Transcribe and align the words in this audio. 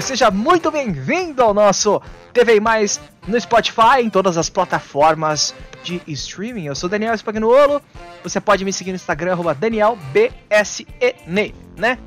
Seja 0.00 0.30
muito 0.30 0.70
bem-vindo 0.70 1.42
ao 1.42 1.52
nosso 1.52 2.00
TV 2.32 2.58
Mais 2.58 2.98
no 3.28 3.38
Spotify, 3.38 4.00
em 4.02 4.08
todas 4.08 4.38
as 4.38 4.48
plataformas 4.48 5.54
de 5.84 6.00
streaming. 6.06 6.64
Eu 6.64 6.74
sou 6.74 6.88
Daniel 6.88 7.14
Spagnuolo. 7.14 7.82
Você 8.22 8.40
pode 8.40 8.64
me 8.64 8.72
seguir 8.72 8.92
no 8.92 8.96
Instagram, 8.96 9.32
arroba 9.32 9.54
né? 11.76 11.98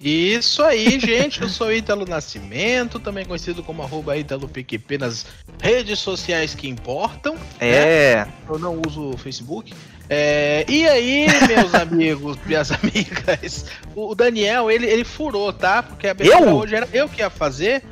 Isso 0.00 0.64
aí, 0.64 0.98
gente. 0.98 1.40
Eu 1.40 1.48
sou 1.48 1.72
Ítalo 1.72 2.04
Nascimento, 2.04 2.98
também 2.98 3.24
conhecido 3.24 3.62
como 3.62 3.84
arroba 3.84 4.16
Ítalo 4.16 4.48
PQP 4.48 4.98
nas 4.98 5.26
redes 5.60 6.00
sociais 6.00 6.56
que 6.56 6.68
importam. 6.68 7.36
É. 7.60 8.24
Né? 8.24 8.32
Eu 8.48 8.58
não 8.58 8.82
uso 8.84 9.10
o 9.10 9.16
Facebook. 9.16 9.72
É, 10.08 10.64
e 10.68 10.86
aí, 10.86 11.26
meus 11.48 11.74
amigos, 11.76 12.36
minhas 12.44 12.70
amigas, 12.70 13.64
o 13.94 14.14
Daniel, 14.14 14.70
ele, 14.70 14.86
ele 14.86 15.04
furou, 15.04 15.52
tá? 15.52 15.82
Porque 15.82 16.06
a 16.08 16.10
abertura 16.10 16.50
Eu? 16.50 16.56
hoje 16.56 16.74
era 16.74 16.88
eu 16.92 17.08
que 17.08 17.20
ia 17.22 17.30
fazer, 17.30 17.82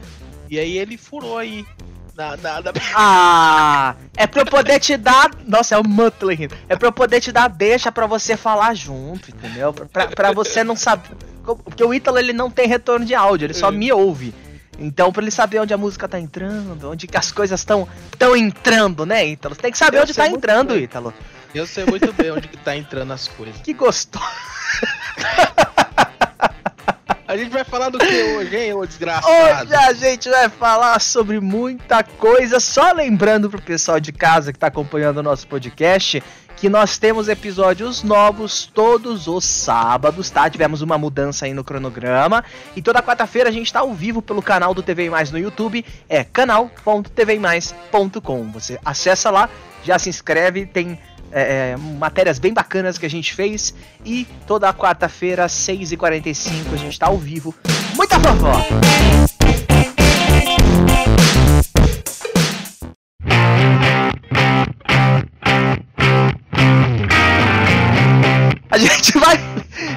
e 0.49 0.59
aí 0.59 0.77
ele 0.77 0.97
furou 0.97 1.39
aí. 1.39 1.65
Na, 2.17 2.37
na, 2.37 2.61
na... 2.61 2.73
Ah, 2.95 3.95
é 4.15 4.27
pra 4.27 4.43
eu 4.43 4.47
poder 4.47 4.79
te 4.79 4.95
dar. 4.99 5.31
Nossa, 5.47 5.75
é 5.77 5.79
o 5.79 5.87
Muttley 5.89 6.37
rindo. 6.37 6.55
É 6.69 6.77
pra 6.77 6.89
eu 6.89 6.93
poder 6.93 7.19
te 7.21 7.33
dar 7.33 7.49
deixa 7.49 7.91
pra 7.91 8.07
você 8.07 8.37
falar 8.37 8.75
junto, 8.75 9.31
entendeu? 9.31 9.73
Pra, 9.73 10.09
pra 10.09 10.33
você 10.33 10.63
não 10.63 10.77
saber. 10.77 11.09
Porque 11.65 11.83
o 11.83 11.95
Ítalo 11.95 12.19
ele 12.19 12.35
não 12.35 12.51
tem 12.51 12.69
retorno 12.69 13.07
de 13.07 13.15
áudio, 13.15 13.47
ele 13.47 13.55
só 13.55 13.69
É. 13.69 13.71
me 13.71 13.91
ouve. 13.91 14.35
Então, 14.79 15.11
pra 15.13 15.23
ele 15.23 15.31
saber 15.31 15.61
onde 15.61 15.73
a 15.73 15.79
música 15.79 16.07
tá 16.09 16.21
entrando, 16.21 16.91
onde 16.91 17.07
que 17.07 17.17
as 17.17 17.33
coisas 17.33 17.61
estão 17.61 17.89
tão 18.19 18.37
entrando, 18.37 19.07
né, 19.07 19.27
Ítalo? 19.27 19.55
Você 19.55 19.63
tem 19.63 19.73
que 19.73 19.79
saber 19.79 19.99
Eu 19.99 20.03
onde 20.03 20.13
tá 20.13 20.29
entrando, 20.29 20.75
bem. 20.75 20.83
Ítalo. 20.83 21.15
Eu 21.55 21.67
sei 21.67 21.85
muito 21.85 22.13
bem 22.13 22.31
onde 22.31 22.47
que 22.47 22.57
tá 22.57 22.77
entrando 22.77 23.13
as 23.13 23.27
coisas. 23.27 23.61
Que 23.61 23.75
gostoso. 23.75 24.25
A 27.27 27.37
gente 27.37 27.51
vai 27.51 27.65
falar 27.65 27.91
do 27.91 27.99
que 27.99 28.05
hoje, 28.05 28.57
hein, 28.57 28.75
ô 28.75 28.85
desgraçado? 28.85 29.63
Hoje 29.63 29.75
a 29.75 29.93
gente 29.93 30.29
vai 30.29 30.49
falar 30.49 31.01
sobre 31.01 31.39
muita 31.39 32.03
coisa. 32.03 32.59
Só 32.59 32.93
lembrando 32.93 33.49
pro 33.49 33.63
pessoal 33.63 34.01
de 34.01 34.11
casa 34.11 34.53
que 34.53 34.59
tá 34.59 34.67
acompanhando 34.67 35.19
o 35.19 35.23
nosso 35.23 35.47
podcast 35.47 36.21
que 36.61 36.69
nós 36.69 36.99
temos 36.99 37.29
episódios 37.29 38.03
novos 38.03 38.67
todos 38.67 39.27
os 39.27 39.47
sábados, 39.47 40.29
tá? 40.29 40.51
Tivemos 40.51 40.83
uma 40.83 40.99
mudança 40.99 41.47
aí 41.47 41.55
no 41.55 41.65
cronograma. 41.65 42.45
E 42.77 42.83
toda 42.83 43.03
quarta-feira 43.03 43.49
a 43.49 43.53
gente 43.53 43.73
tá 43.73 43.81
ao 43.81 43.95
vivo 43.95 44.21
pelo 44.21 44.43
canal 44.43 44.75
do 44.75 44.83
TV 44.83 45.09
Mais 45.09 45.31
no 45.31 45.39
YouTube. 45.39 45.83
É 46.07 46.23
canal.tvmais.com. 46.23 48.53
Você 48.53 48.79
acessa 48.85 49.31
lá, 49.31 49.49
já 49.83 49.99
se 49.99 50.11
inscreve, 50.11 50.67
tem 50.67 50.99
é, 51.33 51.73
é, 51.73 51.77
matérias 51.77 52.39
bem 52.39 52.53
bacanas 52.53 52.99
que 52.99 53.07
a 53.07 53.11
gente 53.11 53.35
fez. 53.35 53.75
E 54.05 54.27
toda 54.47 54.73
quarta-feira, 54.73 55.45
às 55.45 55.53
6h45, 55.53 56.73
a 56.73 56.77
gente 56.77 56.99
tá 56.99 57.07
ao 57.07 57.19
vivo. 57.19 57.55
Muita 57.97 58.19
vovó! 58.19 58.61
A 68.71 68.79
gente 68.79 69.19
vai 69.19 69.37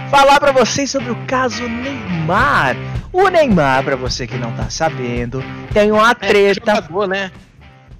falar 0.09 0.40
pra 0.40 0.52
vocês 0.52 0.90
sobre 0.90 1.12
o 1.12 1.16
caso 1.28 1.68
Neymar. 1.68 2.75
O 3.12 3.30
Neymar, 3.30 3.84
pra 3.84 3.95
você 3.95 4.25
que 4.25 4.38
não 4.38 4.52
tá 4.53 4.70
sabendo, 4.70 5.44
tem 5.72 5.92
uma 5.92 6.12
É, 6.12 6.16
treta 6.16 6.75
jogador, 6.75 7.08
né? 7.08 7.31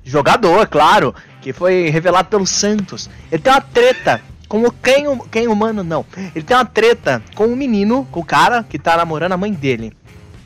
Jogador, 0.04 0.68
claro, 0.68 1.14
que 1.42 1.54
foi 1.54 1.90
revelado 1.90 2.30
pelo 2.30 2.46
Santos. 2.46 3.09
Ele 3.32 3.42
tem 3.42 3.52
uma 3.54 3.62
treta 3.62 4.22
com 4.48 4.64
o 4.64 4.72
quem, 4.72 5.06
quem 5.32 5.48
humano 5.48 5.84
não. 5.84 6.06
Ele 6.36 6.44
tem 6.46 6.56
uma 6.56 6.66
treta 6.66 7.22
com 7.36 7.46
o 7.48 7.56
menino, 7.56 8.08
com 8.12 8.20
o 8.20 8.26
cara 8.26 8.64
que 8.64 8.78
tá 8.78 8.96
namorando 8.98 9.31
a 9.31 9.38
mãe 9.38 9.52
dele. 9.52 9.94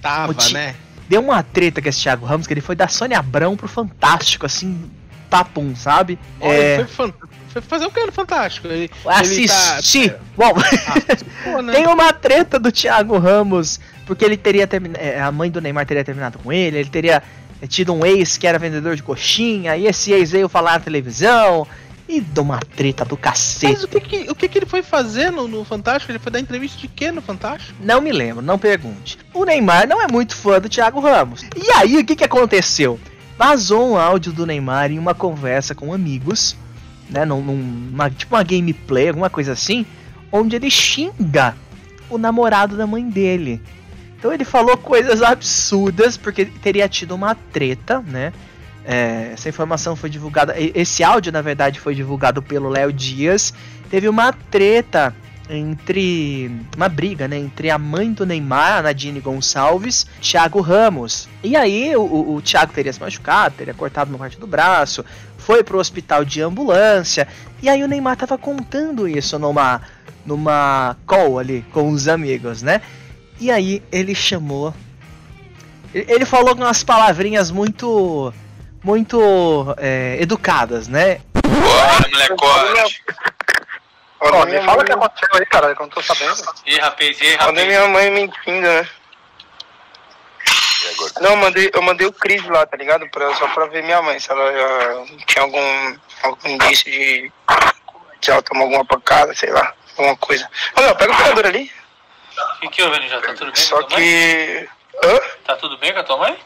Tava, 0.01 0.33
ti- 0.33 0.53
né? 0.53 0.75
Deu 1.09 1.21
uma 1.21 1.41
treta 1.41 1.81
com 1.81 1.87
esse 1.89 2.01
Thiago 2.01 2.25
Ramos 2.25 2.45
que 2.47 2.53
ele 2.53 2.61
foi 2.61 2.75
da 2.75 2.87
Sônia 2.87 3.19
Abrão 3.19 3.55
pro 3.55 3.67
Fantástico, 3.67 4.45
assim, 4.45 4.89
papum, 5.29 5.75
sabe? 5.75 6.19
Olha, 6.39 6.53
é, 6.53 6.75
foi, 6.75 6.87
fan- 6.87 7.13
foi 7.49 7.61
fazer 7.61 7.85
o 7.85 7.91
que 7.91 8.05
no 8.05 8.11
Fantástico? 8.11 8.67
Ele, 8.67 8.89
assistir. 9.05 10.03
Ele 10.11 10.15
Bom, 10.35 10.53
tá, 10.53 11.17
pô, 11.43 11.61
né? 11.61 11.73
tem 11.73 11.87
uma 11.87 12.11
treta 12.13 12.59
do 12.59 12.71
Thiago 12.71 13.17
Ramos, 13.17 13.79
porque 14.05 14.23
ele 14.23 14.37
teria 14.37 14.67
terminado. 14.67 15.03
A 15.25 15.31
mãe 15.31 15.49
do 15.49 15.61
Neymar 15.61 15.85
teria 15.85 16.03
terminado 16.03 16.39
com 16.39 16.51
ele, 16.51 16.77
ele 16.77 16.89
teria 16.89 17.23
tido 17.67 17.93
um 17.93 18.05
ex 18.05 18.37
que 18.37 18.45
era 18.45 18.59
vendedor 18.59 18.95
de 18.95 19.03
coxinha, 19.03 19.75
e 19.77 19.87
esse 19.87 20.11
ex 20.11 20.31
veio 20.31 20.49
falar 20.49 20.73
na 20.73 20.79
televisão. 20.79 21.65
E 22.09 22.21
deu 22.21 22.43
uma 22.43 22.59
treta 22.59 23.03
do 23.03 23.19
Mas 23.21 23.21
cacete. 23.21 23.83
o 23.83 23.87
que 23.87 23.99
que, 23.99 24.31
o 24.31 24.35
que 24.35 24.47
que 24.47 24.59
ele 24.59 24.65
foi 24.65 24.81
fazer 24.81 25.29
no, 25.29 25.45
no 25.45 25.65
Fantástico? 25.65 26.09
Ele 26.09 26.19
foi 26.19 26.31
dar 26.31 26.39
entrevista 26.39 26.77
de 26.77 26.87
quê 26.87 27.11
no 27.11 27.21
Fantástico? 27.21 27.77
Não 27.83 27.99
me 27.99 28.13
lembro, 28.13 28.41
não 28.41 28.57
pergunte. 28.57 29.17
O 29.33 29.43
Neymar 29.43 29.87
não 29.87 30.01
é 30.01 30.07
muito 30.07 30.33
fã 30.33 30.57
do 30.57 30.69
Thiago 30.69 31.01
Ramos. 31.01 31.43
E 31.53 31.69
aí, 31.71 31.97
o 31.97 32.05
que, 32.05 32.15
que 32.15 32.23
aconteceu? 32.23 32.97
Vazou 33.37 33.91
um 33.91 33.97
áudio 33.97 34.31
do 34.31 34.45
Neymar 34.45 34.89
em 34.89 34.97
uma 34.97 35.13
conversa 35.13 35.75
com 35.75 35.93
amigos, 35.93 36.55
né? 37.09 37.25
Num, 37.25 37.41
numa, 37.41 38.09
tipo 38.09 38.35
uma 38.35 38.43
gameplay, 38.43 39.09
alguma 39.09 39.29
coisa 39.29 39.51
assim, 39.51 39.85
onde 40.31 40.55
ele 40.55 40.71
xinga 40.71 41.55
o 42.09 42.17
namorado 42.17 42.77
da 42.77 42.87
mãe 42.87 43.07
dele. 43.07 43.61
Então 44.17 44.33
ele 44.33 44.43
falou 44.43 44.75
coisas 44.77 45.21
absurdas, 45.21 46.17
porque 46.17 46.45
teria 46.45 46.89
tido 46.89 47.13
uma 47.13 47.35
treta, 47.35 48.03
né? 48.05 48.33
É, 48.83 49.31
essa 49.33 49.49
informação 49.49 49.95
foi 49.95 50.09
divulgada. 50.09 50.55
Esse 50.57 51.03
áudio, 51.03 51.31
na 51.31 51.41
verdade, 51.41 51.79
foi 51.79 51.93
divulgado 51.93 52.41
pelo 52.41 52.69
Léo 52.69 52.91
Dias. 52.91 53.53
Teve 53.89 54.07
uma 54.07 54.31
treta 54.31 55.13
entre. 55.49 56.49
Uma 56.75 56.89
briga, 56.89 57.27
né? 57.27 57.37
Entre 57.37 57.69
a 57.69 57.77
mãe 57.77 58.11
do 58.11 58.25
Neymar, 58.25 58.79
a 58.79 58.81
Nadine 58.83 59.19
Gonçalves, 59.19 60.07
Thiago 60.21 60.61
Ramos. 60.61 61.27
E 61.43 61.55
aí 61.55 61.95
o, 61.95 62.01
o, 62.01 62.35
o 62.35 62.41
Thiago 62.41 62.73
teria 62.73 62.93
se 62.93 62.99
machucado, 62.99 63.55
teria 63.55 63.73
cortado 63.73 64.09
uma 64.09 64.19
parte 64.19 64.39
do 64.39 64.47
braço, 64.47 65.03
foi 65.37 65.63
pro 65.63 65.79
hospital 65.79 66.23
de 66.23 66.41
ambulância. 66.41 67.27
E 67.61 67.69
aí 67.69 67.83
o 67.83 67.87
Neymar 67.87 68.17
tava 68.17 68.37
contando 68.37 69.07
isso 69.07 69.37
numa, 69.37 69.81
numa 70.25 70.95
call 71.05 71.39
ali 71.39 71.65
com 71.71 71.89
os 71.89 72.07
amigos, 72.07 72.61
né? 72.61 72.81
E 73.39 73.51
aí 73.51 73.83
ele 73.91 74.15
chamou. 74.15 74.73
Ele 75.93 76.25
falou 76.25 76.55
com 76.55 76.63
umas 76.63 76.83
palavrinhas 76.83 77.51
muito. 77.51 78.33
Muito 78.83 79.75
é, 79.77 80.17
educadas, 80.19 80.87
né? 80.87 81.19
Bora, 81.43 82.09
molecote. 82.09 83.03
Ó, 84.19 84.45
me 84.45 84.61
fala 84.61 84.81
o 84.81 84.85
que 84.85 84.91
aconteceu 84.91 85.29
aí, 85.33 85.45
cara, 85.45 85.75
que 85.75 85.81
eu 85.81 85.85
não 85.85 85.93
tô 85.93 86.01
sabendo. 86.01 86.35
Ih, 86.65 86.77
rapaz, 86.79 87.19
e 87.19 87.25
aí, 87.25 87.37
Mandei 87.37 87.63
rapaz? 87.63 87.67
minha 87.67 87.87
mãe 87.87 88.11
mentindo, 88.11 88.61
né? 88.61 88.87
Não, 91.19 91.31
eu 91.31 91.37
mandei, 91.37 91.71
eu 91.73 91.81
mandei 91.81 92.07
o 92.07 92.13
Cris 92.13 92.45
lá, 92.45 92.65
tá 92.65 92.77
ligado? 92.77 93.07
Pra, 93.09 93.33
só 93.35 93.47
pra 93.49 93.65
ver 93.65 93.83
minha 93.83 94.01
mãe, 94.01 94.19
se 94.19 94.31
ela 94.31 94.51
já 94.51 95.15
tinha 95.25 95.43
algum, 95.43 95.97
algum 96.23 96.49
indício 96.49 96.91
de. 96.91 97.31
Se 98.21 98.31
ela 98.31 98.41
tomou 98.41 98.63
alguma 98.63 98.85
pancada, 98.85 99.33
sei 99.35 99.49
lá, 99.51 99.73
alguma 99.97 100.15
coisa. 100.17 100.47
Ô, 100.75 100.81
meu, 100.81 100.95
pega 100.95 101.13
o 101.13 101.17
pegador 101.17 101.45
ali. 101.45 101.71
O 102.57 102.59
que, 102.61 102.69
que 102.69 102.83
houve, 102.83 102.99
Ninja? 102.99 103.21
Tá 103.21 103.33
tudo 103.35 103.51
bem 103.51 103.55
Só 103.63 103.77
com 103.77 103.83
a 103.83 103.87
tua 103.87 103.99
mãe? 103.99 104.07
que. 104.07 104.69
Hã? 105.03 105.19
Tá 105.45 105.55
tudo 105.57 105.77
bem 105.77 105.93
com 105.93 105.99
a 105.99 106.03
tua 106.03 106.17
mãe? 106.17 106.37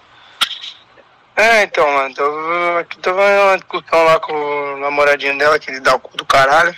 É, 1.38 1.64
então, 1.64 1.90
mano, 1.90 2.14
tô, 2.14 2.78
aqui 2.80 2.98
tô 3.00 3.14
vendo 3.14 3.42
uma 3.44 3.58
discussão 3.58 4.04
lá 4.04 4.20
com 4.20 4.34
o 4.34 4.78
namoradinho 4.78 5.38
dela, 5.38 5.58
que 5.58 5.72
ele 5.72 5.80
dá 5.80 5.96
o 5.96 6.00
cu 6.00 6.16
do 6.18 6.26
caralho. 6.26 6.76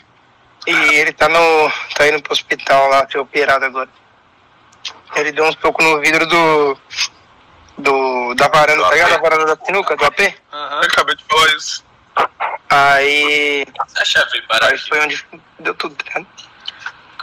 E 0.67 0.71
ele 0.71 1.11
tá 1.11 1.27
no. 1.27 1.71
tá 1.95 2.07
indo 2.07 2.21
pro 2.21 2.31
hospital 2.31 2.87
lá, 2.89 3.07
ser 3.09 3.17
operado 3.17 3.65
agora. 3.65 3.89
Ele 5.15 5.31
deu 5.31 5.45
um 5.45 5.51
soco 5.53 5.81
no 5.81 5.99
vidro 5.99 6.25
do. 6.27 6.77
do. 7.79 8.35
da 8.35 8.47
varanda, 8.47 8.83
tá 8.83 8.91
ligado? 8.91 9.09
Da 9.09 9.17
varanda 9.17 9.45
da 9.45 9.65
sinuca, 9.65 9.95
do 9.95 10.05
AP. 10.05 10.19
Aham. 10.53 10.81
acabei 10.81 11.15
de 11.15 11.23
falar 11.25 11.47
isso. 11.55 11.83
Aí. 12.69 13.65
A 13.97 14.05
chave, 14.05 14.41
para. 14.43 14.67
Aí 14.67 14.77
foi 14.77 14.99
onde 15.01 15.25
deu 15.59 15.73
tudo, 15.73 15.97
ligado? 16.05 16.27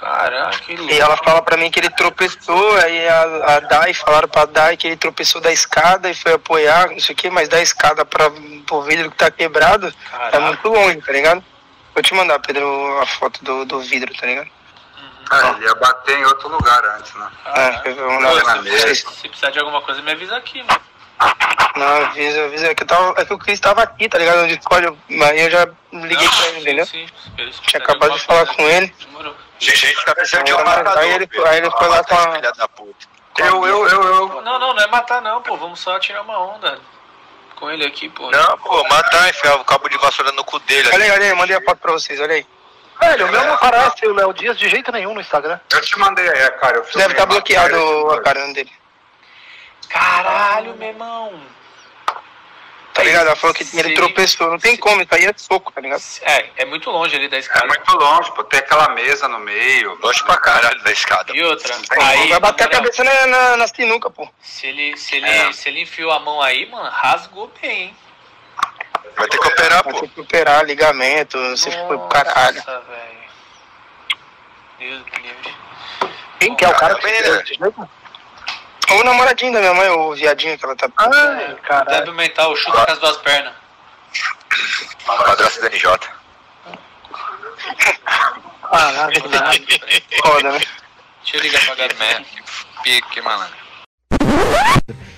Caraca. 0.00 0.58
E 0.72 0.98
ela 0.98 1.16
fala 1.18 1.42
pra 1.42 1.58
mim 1.58 1.70
que 1.70 1.78
ele 1.78 1.90
tropeçou, 1.90 2.76
aí 2.76 3.06
a, 3.06 3.56
a 3.56 3.60
Dai, 3.60 3.92
falaram 3.92 4.28
pra 4.28 4.46
Dai 4.46 4.76
que 4.76 4.86
ele 4.86 4.96
tropeçou 4.96 5.40
da 5.42 5.52
escada 5.52 6.08
e 6.08 6.14
foi 6.14 6.32
apoiar, 6.32 6.88
não 6.88 6.98
sei 6.98 7.14
o 7.14 7.16
que, 7.16 7.28
mas 7.28 7.48
da 7.50 7.60
escada 7.60 8.04
pra, 8.04 8.30
pro 8.66 8.82
vidro 8.82 9.10
que 9.10 9.16
tá 9.18 9.30
quebrado 9.30 9.88
é 9.88 10.10
Caraca. 10.10 10.40
muito 10.40 10.68
longe, 10.68 11.02
tá 11.02 11.12
ligado? 11.12 11.44
Vou 11.94 12.02
te 12.02 12.14
mandar, 12.14 12.38
Pedro, 12.38 12.98
a 13.02 13.06
foto 13.06 13.44
do, 13.44 13.64
do 13.66 13.80
vidro, 13.80 14.12
tá 14.14 14.26
ligado? 14.26 14.48
Ah, 15.30 15.54
ele 15.56 15.66
ia 15.66 15.74
bater 15.74 16.18
em 16.18 16.24
outro 16.24 16.48
lugar 16.48 16.82
antes, 16.96 17.14
né? 17.14 17.28
Caraca. 17.44 17.88
É, 17.88 17.92
eu 17.92 17.96
vou 17.96 18.20
mandar 18.20 18.44
na 18.44 18.62
vocês. 18.62 18.98
Se 19.00 19.28
precisar 19.28 19.50
de 19.50 19.58
alguma 19.58 19.82
coisa, 19.82 20.00
me 20.02 20.12
avisa 20.12 20.36
aqui, 20.36 20.62
mano. 20.62 20.80
Não, 21.76 21.86
avisa, 22.06 22.44
avisa. 22.44 22.66
É 22.68 22.74
que, 22.74 22.82
eu 22.82 22.86
tava, 22.86 23.14
é 23.20 23.24
que 23.24 23.32
o 23.32 23.38
Cris 23.38 23.60
tava 23.60 23.82
aqui, 23.82 24.08
tá 24.08 24.18
ligado? 24.18 24.40
No 24.42 24.48
Discord, 24.48 24.86
eu- 24.86 25.24
aí 25.24 25.40
eu 25.40 25.50
já 25.50 25.68
liguei 25.92 26.28
pra 26.28 26.46
ele, 26.48 26.60
entendeu? 26.60 26.86
Sim, 26.86 27.06
sim. 27.06 27.50
Tinha 27.62 27.82
acabado 27.82 28.12
de 28.14 28.20
falar 28.24 28.46
coisa, 28.46 28.54
com 28.54 28.68
ele. 28.68 28.94
Demorou. 29.06 29.34
Gente, 29.58 30.04
tá 30.04 30.14
precisando 30.14 30.44
de 30.46 30.54
um 30.54 30.64
marcador, 30.64 30.98
Aí 31.02 31.10
ele- 31.12 31.28
aí 31.46 31.58
ele 31.58 31.70
foi 31.70 31.88
lá 31.88 32.02
com 32.04 32.14
a- 32.14 32.32
Filha 32.32 32.52
da 32.52 32.68
puta. 32.68 33.06
Eu, 33.38 33.66
eu, 33.66 33.88
eu, 33.88 34.02
eu. 34.02 34.42
Não, 34.42 34.58
não, 34.58 34.74
não 34.74 34.82
é 34.82 34.86
matar 34.88 35.22
não, 35.22 35.40
pô. 35.42 35.56
Vamos 35.56 35.80
só 35.80 35.98
tirar 35.98 36.22
uma 36.22 36.38
onda 36.38 36.78
com 37.56 37.70
ele 37.70 37.86
aqui, 37.86 38.08
pô. 38.08 38.30
Não, 38.30 38.58
pô, 38.58 38.82
matar, 38.88 39.28
enfiar 39.30 39.56
o 39.56 39.64
cabo 39.64 39.88
de 39.88 39.96
vassoura 39.98 40.32
no 40.32 40.44
cu 40.44 40.58
dele. 40.60 40.88
Olha 40.92 41.04
aí, 41.04 41.10
olha 41.10 41.22
aí, 41.24 41.28
eu 41.30 41.36
mandei 41.36 41.56
a 41.56 41.62
foto 41.62 41.78
pra 41.78 41.92
vocês, 41.92 42.18
olha 42.20 42.34
aí. 42.34 42.46
Velho, 43.00 43.26
o 43.26 43.30
meu 43.30 43.44
não 43.44 43.54
aparece 43.54 44.06
o 44.06 44.12
Léo 44.14 44.32
Dias 44.34 44.58
de 44.58 44.68
jeito 44.68 44.92
nenhum 44.92 45.14
no 45.14 45.20
Instagram. 45.22 45.58
Eu 45.72 45.80
te 45.80 45.98
mandei 45.98 46.28
aí, 46.28 46.50
cara. 46.52 46.76
Eu 46.78 46.86
Deve 46.94 47.12
estar 47.14 47.24
bloqueado 47.26 48.10
a 48.12 48.20
cara 48.22 48.46
dele. 48.52 48.70
Caralho, 49.90 50.74
meu 50.76 50.88
irmão. 50.88 51.40
Tá 52.92 53.04
ligado? 53.04 53.28
Ela 53.28 53.36
falou 53.36 53.54
que 53.54 53.62
ele 53.62 53.88
Sim. 53.90 53.94
tropeçou. 53.94 54.50
Não 54.50 54.58
tem 54.58 54.76
como, 54.76 55.00
isso 55.00 55.14
aí 55.14 55.24
é 55.24 55.32
soco, 55.36 55.70
tá 55.72 55.80
ligado? 55.80 56.02
É, 56.22 56.50
é 56.56 56.64
muito 56.64 56.90
longe 56.90 57.14
ali 57.14 57.28
da 57.28 57.36
É 57.36 57.40
escada. 57.40 57.66
muito 57.66 57.96
longe, 57.96 58.32
pô. 58.34 58.42
Tem 58.44 58.58
aquela 58.58 58.88
mesa 58.90 59.28
no 59.28 59.38
meio. 59.38 59.94
Longe 60.02 60.22
pra 60.24 60.36
caralho 60.38 60.82
da 60.82 60.90
escada. 60.90 61.34
E 61.34 61.42
outra, 61.42 61.74
aí, 62.02 62.28
vai 62.28 62.40
bater 62.40 62.64
a 62.64 62.68
cabeça 62.68 63.02
na, 63.04 63.26
na, 63.26 63.56
na 63.58 63.66
sinuca, 63.68 64.10
pô. 64.10 64.28
Se 64.42 64.66
ele, 64.66 64.96
se, 64.96 65.16
ele, 65.16 65.28
É. 65.28 65.52
se 65.52 65.68
ele 65.68 65.82
enfiou 65.82 66.10
a 66.10 66.18
mão 66.20 66.42
aí, 66.42 66.68
mano, 66.68 66.90
rasgou 66.90 67.50
bem, 67.62 67.82
hein? 67.84 67.96
Vai 69.16 69.28
ter 69.28 69.38
que 69.38 69.48
operar, 69.48 69.82
Vai 69.84 69.92
pô. 69.92 70.00
ter 70.00 70.08
que 70.08 70.20
operar 70.20 70.64
ligamento, 70.64 71.36
não 71.38 71.56
sei 71.56 71.72
se 71.72 71.78
foi 71.86 71.96
pro 71.96 72.08
caralho. 72.08 72.56
Nossa, 72.58 72.80
velho. 72.80 73.20
Deus 74.78 75.02
me 75.04 75.22
livre. 75.28 75.54
Quem 76.38 76.56
que 76.56 76.64
é 76.64 76.68
o 76.68 76.74
cara? 76.74 76.98
Menina. 77.02 77.44
O 78.98 79.04
namoradinho 79.04 79.52
da 79.52 79.60
minha 79.60 79.74
mãe, 79.74 79.88
o 79.90 80.14
viadinho 80.14 80.58
que 80.58 80.64
ela 80.64 80.74
tá. 80.76 80.88
Ai, 80.96 81.56
caralho. 81.66 81.98
Débil 81.98 82.14
mental, 82.14 82.54
chuta 82.56 82.84
com 82.84 82.92
as 82.92 82.98
duas 82.98 83.16
pernas. 83.18 83.52
Padrasto 85.06 85.60
da 85.60 85.68
NJ. 85.68 85.98
Caralho, 88.70 89.22
foda, 90.22 90.52
né? 90.52 90.60
Deixa 91.22 91.36
eu 91.36 91.40
ligar 91.42 91.64
pra 91.66 91.74
Gabriel. 91.74 92.24
Pique, 92.82 93.20
malandro. 93.20 93.56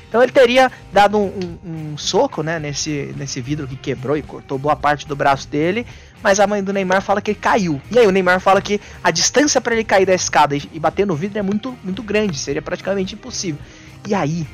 Então 0.08 0.22
ele 0.22 0.32
teria 0.32 0.70
dado 0.92 1.16
um, 1.16 1.58
um- 1.64 1.92
um 1.92 1.98
soco, 1.98 2.42
né, 2.42 2.58
nesse, 2.58 3.14
nesse 3.16 3.40
vidro 3.40 3.66
que 3.66 3.76
quebrou 3.76 4.14
e 4.16 4.22
cortou 4.22 4.58
boa 4.58 4.76
parte 4.76 5.06
do 5.06 5.16
braço 5.16 5.48
dele, 5.48 5.86
mas 6.22 6.40
a 6.40 6.46
mãe 6.46 6.62
do 6.62 6.72
Neymar 6.72 7.02
fala 7.02 7.20
que 7.20 7.32
ele 7.32 7.38
caiu. 7.40 7.80
E 7.90 7.98
aí 7.98 8.06
o 8.06 8.10
Neymar 8.10 8.40
fala 8.40 8.60
que 8.60 8.80
a 9.02 9.10
distância 9.10 9.60
para 9.60 9.74
ele 9.74 9.84
cair 9.84 10.06
da 10.06 10.14
escada 10.14 10.56
e, 10.56 10.78
bater 10.78 11.06
no 11.06 11.14
vidro 11.14 11.38
é 11.38 11.42
muito, 11.42 11.76
muito 11.82 12.02
grande, 12.02 12.38
seria 12.38 12.62
praticamente 12.62 13.14
impossível. 13.14 13.60
E 14.06 14.14
aí, 14.14 14.46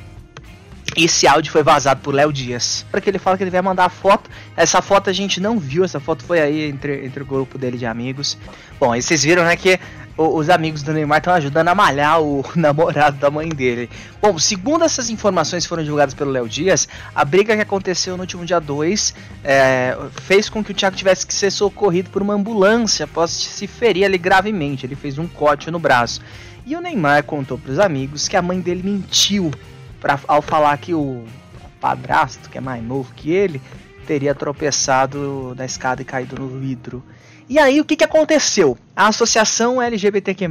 esse 0.95 1.27
áudio 1.27 1.51
foi 1.51 1.63
vazado 1.63 2.01
por 2.01 2.13
Léo 2.13 2.31
Dias. 2.33 2.85
Porque 2.91 3.09
ele 3.09 3.19
fala 3.19 3.37
que 3.37 3.43
ele 3.43 3.51
vai 3.51 3.61
mandar 3.61 3.85
a 3.85 3.89
foto. 3.89 4.29
Essa 4.55 4.81
foto 4.81 5.09
a 5.09 5.13
gente 5.13 5.39
não 5.39 5.59
viu, 5.59 5.83
essa 5.83 5.99
foto 5.99 6.23
foi 6.23 6.39
aí 6.39 6.69
entre, 6.69 7.05
entre 7.05 7.23
o 7.23 7.25
grupo 7.25 7.57
dele 7.57 7.77
de 7.77 7.85
amigos. 7.85 8.37
Bom, 8.79 8.91
aí 8.91 9.01
vocês 9.01 9.23
viram, 9.23 9.43
né, 9.43 9.55
que 9.55 9.79
os 10.21 10.49
amigos 10.49 10.83
do 10.83 10.91
Neymar 10.91 11.19
estão 11.19 11.33
ajudando 11.33 11.69
a 11.69 11.75
malhar 11.75 12.21
o 12.21 12.43
namorado 12.53 13.17
da 13.17 13.31
mãe 13.31 13.47
dele. 13.47 13.89
Bom, 14.21 14.37
segundo 14.37 14.83
essas 14.83 15.09
informações 15.09 15.63
que 15.63 15.69
foram 15.69 15.83
divulgadas 15.83 16.13
pelo 16.13 16.29
Léo 16.29 16.47
Dias, 16.49 16.89
a 17.15 17.23
briga 17.23 17.55
que 17.55 17.61
aconteceu 17.61 18.17
no 18.17 18.23
último 18.23 18.45
dia 18.45 18.59
2 18.59 19.13
é, 19.43 19.97
fez 20.21 20.49
com 20.49 20.61
que 20.61 20.71
o 20.71 20.75
Thiago 20.75 20.97
tivesse 20.97 21.25
que 21.25 21.33
ser 21.33 21.49
socorrido 21.51 22.09
por 22.09 22.21
uma 22.21 22.33
ambulância 22.33 23.05
após 23.05 23.31
se 23.31 23.65
ferir 23.65 24.03
ali 24.03 24.17
gravemente. 24.17 24.85
Ele 24.85 24.95
fez 24.95 25.17
um 25.17 25.27
corte 25.27 25.71
no 25.71 25.79
braço. 25.79 26.19
E 26.65 26.75
o 26.75 26.81
Neymar 26.81 27.23
contou 27.23 27.57
para 27.57 27.71
os 27.71 27.79
amigos 27.79 28.27
que 28.27 28.35
a 28.35 28.41
mãe 28.41 28.59
dele 28.59 28.83
mentiu 28.83 29.51
pra, 30.01 30.19
ao 30.27 30.41
falar 30.41 30.77
que 30.77 30.93
o 30.93 31.23
padrasto, 31.79 32.49
que 32.49 32.57
é 32.57 32.61
mais 32.61 32.83
novo 32.83 33.13
que 33.15 33.31
ele, 33.31 33.61
teria 34.05 34.35
tropeçado 34.35 35.53
na 35.55 35.65
escada 35.65 36.01
e 36.01 36.05
caído 36.05 36.35
no 36.35 36.59
vidro. 36.59 37.01
E 37.49 37.57
aí, 37.57 37.81
o 37.81 37.85
que, 37.85 37.95
que 37.95 38.03
aconteceu? 38.03 38.77
A 38.95 39.07
associação 39.07 39.81
LGBTQ+, 39.81 40.45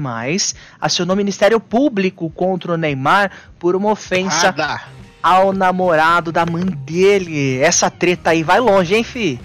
acionou 0.80 1.14
o 1.14 1.16
Ministério 1.16 1.60
Público 1.60 2.28
contra 2.30 2.72
o 2.72 2.76
Neymar 2.76 3.30
por 3.56 3.76
uma 3.76 3.92
ofensa 3.92 4.46
Nada. 4.46 4.82
ao 5.22 5.52
namorado 5.52 6.32
da 6.32 6.44
mãe 6.44 6.64
dele. 6.64 7.60
Essa 7.60 7.88
treta 7.88 8.30
aí 8.30 8.42
vai 8.42 8.58
longe, 8.58 8.96
hein, 8.96 9.04
fi? 9.04 9.38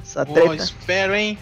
Essa 0.00 0.24
treta... 0.24 0.54
espero, 0.54 1.12
hein? 1.12 1.36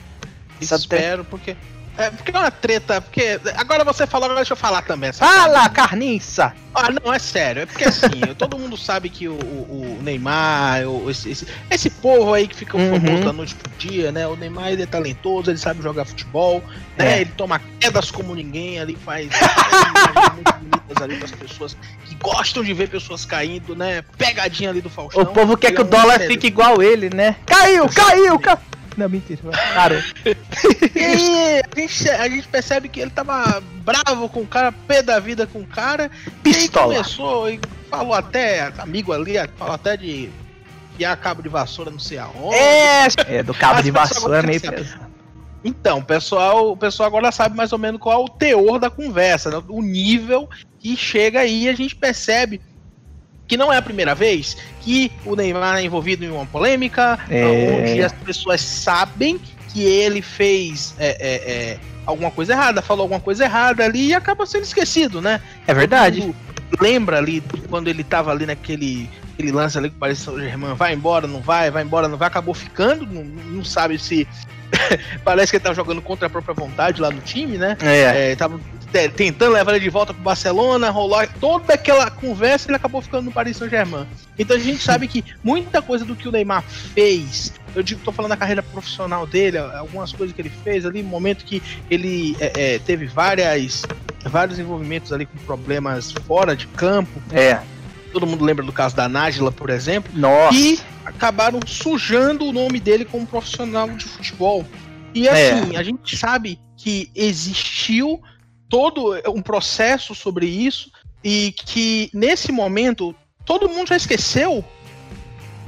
Essa 0.62 0.77
espero, 0.77 1.27
porque. 1.27 1.55
É, 2.00 2.11
porque 2.11 2.31
é 2.35 2.38
uma 2.38 2.50
treta, 2.50 3.00
porque. 3.00 3.38
Agora 3.56 3.85
você 3.85 4.06
falou, 4.06 4.25
agora 4.26 4.41
deixa 4.41 4.52
eu 4.52 4.56
falar 4.56 4.82
também. 4.82 5.12
Fala, 5.12 5.69
carniça! 5.69 6.55
Ah, 6.75 6.88
não, 7.05 7.12
é 7.12 7.19
sério. 7.19 7.62
É 7.62 7.67
porque 7.67 7.85
assim, 7.85 8.20
todo 8.38 8.58
mundo 8.58 8.76
sabe 8.76 9.08
que 9.08 9.29
o, 9.29 9.32
o- 9.35 9.97
o 9.99 10.02
Neymar, 10.02 10.87
o- 10.88 11.11
esse, 11.11 11.31
esse, 11.31 11.47
esse 11.70 11.91
povo 11.91 12.32
aí 12.32 12.47
que 12.49 12.55
fica 12.56 12.76
Uhum. 12.76 13.00
famoso 13.00 13.25
da 13.25 13.32
noite 13.32 13.55
pro 13.56 13.70
dia, 13.76 14.11
né? 14.12 14.26
O 14.26 14.37
Neymar 14.37 14.69
ele 14.69 14.82
é 14.85 14.87
talentoso, 14.87 15.50
ele 15.50 15.58
sabe 15.58 15.82
jogar 15.82 16.05
futebol, 16.05 16.62
né? 16.97 17.19
É. 17.19 17.20
Ele 17.23 17.32
toma 17.37 17.61
quedas 17.81 18.11
como 18.11 18.35
ninguém 18.35 18.79
ali, 18.79 18.97
faz 18.97 19.29
muito 20.35 20.52
bonitas 20.55 21.02
ali 21.02 21.17
das 21.17 21.31
pessoas 21.32 21.76
que 22.06 22.14
gostam 22.14 22.62
de 22.62 22.73
ver 22.73 22.88
pessoas 22.88 23.25
caindo, 23.25 23.75
né? 23.75 24.02
Pegadinha 24.17 24.70
ali 24.70 24.81
do 24.81 24.88
Faustão. 24.91 25.23
O 25.23 25.26
povo 25.26 25.56
quer 25.56 25.73
que 25.73 25.79
é 25.81 25.85
o 25.85 25.87
um 25.87 25.91
dólar 25.91 26.19
sério. 26.19 26.29
fique 26.29 26.47
igual 26.47 26.81
ele, 26.82 27.11
né? 27.14 27.37
Caiu, 27.47 27.88
caiu, 27.88 28.38
caiu! 28.38 28.58
Não, 29.00 29.08
mentira. 29.08 29.41
E 30.94 30.99
aí, 31.02 31.62
a 31.62 31.81
gente, 31.81 32.11
a 32.11 32.29
gente 32.29 32.49
percebe 32.49 32.88
que 32.88 33.00
ele 33.00 33.11
tava 33.11 33.62
bravo 33.82 34.29
com 34.29 34.41
o 34.41 34.47
cara, 34.47 34.70
pé 34.70 35.02
da 35.02 35.19
vida 35.19 35.47
com 35.47 35.61
o 35.61 35.67
cara. 35.67 36.11
E 36.44 36.49
aí 36.49 36.55
Pistola. 36.55 36.94
começou 36.94 37.49
e 37.49 37.58
falou 37.88 38.12
até, 38.12 38.70
amigo 38.79 39.12
ali, 39.12 39.35
falou 39.56 39.75
até 39.75 39.97
de 39.97 40.29
enfiar 40.93 41.17
cabo 41.17 41.43
de 41.43 41.49
vassoura 41.49 41.91
não 41.91 41.99
sei 41.99 42.19
aonde. 42.19 42.55
É, 42.55 43.06
é 43.29 43.43
do 43.43 43.55
cabo 43.55 43.82
de 43.82 43.91
vassoura 43.91 44.41
é 44.41 44.43
meio 44.43 44.61
pesado. 44.61 45.08
Então, 45.64 46.02
pessoal, 46.02 46.73
o 46.73 46.76
pessoal 46.76 47.06
agora 47.06 47.32
sabe 47.32 47.56
mais 47.56 47.73
ou 47.73 47.79
menos 47.79 48.00
qual 48.00 48.20
é 48.20 48.25
o 48.25 48.29
teor 48.29 48.79
da 48.79 48.91
conversa, 48.91 49.50
né? 49.50 49.62
o 49.69 49.82
nível 49.82 50.49
que 50.79 50.97
chega 50.97 51.41
aí, 51.41 51.69
a 51.69 51.75
gente 51.75 51.94
percebe 51.97 52.61
que 53.50 53.56
não 53.56 53.73
é 53.73 53.76
a 53.76 53.82
primeira 53.82 54.14
vez 54.14 54.56
que 54.81 55.11
o 55.26 55.35
Neymar 55.35 55.79
é 55.79 55.82
envolvido 55.82 56.25
em 56.25 56.31
uma 56.31 56.47
polêmica, 56.47 57.19
É. 57.29 57.91
onde 57.91 58.00
as 58.00 58.12
pessoas 58.12 58.61
sabem 58.61 59.41
que 59.69 59.82
ele 59.82 60.23
fez 60.23 60.94
é, 61.00 61.08
é, 61.08 61.52
é, 61.52 61.79
alguma 62.06 62.31
coisa 62.31 62.52
errada, 62.52 62.81
falou 62.81 63.02
alguma 63.02 63.19
coisa 63.19 63.44
errada 63.44 63.85
ali 63.85 64.06
e 64.06 64.14
acaba 64.14 64.47
sendo 64.47 64.62
esquecido, 64.62 65.20
né? 65.20 65.41
É 65.67 65.75
verdade. 65.75 66.32
Lembra 66.81 67.19
ali 67.19 67.43
quando 67.69 67.88
ele 67.88 68.05
tava 68.05 68.31
ali 68.31 68.47
naquele 68.47 69.11
aquele 69.32 69.50
lance 69.50 69.76
ali 69.76 69.91
com 69.91 69.97
o 69.97 69.99
Paris 69.99 70.20
Saint-Germain, 70.20 70.75
vai 70.75 70.94
embora, 70.94 71.26
não 71.26 71.41
vai, 71.41 71.73
vai 71.73 71.82
embora, 71.82 72.06
não 72.06 72.17
vai, 72.17 72.29
acabou 72.29 72.55
ficando, 72.55 73.05
não, 73.05 73.25
não 73.25 73.64
sabe 73.64 73.99
se. 73.99 74.29
Parece 75.25 75.50
que 75.50 75.56
ele 75.56 75.64
tava 75.64 75.75
jogando 75.75 76.00
contra 76.00 76.29
a 76.29 76.31
própria 76.31 76.55
vontade 76.55 77.00
lá 77.00 77.11
no 77.11 77.20
time, 77.20 77.58
né? 77.58 77.76
É. 77.82 78.31
É, 78.31 78.37
tava 78.37 78.56
é, 78.56 78.80
tentando 78.90 79.52
levar 79.52 79.72
ele 79.72 79.84
de 79.84 79.90
volta 79.90 80.12
pro 80.12 80.22
Barcelona, 80.22 80.90
rolou 80.90 81.20
toda 81.40 81.75
aquela 81.75 82.10
conversa 82.10 82.69
ele 82.69 82.76
acabou 82.76 83.00
ficando 83.00 83.26
no 83.26 83.32
Paris 83.32 83.56
Saint-Germain. 83.56 84.06
Então 84.38 84.56
a 84.56 84.60
gente 84.60 84.82
sabe 84.82 85.06
que 85.06 85.25
muita 85.42 85.81
coisa 85.82 86.04
do 86.04 86.16
que 86.16 86.28
o 86.28 86.32
Neymar 86.32 86.62
fez, 86.62 87.52
eu 87.75 87.82
digo, 87.82 88.00
tô 88.04 88.10
falando 88.12 88.31
da 88.31 88.37
carreira 88.37 88.62
profissional 88.62 89.26
dele, 89.26 89.58
algumas 89.58 90.12
coisas 90.12 90.34
que 90.34 90.42
ele 90.42 90.52
fez 90.62 90.84
ali, 90.84 91.02
momento 91.02 91.44
que 91.44 91.62
ele 91.90 92.37
é, 92.40 92.75
é, 92.75 92.78
teve 92.78 93.06
várias, 93.06 93.82
vários 94.25 94.59
envolvimentos 94.59 95.12
ali 95.12 95.26
com 95.26 95.38
problemas 95.38 96.12
fora 96.12 96.56
de 96.56 96.66
campo. 96.66 97.20
É. 97.32 97.61
Todo 98.12 98.26
mundo 98.26 98.44
lembra 98.44 98.64
do 98.64 98.73
caso 98.73 98.97
da 98.97 99.09
Nájila, 99.09 99.52
por 99.52 99.70
exemplo 99.70 100.11
Nossa. 100.14 100.56
e 100.56 100.80
acabaram 101.04 101.61
sujando 101.64 102.44
o 102.44 102.52
nome 102.52 102.80
dele 102.80 103.04
como 103.04 103.26
profissional 103.26 103.88
de 103.90 104.04
futebol. 104.04 104.66
E 105.14 105.28
É. 105.28 105.52
assim, 105.52 105.76
a 105.76 105.82
gente 105.82 106.16
sabe 106.16 106.59
que 106.76 107.11
existiu 107.14 108.20
todo 108.71 109.21
um 109.29 109.43
processo 109.43 110.15
sobre 110.15 110.47
isso 110.47 110.91
e 111.23 111.53
que 111.53 112.09
nesse 112.15 112.50
momento 112.50 113.15
todo 113.45 113.69
mundo 113.69 113.89
já 113.89 113.97
esqueceu. 113.97 114.65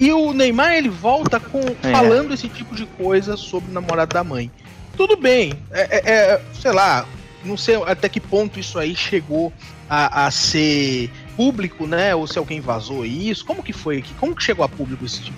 E 0.00 0.10
o 0.12 0.32
Neymar 0.32 0.72
ele 0.74 0.88
volta 0.88 1.38
com 1.38 1.60
É. 1.82 1.92
falando 1.92 2.32
esse 2.32 2.48
tipo 2.48 2.74
de 2.74 2.86
coisa 2.86 3.36
sobre 3.36 3.70
o 3.70 3.74
namorado 3.74 4.14
da 4.14 4.24
mãe. 4.24 4.50
Tudo 4.96 5.16
bem, 5.16 5.52
é, 5.70 5.80
é- 5.98 6.10
é, 6.34 6.42
sei 6.54 6.72
lá, 6.72 7.06
não 7.44 7.56
sei 7.56 7.76
até 7.84 8.08
que 8.08 8.20
ponto 8.20 8.58
isso 8.58 8.78
aí 8.78 8.94
chegou 8.94 9.52
a, 9.88 10.26
a 10.26 10.30
ser 10.30 11.10
público, 11.36 11.86
né? 11.86 12.14
Ou 12.14 12.26
se 12.26 12.38
alguém 12.38 12.60
vazou 12.60 13.04
isso. 13.04 13.44
Como 13.44 13.62
que 13.62 13.72
foi 13.72 13.98
aqui? 13.98 14.14
Como 14.14 14.34
que 14.34 14.42
chegou 14.42 14.64
a 14.64 14.68
público 14.68 15.04
esse 15.04 15.22
tipo? 15.22 15.36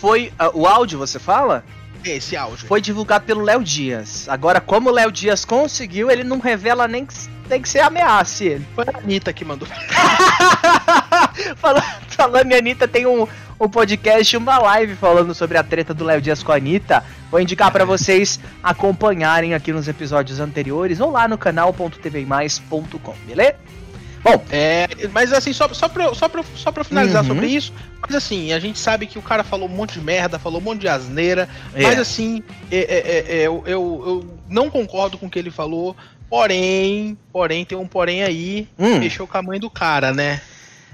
Foi. 0.00 0.32
ah, 0.38 0.50
o 0.54 0.66
áudio, 0.66 0.98
você 0.98 1.18
fala? 1.18 1.64
Esse 2.04 2.36
áudio. 2.36 2.66
Foi 2.66 2.80
divulgado 2.80 3.24
pelo 3.24 3.42
Léo 3.42 3.62
Dias. 3.62 4.28
Agora, 4.28 4.60
como 4.60 4.88
o 4.88 4.92
Léo 4.92 5.12
Dias 5.12 5.44
conseguiu, 5.44 6.10
ele 6.10 6.24
não 6.24 6.38
revela 6.38 6.88
nem 6.88 7.04
que 7.04 7.14
tem 7.48 7.60
que 7.60 7.68
ser 7.68 7.80
ameaça 7.80 8.44
ele. 8.44 8.66
Foi 8.74 8.84
a 8.84 8.98
Anitta 8.98 9.32
que 9.32 9.44
mandou. 9.44 9.68
falando, 11.56 11.84
falando 12.08 12.52
em 12.52 12.56
Anitta, 12.56 12.86
tem 12.86 13.06
um, 13.06 13.26
um 13.58 13.68
podcast, 13.68 14.36
uma 14.36 14.58
live 14.58 14.94
falando 14.94 15.34
sobre 15.34 15.58
a 15.58 15.62
treta 15.62 15.92
do 15.92 16.04
Léo 16.04 16.20
Dias 16.20 16.42
com 16.42 16.52
a 16.52 16.56
Anitta. 16.56 17.04
Vou 17.30 17.40
indicar 17.40 17.70
pra 17.70 17.84
vocês 17.84 18.40
acompanharem 18.62 19.52
aqui 19.52 19.72
nos 19.72 19.88
episódios 19.88 20.40
anteriores 20.40 21.00
ou 21.00 21.10
lá 21.10 21.26
no 21.26 21.36
canal.tvmais.com, 21.36 23.14
beleza? 23.26 23.56
Bom, 24.22 24.44
É, 24.50 24.86
mas 25.12 25.32
assim, 25.32 25.52
só, 25.52 25.66
só, 25.72 25.88
pra, 25.88 26.12
só, 26.14 26.28
pra, 26.28 26.44
só 26.54 26.70
pra 26.70 26.84
finalizar 26.84 27.22
Uhum. 27.22 27.28
sobre 27.28 27.46
isso, 27.46 27.72
mas 28.02 28.14
assim, 28.14 28.52
a 28.52 28.58
gente 28.58 28.78
sabe 28.78 29.06
que 29.06 29.18
o 29.18 29.22
cara 29.22 29.42
falou 29.42 29.66
um 29.68 29.72
monte 29.72 29.94
de 29.94 30.00
merda, 30.00 30.38
falou 30.38 30.60
um 30.60 30.64
monte 30.64 30.80
de 30.80 30.88
asneira, 30.88 31.48
É. 31.74 31.82
mas 31.82 31.98
assim, 31.98 32.42
é, 32.70 32.76
é, 32.78 32.98
é, 32.98 33.36
é, 33.38 33.46
eu, 33.46 33.62
eu, 33.66 34.02
eu 34.06 34.38
não 34.48 34.68
concordo 34.70 35.16
com 35.16 35.26
o 35.26 35.30
que 35.30 35.38
ele 35.38 35.50
falou, 35.50 35.96
porém, 36.28 37.16
porém, 37.32 37.64
tem 37.64 37.76
um 37.78 37.86
porém 37.86 38.22
aí, 38.22 38.68
hum, 38.78 38.98
mexeu 38.98 39.26
com 39.26 39.38
a 39.38 39.42
mãe 39.42 39.58
do 39.58 39.70
cara, 39.70 40.12
né? 40.12 40.40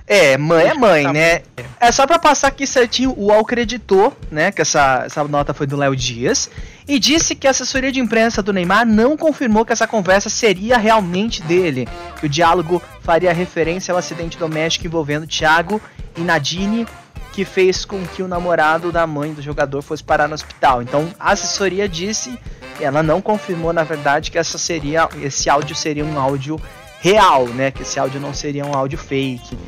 É, 0.07 0.39
mãe 0.39 0.69
é 0.69 0.75
mãe, 0.75 1.13
né? 1.13 1.43
É 1.81 1.91
só 1.91 2.07
pra 2.07 2.19
passar 2.19 2.49
aqui 2.49 2.65
certinho, 2.65 3.11
o 3.17 3.27
UOL 3.27 3.41
acreditou, 3.41 4.17
né, 4.31 4.53
que 4.53 4.63
essa, 4.63 5.03
essa 5.05 5.25
nota 5.25 5.53
foi 5.53 5.67
do 5.67 5.77
Léo 5.77 5.97
Dias, 5.97 6.49
e 6.87 6.99
disse 6.99 7.35
que 7.35 7.47
a 7.47 7.51
assessoria 7.51 7.91
de 7.91 7.99
imprensa 7.99 8.41
do 8.41 8.53
Neymar 8.53 8.87
não 8.87 9.17
confirmou 9.17 9.65
que 9.65 9.73
essa 9.73 9.87
conversa 9.87 10.31
seria 10.31 10.79
realmente 10.79 11.43
dele, 11.43 11.89
que 12.21 12.27
o 12.27 12.29
diálogo 12.29 12.81
faria 13.03 13.33
referência 13.33 13.91
ao 13.91 13.99
acidente 13.99 14.39
doméstico 14.39 14.87
envolvendo 14.87 15.27
Thiago 15.27 15.83
e 16.17 16.21
Nadine, 16.21 16.87
que 17.33 17.45
fez 17.45 17.85
com 17.85 18.03
que 18.07 18.23
o 18.23 18.29
namorado 18.29 18.93
da 18.93 19.07
mãe 19.07 19.35
do 19.35 19.43
jogador 19.43 19.83
fosse 19.83 20.05
parar 20.05 20.29
no 20.29 20.35
hospital. 20.35 20.83
Então, 20.83 21.13
a 21.19 21.33
assessoria 21.33 21.89
disse, 21.89 22.39
ela 22.81 23.03
não 23.03 23.21
confirmou, 23.21 23.73
na 23.73 23.83
verdade, 23.83 24.31
que 24.31 24.39
essa 24.39 24.57
seria, 24.57 25.09
esse 25.21 25.51
áudio 25.51 25.75
seria 25.75 26.05
um 26.05 26.19
áudio 26.19 26.61
real, 27.01 27.47
né, 27.49 27.71
que 27.73 27.83
esse 27.83 27.99
áudio 27.99 28.21
não 28.21 28.33
seria 28.33 28.65
um 28.65 28.75
áudio 28.75 28.97
fake. 28.99 29.59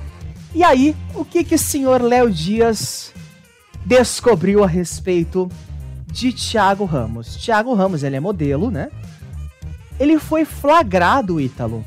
E 0.55 0.65
aí, 0.65 0.97
o 1.15 1.25
que 1.25 1.45
que 1.45 1.55
o 1.55 1.59
senhor 1.59 2.01
Léo 2.03 2.31
Dias 2.31 3.13
descobriu 3.85 4.65
a 4.65 4.67
respeito 4.67 5.49
de 6.07 6.33
Thiago 6.33 6.85
Ramos? 6.85 7.37
Thiago 7.37 7.75
Ramos, 7.75 8.03
ele 8.03 8.17
é 8.17 8.21
modelo, 8.21 8.71
né? 8.71 8.91
Ele 10.01 10.19
foi 10.19 10.45
flagrado, 10.45 11.41
Ítalo. 11.41 11.85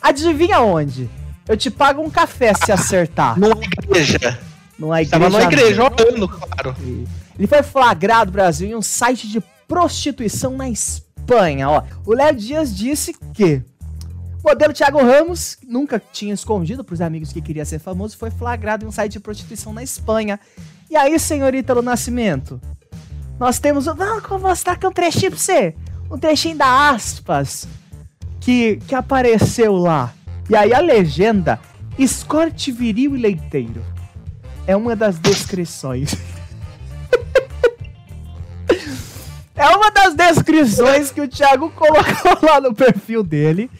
Adivinha 0.00 0.60
onde? 0.60 1.08
Eu 1.48 1.56
te 1.56 1.70
pago 1.70 2.02
um 2.02 2.10
café 2.10 2.52
se 2.54 2.72
acertar. 2.72 3.38
Numa 3.38 3.62
igreja. 3.62 4.38
Numa 4.78 5.02
igreja. 5.02 5.10
Tava 5.10 5.30
numa 5.30 5.42
igreja, 5.42 5.84
orando, 5.84 6.28
claro. 6.28 6.76
Ele 7.38 7.46
foi 7.46 7.62
flagrado, 7.62 8.32
Brasil, 8.32 8.68
em 8.68 8.74
um 8.74 8.82
site 8.82 9.28
de 9.28 9.42
prostituição 9.68 10.56
na 10.56 10.68
Espanha. 10.68 11.68
Ó, 11.68 11.82
o 12.04 12.14
Léo 12.14 12.34
Dias 12.34 12.74
disse 12.74 13.14
que 13.32 13.62
o 14.42 14.48
modelo 14.48 14.72
Thiago 14.72 14.98
Ramos 14.98 15.56
nunca 15.66 16.02
tinha 16.12 16.34
escondido 16.34 16.82
para 16.82 16.94
os 16.94 17.00
amigos 17.00 17.32
que 17.32 17.40
queria 17.40 17.64
ser 17.64 17.78
famoso, 17.78 18.16
foi 18.16 18.30
flagrado 18.30 18.84
em 18.84 18.88
um 18.88 18.92
site 18.92 19.12
de 19.12 19.20
prostituição 19.20 19.72
na 19.72 19.82
Espanha. 19.82 20.40
E 20.90 20.96
aí, 20.96 21.16
senhor 21.18 21.54
Ítalo 21.54 21.80
Nascimento? 21.80 22.60
Nós 23.38 23.58
temos. 23.60 23.86
vou 23.86 24.38
mostrar 24.40 24.72
aqui 24.72 24.86
um 24.86 24.92
trechinho 24.92 25.30
pra 25.30 25.40
você. 25.40 25.74
Um 26.10 26.18
trechinho 26.18 26.56
da 26.56 26.90
aspas 26.90 27.68
que, 28.40 28.76
que 28.88 28.94
apareceu 28.94 29.76
lá. 29.76 30.12
E 30.50 30.56
aí 30.56 30.74
a 30.74 30.80
legenda: 30.80 31.60
escorte 31.96 32.72
viril 32.72 33.16
e 33.16 33.20
leiteiro. 33.20 33.84
É 34.66 34.76
uma 34.76 34.96
das 34.96 35.18
descrições. 35.18 36.16
É 39.54 39.68
uma 39.76 39.90
das 39.92 40.14
descrições 40.14 41.12
que 41.12 41.20
o 41.20 41.28
Thiago 41.28 41.70
colocou 41.70 42.38
lá 42.42 42.60
no 42.60 42.74
perfil 42.74 43.22
dele. 43.22 43.70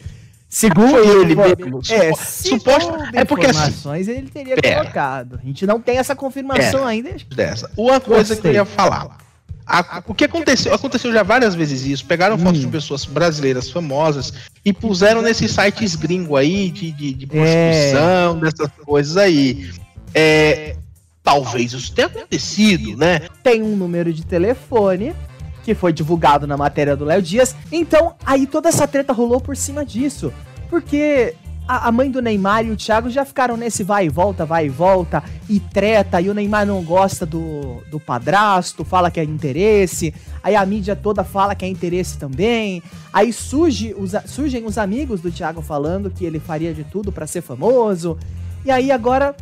Segundo 0.55 0.91
Foi 0.91 1.07
ele 1.21 1.35
mesmo. 1.35 1.79
É, 1.89 2.13
segundo 2.13 2.59
suposto- 2.59 2.93
é 3.11 3.25
porque 3.25 3.47
assim- 3.47 3.57
informações 3.59 4.07
ele 4.07 4.29
teria 4.29 4.55
Pera. 4.55 4.81
colocado. 4.81 5.39
A 5.41 5.45
gente 5.47 5.65
não 5.65 5.81
tem 5.81 5.97
essa 5.97 6.15
confirmação 6.15 6.85
ainda. 6.85 7.15
dessa. 7.35 7.71
Uma 7.75 7.99
coisa 7.99 8.35
que 8.35 8.41
Gostei. 8.43 8.51
eu 8.51 8.55
ia 8.57 8.65
falar. 8.65 9.17
A- 9.65 10.03
o 10.05 10.13
que 10.13 10.25
aconteceu? 10.25 10.71
Aconteceu 10.71 11.11
já 11.11 11.23
várias 11.23 11.55
vezes 11.55 11.83
isso. 11.85 12.05
Pegaram 12.05 12.37
fotos 12.37 12.61
de 12.61 12.67
pessoas 12.67 13.03
brasileiras 13.03 13.71
famosas 13.71 14.31
e 14.63 14.71
puseram 14.71 15.23
nesses 15.23 15.49
sites 15.51 15.95
gringo 15.95 16.35
aí 16.35 16.69
de, 16.69 16.91
de, 16.91 17.13
de 17.15 17.25
prostituição, 17.25 18.39
dessas 18.39 18.69
coisas 18.85 19.17
aí. 19.17 19.71
É, 20.13 20.75
talvez 21.23 21.73
isso 21.73 21.91
tenha 21.95 22.07
acontecido, 22.07 22.95
né? 22.95 23.21
Tem 23.41 23.63
um 23.63 23.75
número 23.75 24.13
de 24.13 24.23
telefone 24.23 25.15
que 25.63 25.73
foi 25.73 25.93
divulgado 25.93 26.45
na 26.45 26.57
matéria 26.57 26.95
do 26.95 27.05
Léo 27.05 27.21
Dias. 27.21 27.55
Então, 27.71 28.13
aí 28.25 28.45
toda 28.45 28.69
essa 28.69 28.87
treta 28.87 29.13
rolou 29.13 29.39
por 29.39 29.55
cima 29.55 29.85
disso. 29.85 30.31
Porque 30.69 31.35
a, 31.67 31.91
mãe 31.91 32.11
do 32.11 32.21
Neymar 32.21 32.65
e 32.65 32.71
o 32.71 32.75
Thiago 32.75 33.09
já 33.09 33.23
ficaram 33.23 33.55
nesse 33.55 33.83
vai 33.83 34.05
e 34.05 34.09
volta, 34.09 34.45
vai 34.45 34.65
e 34.65 34.69
volta, 34.69 35.23
e 35.49 35.59
treta, 35.59 36.19
e 36.19 36.29
o 36.29 36.33
Neymar 36.33 36.65
não 36.65 36.83
gosta 36.83 37.25
do, 37.25 37.81
do 37.89 37.99
padrasto, 37.99 38.83
fala 38.83 39.09
que 39.09 39.19
é 39.19 39.23
interesse, 39.23 40.13
aí 40.43 40.55
a 40.55 40.65
mídia 40.65 40.95
toda 40.95 41.23
fala 41.23 41.55
que 41.55 41.63
é 41.63 41.67
interesse 41.67 42.17
também, 42.17 42.83
aí 43.13 43.31
surge 43.31 43.95
os, 43.97 44.11
surgem 44.25 44.65
os 44.65 44.77
amigos 44.77 45.21
do 45.21 45.31
Thiago 45.31 45.61
falando 45.61 46.11
que 46.11 46.25
ele 46.25 46.39
faria 46.39 46.73
de 46.73 46.83
tudo 46.83 47.11
pra 47.11 47.25
ser 47.25 47.41
famoso, 47.41 48.17
e 48.65 48.71
aí 48.71 48.91
agora 48.91 49.35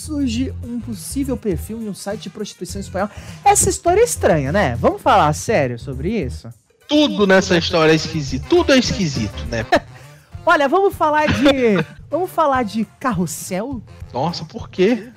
surge 0.00 0.52
um 0.64 0.80
possível 0.80 1.36
perfil 1.36 1.82
em 1.82 1.88
um 1.88 1.94
site 1.94 2.22
de 2.22 2.30
prostituição 2.30 2.80
espanhol. 2.80 3.10
Essa 3.44 3.68
história 3.68 4.00
é 4.00 4.04
estranha, 4.04 4.50
né? 4.50 4.74
Vamos 4.76 5.02
falar 5.02 5.32
sério 5.34 5.78
sobre 5.78 6.10
isso? 6.10 6.48
Tudo 6.88 7.26
nessa 7.26 7.56
história 7.56 7.92
é 7.92 7.94
esquisito. 7.94 8.48
Tudo 8.48 8.72
é 8.72 8.78
esquisito, 8.78 9.44
né? 9.46 9.64
Olha, 10.44 10.68
vamos 10.68 10.94
falar 10.94 11.26
de. 11.26 11.84
vamos 12.10 12.30
falar 12.30 12.64
de 12.64 12.84
carrossel? 12.98 13.82
Nossa, 14.12 14.44
por 14.44 14.70
quê? 14.70 15.12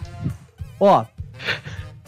Ó. 0.79 1.05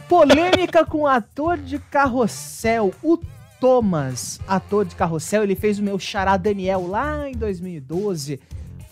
Polêmica 0.08 0.86
com 0.86 1.00
o 1.00 1.08
ator 1.08 1.58
de 1.58 1.80
carrossel, 1.80 2.94
o 3.02 3.18
Thomas, 3.60 4.40
ator 4.48 4.86
de 4.86 4.96
carrossel, 4.96 5.44
ele 5.44 5.56
fez 5.56 5.80
o 5.80 5.84
meu 5.84 5.98
xará 5.98 6.38
Daniel 6.38 6.86
lá 6.88 7.28
em 7.28 7.34
2012. 7.34 8.40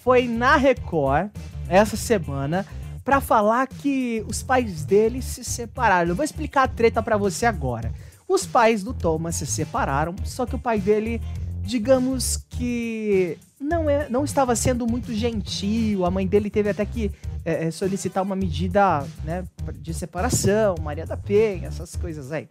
Foi 0.04 0.28
na 0.28 0.56
Record 0.56 1.30
essa 1.70 1.96
semana 1.96 2.66
pra 3.04 3.20
falar 3.20 3.68
que 3.68 4.24
os 4.28 4.42
pais 4.42 4.84
dele 4.86 5.22
se 5.22 5.44
separaram. 5.44 6.10
Eu 6.10 6.16
vou 6.16 6.24
explicar 6.24 6.64
a 6.64 6.68
treta 6.68 7.02
pra 7.04 7.18
você 7.18 7.46
agora. 7.46 7.94
Os 8.28 8.46
pais 8.46 8.84
do 8.84 8.94
Thomas 8.94 9.36
se 9.36 9.46
separaram, 9.46 10.16
só 10.24 10.46
que 10.46 10.56
o 10.56 10.60
pai 10.60 10.80
dele, 10.80 11.22
digamos 11.62 12.38
que 12.50 13.38
não, 13.60 13.90
é, 13.90 14.10
não 14.10 14.24
estava 14.24 14.56
sendo 14.56 14.88
muito 14.88 15.14
gentil. 15.14 16.06
A 16.06 16.12
mãe 16.12 16.26
dele 16.26 16.50
teve 16.50 16.70
até 16.70 16.86
que 16.86 17.12
é, 17.46 17.66
é, 17.66 17.72
solicitar 17.72 18.24
uma 18.24 18.36
medida 18.36 19.06
né, 19.24 19.44
de 19.76 19.94
separação, 19.94 20.76
Maria 20.82 21.06
da 21.06 21.18
Penha, 21.18 21.68
essas 21.68 21.96
coisas 21.96 22.32
aí. 22.32 22.48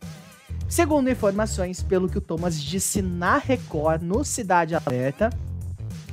Segundo 0.68 1.11
informações, 1.11 1.82
pelo 1.82 2.09
que 2.09 2.18
o 2.18 2.21
Thomas 2.21 2.61
disse 2.61 3.02
na 3.02 3.38
Record, 3.38 4.02
no 4.02 4.25
Cidade 4.25 4.75
Alerta, 4.75 5.30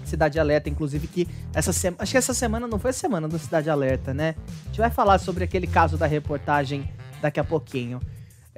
Cidade 0.10 0.40
Alerta, 0.40 0.70
inclusive, 0.70 1.08
que 1.08 1.28
essa 1.54 1.72
semana. 1.72 2.04
Acho 2.04 2.12
que 2.12 2.18
essa 2.18 2.34
semana 2.34 2.68
não 2.68 2.80
foi 2.80 2.90
a 2.90 2.94
semana 2.94 3.28
do 3.28 3.38
Cidade 3.40 3.70
Alerta, 3.70 4.14
né? 4.14 4.36
A 4.64 4.68
gente 4.68 4.80
vai 4.80 4.90
falar 4.90 5.20
sobre 5.20 5.44
aquele 5.44 5.68
caso 5.68 5.98
da 5.98 6.06
reportagem 6.06 6.90
daqui 7.22 7.40
a 7.40 7.44
pouquinho. 7.44 8.00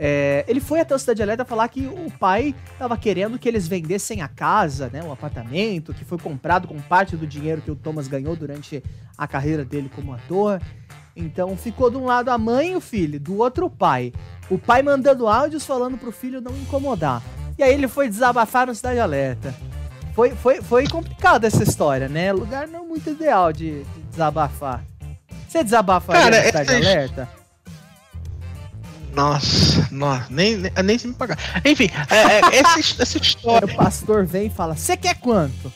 É, 0.04 0.44
ele 0.48 0.60
foi 0.60 0.80
até 0.80 0.96
o 0.96 1.00
Cidade 1.00 1.22
Alerta 1.22 1.46
falar 1.46 1.68
que 1.68 1.86
o 1.86 2.10
pai 2.20 2.56
estava 2.74 2.98
querendo 2.98 3.38
que 3.38 3.48
eles 3.48 3.68
vendessem 3.68 4.22
a 4.22 4.28
casa, 4.28 4.90
né, 4.92 5.04
o 5.04 5.12
apartamento, 5.12 5.94
que 5.94 6.04
foi 6.04 6.18
comprado 6.18 6.68
com 6.68 6.80
parte 6.82 7.16
do 7.16 7.28
dinheiro 7.28 7.62
que 7.62 7.70
o 7.70 7.76
Thomas 7.76 8.08
ganhou 8.08 8.36
durante 8.36 8.84
a 9.16 9.28
carreira 9.28 9.64
dele 9.64 9.92
como 9.94 10.14
ator. 10.14 10.60
Então 11.16 11.56
ficou 11.56 11.92
de 11.92 11.98
um 11.98 12.06
lado 12.06 12.30
a 12.30 12.38
mãe 12.38 12.72
e 12.72 12.76
o 12.76 12.82
filho, 12.82 13.20
do 13.20 13.38
outro 13.38 13.68
o 13.68 13.70
pai. 13.70 14.12
O 14.50 14.58
pai 14.58 14.82
mandando 14.82 15.28
áudios 15.28 15.66
falando 15.66 15.98
pro 15.98 16.12
filho 16.12 16.42
não 16.42 16.56
incomodar. 16.58 17.22
E 17.58 17.62
aí 17.62 17.74
ele 17.74 17.88
foi 17.88 18.10
desabafar 18.10 18.66
no 18.66 18.74
Cidade 18.74 19.00
Alerta. 19.00 19.54
Foi, 20.14 20.32
foi, 20.32 20.62
foi 20.62 20.88
complicada 20.88 21.48
essa 21.48 21.64
história, 21.64 22.08
né? 22.10 22.32
Lugar 22.34 22.68
não 22.68 22.88
muito 22.88 23.10
ideal 23.10 23.52
de, 23.54 23.84
de 23.84 24.02
desabafar. 24.10 24.84
Você 25.48 25.64
desabafaria 25.64 26.22
Cara, 26.22 26.38
no 26.40 26.46
Cidade 26.46 26.70
essa- 26.70 26.78
Alerta? 26.78 27.30
Nossa, 29.14 29.88
nossa, 29.92 30.28
nem, 30.30 30.56
nem, 30.56 30.72
nem 30.84 30.98
se 30.98 31.08
me 31.08 31.14
pagar. 31.14 31.38
Enfim, 31.66 31.90
é, 32.10 32.16
é, 32.16 32.60
essa, 32.60 33.02
essa 33.04 33.18
história. 33.18 33.68
o 33.68 33.76
pastor 33.76 34.26
vem 34.26 34.48
e 34.48 34.50
fala: 34.50 34.76
Você 34.76 34.96
quer 34.96 35.16
quanto? 35.16 35.72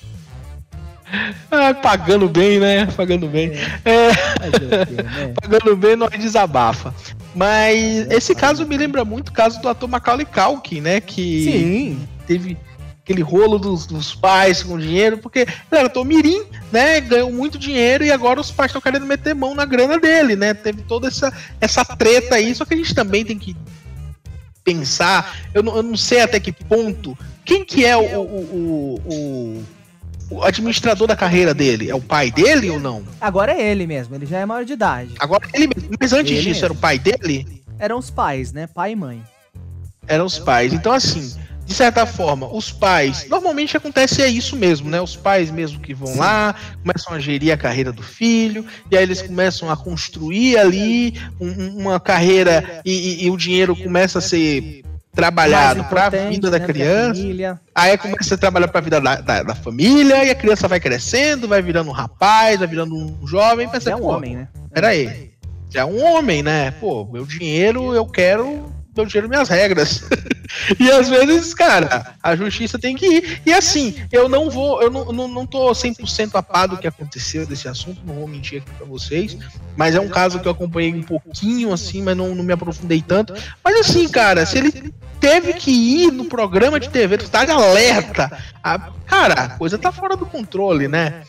Ah, 1.51 1.73
pagando 1.73 2.27
bem, 2.29 2.59
né? 2.59 2.85
Pagando 2.87 3.27
bem. 3.27 3.51
É, 3.83 4.09
o 4.09 4.85
quê, 4.87 5.03
né? 5.03 5.33
pagando 5.41 5.75
bem, 5.75 5.95
nós 5.95 6.09
desabafa. 6.11 6.93
Mas 7.35 8.09
esse 8.09 8.33
caso 8.33 8.65
me 8.65 8.77
lembra 8.77 9.03
muito 9.03 9.29
o 9.29 9.33
caso 9.33 9.61
do 9.61 9.67
ator 9.67 9.89
Macaulay 9.89 10.25
Culkin, 10.25 10.81
né? 10.81 11.01
Que 11.01 11.43
Sim. 11.43 12.07
teve 12.25 12.57
aquele 13.05 13.21
rolo 13.21 13.59
dos, 13.59 13.85
dos 13.85 14.15
pais 14.15 14.63
com 14.63 14.79
dinheiro, 14.79 15.19
porque 15.19 15.45
era 15.69 15.85
ator 15.85 16.03
mirim, 16.03 16.43
né? 16.71 16.99
Ganhou 16.99 17.31
muito 17.31 17.55
dinheiro 17.59 18.03
e 18.03 18.11
agora 18.11 18.41
os 18.41 18.49
pais 18.49 18.69
estão 18.71 18.81
querendo 18.81 19.05
meter 19.05 19.35
mão 19.35 19.53
na 19.53 19.63
grana 19.63 19.99
dele, 19.99 20.35
né? 20.35 20.55
Teve 20.55 20.81
toda 20.81 21.07
essa, 21.07 21.31
essa 21.61 21.85
treta 21.85 22.33
aí, 22.33 22.53
só 22.55 22.65
que 22.65 22.73
a 22.73 22.77
gente 22.77 22.95
também 22.95 23.23
tem 23.23 23.37
que 23.37 23.55
pensar, 24.63 25.35
eu 25.53 25.61
não, 25.61 25.75
eu 25.77 25.83
não 25.83 25.95
sei 25.95 26.21
até 26.21 26.39
que 26.39 26.51
ponto, 26.51 27.15
quem 27.45 27.63
que 27.63 27.85
é 27.85 27.95
o, 27.95 28.01
o, 28.01 28.21
o, 28.25 29.01
o- 29.05 29.63
o 30.31 30.43
administrador 30.43 31.07
da 31.07 31.15
carreira 31.15 31.53
dele? 31.53 31.87
É 31.91 31.93
o 31.93 32.01
pai 32.01 32.31
dele 32.31 32.71
ou 32.71 32.79
não? 32.79 33.03
Agora 33.21 33.51
é 33.53 33.61
ele 33.71 33.85
mesmo, 33.85 34.15
ele 34.15 34.25
já 34.25 34.39
é 34.39 34.45
maior 34.47 34.65
de 34.65 34.73
idade. 34.73 35.13
Agora 35.19 35.47
ele 35.53 35.67
mesmo. 35.67 35.95
Mas 36.01 36.11
antes 36.11 36.31
Ele 36.31 36.39
disso, 36.41 36.49
mesmo. 36.61 36.65
era 36.65 36.73
o 36.73 36.75
pai 36.75 36.97
dele? 36.97 37.61
Eram 37.77 37.99
os 37.99 38.09
pais, 38.09 38.51
né? 38.51 38.65
Pai 38.65 38.93
e 38.93 38.95
mãe. 38.95 39.21
Eram 40.07 40.25
os 40.25 40.39
pais. 40.39 40.73
Então, 40.73 40.91
assim, 40.91 41.35
de 41.65 41.73
certa 41.73 42.05
forma, 42.05 42.47
os 42.47 42.71
pais. 42.71 43.27
Normalmente 43.27 43.75
acontece 43.75 44.21
é 44.21 44.27
isso 44.27 44.55
mesmo, 44.55 44.89
né? 44.89 45.01
Os 45.01 45.15
pais 45.15 45.49
mesmo 45.49 45.79
que 45.79 45.93
vão 45.93 46.15
lá, 46.15 46.53
começam 46.83 47.13
a 47.13 47.19
gerir 47.19 47.51
a 47.51 47.57
carreira 47.57 47.91
do 47.91 48.03
filho, 48.03 48.65
e 48.91 48.95
aí 48.95 49.03
eles 49.03 49.21
começam 49.21 49.69
a 49.69 49.75
construir 49.75 50.57
ali 50.57 51.15
um- 51.41 51.47
um- 51.49 51.77
uma 51.79 51.99
carreira 51.99 52.81
e, 52.85 52.91
e- 52.91 53.25
e 53.25 53.31
o 53.31 53.37
dinheiro 53.37 53.75
começa 53.75 54.19
a 54.19 54.21
ser 54.21 54.83
trabalhado 55.11 55.83
pra 55.85 56.07
importante, 56.07 56.29
vida 56.35 56.51
da 56.51 56.59
né, 56.59 56.65
criança. 56.65 57.21
Aí 57.73 57.97
começa 57.97 58.35
a 58.35 58.37
trabalhar 58.37 58.67
pra 58.67 58.81
vida 58.81 58.99
da, 59.01 59.15
da, 59.21 59.43
da 59.43 59.55
família, 59.55 60.23
e 60.25 60.29
a 60.29 60.35
criança 60.35 60.67
vai 60.67 60.79
crescendo, 60.79 61.47
vai 61.47 61.61
virando 61.61 61.89
um 61.89 61.93
rapaz, 61.93 62.59
vai 62.59 62.67
virando 62.67 62.95
um 62.95 63.25
jovem, 63.25 63.67
pensa, 63.69 63.89
É 63.89 63.95
um 63.95 64.05
homem, 64.05 64.35
né? 64.35 64.47
Peraí. 64.73 65.31
Já 65.69 65.81
é 65.81 65.85
um 65.85 66.03
homem, 66.03 66.43
né? 66.43 66.71
Pô, 66.79 67.05
meu 67.11 67.25
dinheiro, 67.25 67.93
eu 67.93 68.05
quero 68.05 68.71
meu 68.95 69.05
dinheiro, 69.05 69.29
minhas 69.29 69.49
regras. 69.49 70.03
e 70.79 70.91
às 70.91 71.09
vezes, 71.09 71.53
cara, 71.53 72.15
a 72.21 72.35
justiça 72.35 72.79
tem 72.79 72.95
que 72.95 73.05
ir. 73.05 73.41
E 73.45 73.53
assim, 73.53 73.95
eu 74.11 74.29
não 74.29 74.49
vou, 74.49 74.81
eu 74.81 74.89
não, 74.89 75.05
não, 75.11 75.27
não 75.27 75.45
tô 75.45 75.69
100% 75.71 76.31
a 76.33 76.43
par 76.43 76.67
do 76.67 76.77
que 76.77 76.87
aconteceu 76.87 77.45
desse 77.45 77.67
assunto, 77.67 78.01
não 78.05 78.15
vou 78.15 78.27
mentir 78.27 78.61
aqui 78.61 78.71
pra 78.77 78.85
vocês, 78.85 79.37
mas 79.75 79.95
é 79.95 79.99
um 79.99 80.09
caso 80.09 80.39
que 80.39 80.47
eu 80.47 80.51
acompanhei 80.51 80.93
um 80.93 81.03
pouquinho 81.03 81.73
assim, 81.73 82.01
mas 82.01 82.15
não, 82.15 82.33
não 82.33 82.43
me 82.43 82.53
aprofundei 82.53 83.01
tanto. 83.01 83.33
Mas 83.63 83.79
assim, 83.79 84.07
cara, 84.07 84.45
se 84.45 84.57
ele 84.57 84.93
teve 85.19 85.53
que 85.53 85.71
ir 85.71 86.11
no 86.11 86.25
programa 86.25 86.79
de 86.79 86.89
TV, 86.89 87.17
tá 87.17 87.45
de 87.45 87.51
alerta. 87.51 88.37
A, 88.63 88.79
cara, 89.05 89.33
a 89.33 89.49
coisa 89.57 89.77
tá 89.77 89.91
fora 89.91 90.15
do 90.15 90.25
controle, 90.25 90.87
né? 90.87 91.23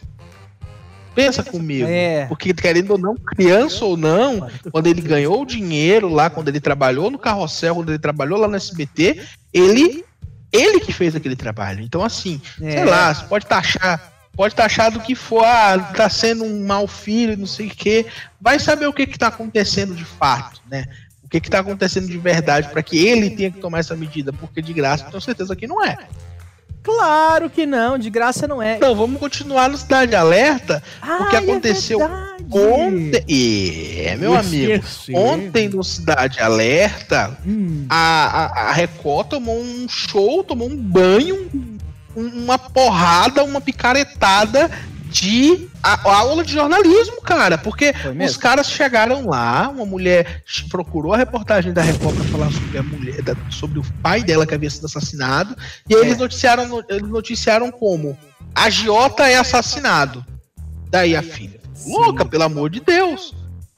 Pensa 1.17 1.43
comigo. 1.43 1.89
É. 1.89 2.27
Porque, 2.27 2.53
querendo 2.53 2.91
ou 2.91 2.99
não, 2.99 3.17
criança 3.17 3.85
ou 3.87 3.97
não, 3.97 4.49
quando 4.71 4.87
ele 4.87 5.01
ganhou 5.01 5.43
o 5.43 5.47
dinheiro 5.47 6.11
lá, 6.11 6.29
quando 6.29 6.49
ele 6.49 6.61
trabalhou 6.61 7.11
no 7.11 7.19
carrossel, 7.19 7.75
quando 7.75 7.89
ele 7.89 7.99
trabalhou 7.99 8.39
lá 8.39 8.47
no 8.47 8.55
SBT, 8.55 9.23
ele 9.53 10.05
ele 10.53 10.81
que 10.81 10.93
fez 10.93 11.17
aquele 11.17 11.35
trabalho. 11.37 11.83
Então, 11.83 12.05
assim, 12.05 12.41
É. 12.63 12.71
sei 12.71 12.85
lá, 12.85 13.13
você 13.13 13.25
pode 13.27 13.47
taxar, 13.47 14.13
pode 14.35 14.55
taxar 14.55 14.91
do 14.91 15.01
que 15.01 15.15
for, 15.15 15.45
ah, 15.45 15.79
tá 15.97 16.09
sendo 16.09 16.45
um 16.45 16.65
mau 16.65 16.87
filho, 16.87 17.37
não 17.37 17.47
sei 17.47 17.67
o 17.67 17.71
quê. 17.71 18.07
Vai 18.41 18.59
saber 18.59 18.87
o 18.87 18.93
que 18.93 19.07
que 19.07 19.19
tá 19.19 19.29
acontecendo 19.29 19.95
de 19.95 20.05
fato, 20.05 20.61
né? 20.71 20.85
O 21.23 21.29
que 21.29 21.41
que 21.41 21.51
tá 21.51 21.59
acontecendo 21.59 22.07
de 22.07 22.19
verdade 22.19 22.69
para 22.69 22.83
que 22.83 23.05
ele 23.05 23.31
tenha 23.31 23.51
que 23.51 23.59
tomar 23.59 23.81
essa 23.81 23.97
medida, 23.97 24.33
porque 24.33 24.63
de 24.63 24.73
graça, 24.73 25.07
tenho 25.07 25.21
certeza 25.21 25.57
que 25.57 25.67
não 25.67 25.85
é. 25.85 25.97
Claro 26.87 27.51
que 27.51 27.67
não, 27.67 27.99
de 27.99 28.09
graça 28.09 28.47
não 28.47 28.63
é. 28.63 28.77
Então, 28.77 28.95
vamos 28.95 29.19
continuar 29.19 29.69
no 29.69 29.77
Cidade 29.77 30.15
Alerta, 30.15 30.81
o 31.03 31.27
que 31.29 31.35
é 31.35 31.39
aconteceu 31.41 31.99
verdade. 31.99 32.45
ontem. 32.49 33.25
É, 34.07 34.17
meu 34.17 34.37
amigo. 34.37 34.73
Esqueci. 34.73 35.13
Ontem 35.15 35.69
no 35.69 35.83
Cidade 35.83 36.41
Alerta, 36.41 37.37
Hum, 37.45 37.87
a, 37.91 38.45
a, 38.45 38.69
a 38.69 38.73
Record 38.73 39.27
tomou 39.31 39.61
um 39.61 39.89
show, 39.89 40.45
tomou 40.45 40.69
um 40.71 40.77
banho, 40.77 41.49
um- 42.17 42.29
uma 42.45 42.57
porrada, 42.57 43.43
uma 43.43 43.61
picaretada 43.61 44.71
de 45.21 45.69
a- 45.83 46.11
aula 46.15 46.45
de 46.45 46.53
jornalismo, 46.53 47.23
cara. 47.23 47.57
Porque 47.57 47.95
os 48.25 48.37
caras 48.37 48.69
chegaram 48.71 49.27
lá, 49.27 49.69
uma 49.69 49.87
mulher 49.87 50.43
procurou 50.69 51.15
a 51.15 51.17
reportagem 51.17 51.73
da 51.73 51.81
Record 51.81 52.15
pra 52.17 52.25
falar 52.27 52.53
sobre 52.53 52.77
a 52.79 52.83
mulher, 52.83 53.23
da- 53.23 53.37
sobre 53.51 53.79
o 53.79 53.85
pai 54.03 54.23
dela 54.23 54.47
que 54.47 54.55
havia 54.55 54.69
sido 54.69 54.85
assassinado. 54.85 55.57
E 55.89 55.95
aí 55.95 56.03
É. 56.03 56.05
eles 56.05 56.19
noticiaram, 56.19 56.69
no- 56.69 56.85
eles 56.89 57.09
noticiaram 57.09 57.71
como 57.71 58.17
agiota 58.55 59.27
é 59.27 59.37
assassinado. 59.37 60.25
Daí 60.91 61.17
a 61.17 61.23
filha. 61.23 61.61
Louca, 61.87 62.25
pelo 62.25 62.45
amor 62.45 62.69
de 62.69 62.81
Deus. 62.81 63.35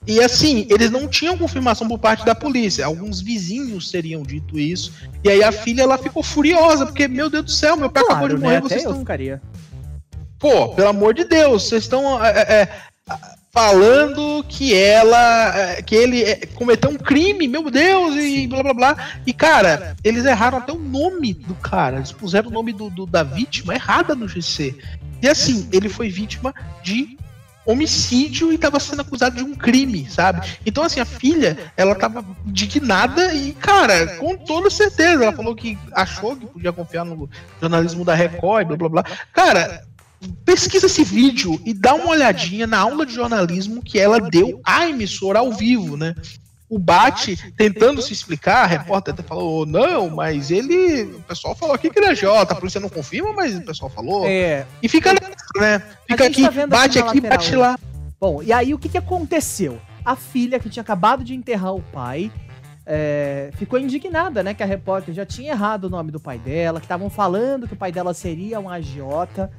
E 0.06 0.20
assim, 0.22 0.66
eles 0.70 0.90
não 0.90 1.06
tinham 1.06 1.36
confirmação 1.36 1.86
por 1.86 1.98
parte 1.98 2.24
da 2.24 2.34
polícia. 2.34 2.84
Alguns 2.86 3.20
vizinhos 3.20 3.90
teriam 3.90 4.22
dito 4.22 4.58
isso. 4.58 4.92
E 5.22 5.28
aí 5.28 5.42
a 5.44 5.52
filha 5.52 5.82
ela 5.82 5.98
ficou 5.98 6.22
furiosa, 6.22 6.86
porque, 6.86 7.06
meu 7.06 7.28
Deus 7.30 7.44
do 7.44 7.50
céu, 7.50 7.76
meu 7.76 7.90
pai 7.90 8.02
acabou 8.02 8.28
de 8.28 8.34
claro, 8.34 8.40
morrer, 8.42 8.54
né? 8.54 8.60
vocês 8.62 8.80
Até 8.80 8.86
eu 8.88 8.90
estão. 8.92 9.00
ficaria. 9.00 9.42
Pô, 10.38 10.68
pelo 10.70 10.88
amor 10.88 11.14
de 11.14 11.24
Deus, 11.24 11.64
vocês 11.68 11.82
estão 11.84 12.24
é, 12.24 12.30
é, 12.30 12.68
falando 13.52 14.44
que 14.48 14.74
ela. 14.74 15.56
é, 15.58 15.82
que 15.82 15.94
ele 15.94 16.22
é, 16.22 16.46
cometeu 16.54 16.90
um 16.90 16.96
crime, 16.96 17.48
meu 17.48 17.70
Deus, 17.70 18.14
e 18.16 18.46
blá 18.46 18.62
blá 18.62 18.74
blá. 18.74 18.96
E, 19.26 19.32
cara, 19.32 19.96
eles 20.04 20.24
erraram 20.24 20.58
até 20.58 20.72
o 20.72 20.78
nome 20.78 21.34
do 21.34 21.54
cara. 21.54 21.96
Eles 21.96 22.12
puseram 22.12 22.50
o 22.50 22.52
nome 22.52 22.72
do, 22.72 22.88
do- 22.90 23.06
da 23.06 23.22
vítima 23.22 23.74
errada 23.74 24.14
no 24.14 24.28
GC. 24.28 24.76
E 25.20 25.28
assim, 25.28 25.68
ele 25.72 25.88
foi 25.88 26.08
vítima 26.08 26.54
de 26.82 27.18
homicídio 27.66 28.50
e 28.50 28.54
estava 28.54 28.80
sendo 28.80 29.02
acusado 29.02 29.36
de 29.36 29.42
um 29.42 29.54
crime, 29.54 30.08
sabe? 30.08 30.46
Então, 30.64 30.82
assim, 30.84 31.00
a 31.00 31.04
filha, 31.04 31.58
ela 31.76 31.94
tava 31.94 32.24
indignada 32.46 33.34
e, 33.34 33.52
cara, 33.52 34.16
com 34.16 34.36
toda 34.38 34.70
certeza, 34.70 35.22
ela 35.24 35.32
falou 35.34 35.54
que 35.54 35.76
achou 35.92 36.34
que 36.34 36.46
podia 36.46 36.72
confiar 36.72 37.04
no 37.04 37.28
jornalismo 37.60 38.06
da 38.06 38.14
Record, 38.14 38.68
blá 38.68 38.76
blá 38.76 38.88
blá. 38.88 39.04
Cara, 39.34 39.82
pesquisa 40.44 40.86
esse 40.86 41.04
vídeo 41.04 41.60
e 41.64 41.72
dá 41.72 41.94
uma 41.94 42.10
olhadinha 42.10 42.66
na 42.66 42.78
aula 42.78 43.06
de 43.06 43.14
jornalismo 43.14 43.82
que 43.82 43.98
ela 43.98 44.20
deu 44.20 44.60
à 44.64 44.88
emissora 44.88 45.38
ao 45.38 45.52
vivo, 45.52 45.96
né? 45.96 46.14
O 46.68 46.78
Bate 46.78 47.52
tentando 47.56 48.02
se 48.02 48.12
explicar, 48.12 48.64
a 48.64 48.66
repórter 48.66 49.14
até 49.14 49.22
falou, 49.22 49.64
não, 49.64 50.10
mas 50.10 50.50
ele. 50.50 51.04
O 51.04 51.22
pessoal 51.22 51.56
falou 51.56 51.74
aqui 51.74 51.88
que 51.88 51.98
ele 51.98 52.08
é 52.08 52.14
Jota, 52.14 52.52
a 52.52 52.56
polícia 52.56 52.80
não 52.80 52.90
confirma, 52.90 53.32
mas 53.32 53.56
o 53.56 53.62
pessoal 53.62 53.90
falou. 53.90 54.26
É, 54.26 54.66
E 54.82 54.88
fica 54.88 55.14
nessa, 55.14 55.30
né? 55.56 55.82
Fica 56.06 56.26
aqui, 56.26 56.42
tá 56.42 56.66
bate 56.66 56.98
aqui 56.98 57.20
lateral, 57.20 57.38
bate 57.38 57.52
né? 57.52 57.56
lá. 57.56 57.78
Bom, 58.20 58.42
e 58.42 58.52
aí 58.52 58.74
o 58.74 58.78
que, 58.78 58.88
que 58.88 58.98
aconteceu? 58.98 59.80
A 60.04 60.14
filha, 60.14 60.60
que 60.60 60.68
tinha 60.68 60.82
acabado 60.82 61.24
de 61.24 61.34
enterrar 61.34 61.74
o 61.74 61.80
pai, 61.80 62.30
é, 62.84 63.50
ficou 63.56 63.78
indignada, 63.78 64.42
né? 64.42 64.52
Que 64.52 64.62
a 64.62 64.66
repórter 64.66 65.14
já 65.14 65.24
tinha 65.24 65.52
errado 65.52 65.84
o 65.84 65.90
nome 65.90 66.10
do 66.10 66.20
pai 66.20 66.38
dela, 66.38 66.80
que 66.80 66.86
estavam 66.86 67.08
falando 67.08 67.66
que 67.66 67.74
o 67.74 67.76
pai 67.76 67.92
dela 67.92 68.12
seria 68.12 68.60
um 68.60 68.68
agiota. 68.68 69.50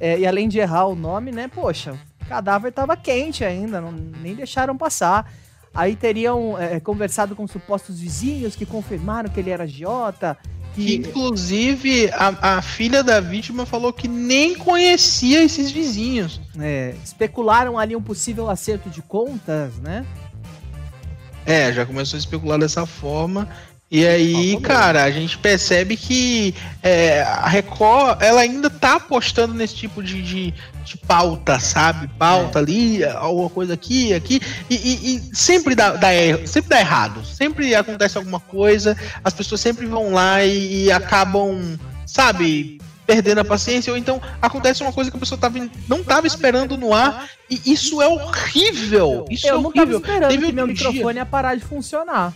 É, 0.00 0.18
e 0.18 0.26
além 0.26 0.48
de 0.48 0.58
errar 0.58 0.86
o 0.86 0.94
nome, 0.94 1.30
né? 1.32 1.48
Poxa, 1.48 1.92
o 2.22 2.26
cadáver 2.26 2.72
tava 2.72 2.96
quente 2.96 3.44
ainda, 3.44 3.80
não- 3.80 3.92
nem 3.92 4.34
deixaram 4.34 4.76
passar. 4.76 5.30
Aí 5.74 5.96
teriam 5.96 6.56
é, 6.58 6.78
conversado 6.78 7.34
com 7.34 7.46
supostos 7.48 7.98
vizinhos 7.98 8.54
que 8.54 8.64
confirmaram 8.64 9.28
que 9.28 9.40
ele 9.40 9.50
era 9.50 9.64
agiota. 9.64 10.36
Que, 10.74 10.96
inclusive, 10.96 12.10
a, 12.12 12.56
a 12.58 12.62
filha 12.62 13.02
da 13.02 13.20
vítima 13.20 13.64
falou 13.64 13.92
que 13.92 14.08
nem 14.08 14.54
conhecia 14.56 15.42
esses 15.42 15.70
vizinhos. 15.70 16.40
é, 16.60 16.94
especularam 17.04 17.78
ali 17.78 17.94
um 17.94 18.02
possível 18.02 18.48
acerto 18.50 18.88
de 18.90 19.00
contas, 19.02 19.74
né? 19.78 20.04
É, 21.46 21.72
já 21.72 21.84
começou 21.84 22.16
a 22.16 22.20
especular 22.20 22.58
dessa 22.58 22.86
forma. 22.86 23.48
E 23.96 24.04
aí, 24.04 24.58
cara, 24.60 25.04
a 25.04 25.10
gente 25.12 25.38
percebe 25.38 25.96
que 25.96 26.52
é, 26.82 27.22
a 27.22 27.46
Record, 27.48 28.20
ela 28.20 28.40
ainda 28.40 28.68
tá 28.68 28.96
apostando 28.96 29.54
nesse 29.54 29.76
tipo 29.76 30.02
de, 30.02 30.20
de, 30.20 30.54
de 30.84 30.96
pauta, 31.06 31.60
sabe? 31.60 32.08
Pauta 32.18 32.58
ali, 32.58 33.04
alguma 33.04 33.48
coisa 33.48 33.74
aqui, 33.74 34.12
aqui. 34.12 34.40
E, 34.68 34.74
e- 34.74 35.16
e 35.16 35.36
sempre, 35.36 35.76
dá, 35.76 35.90
dá 35.92 36.12
erro, 36.12 36.44
sempre 36.44 36.70
dá 36.70 36.80
errado. 36.80 37.24
Sempre 37.24 37.72
acontece 37.72 38.18
alguma 38.18 38.40
coisa, 38.40 38.96
as 39.22 39.32
pessoas 39.32 39.60
sempre 39.60 39.86
vão 39.86 40.12
lá 40.12 40.44
e, 40.44 40.86
e 40.86 40.90
acabam, 40.92 41.78
sabe? 42.04 42.80
Perdendo 43.06 43.42
a 43.42 43.44
paciência, 43.44 43.92
ou 43.92 43.96
então 43.96 44.20
acontece 44.42 44.82
uma 44.82 44.92
coisa 44.92 45.08
que 45.08 45.16
a 45.16 45.20
pessoa 45.20 45.38
tava, 45.38 45.56
não 45.86 46.02
tava 46.02 46.26
esperando 46.26 46.76
no 46.76 46.92
ar, 46.92 47.28
e 47.48 47.60
isso 47.66 48.02
é 48.02 48.08
horrível. 48.08 49.24
Isso 49.30 49.46
Eu 49.46 49.58
é 49.58 49.62
não 49.62 49.70
tava 49.70 49.82
horrível. 49.92 50.00
esperando 50.00 50.30
Teve 50.30 50.46
que 50.46 50.52
meu 50.52 50.66
dia- 50.66 50.88
microfone 50.88 51.18
ia 51.18 51.26
parar 51.26 51.54
de 51.54 51.64
funcionar. 51.64 52.32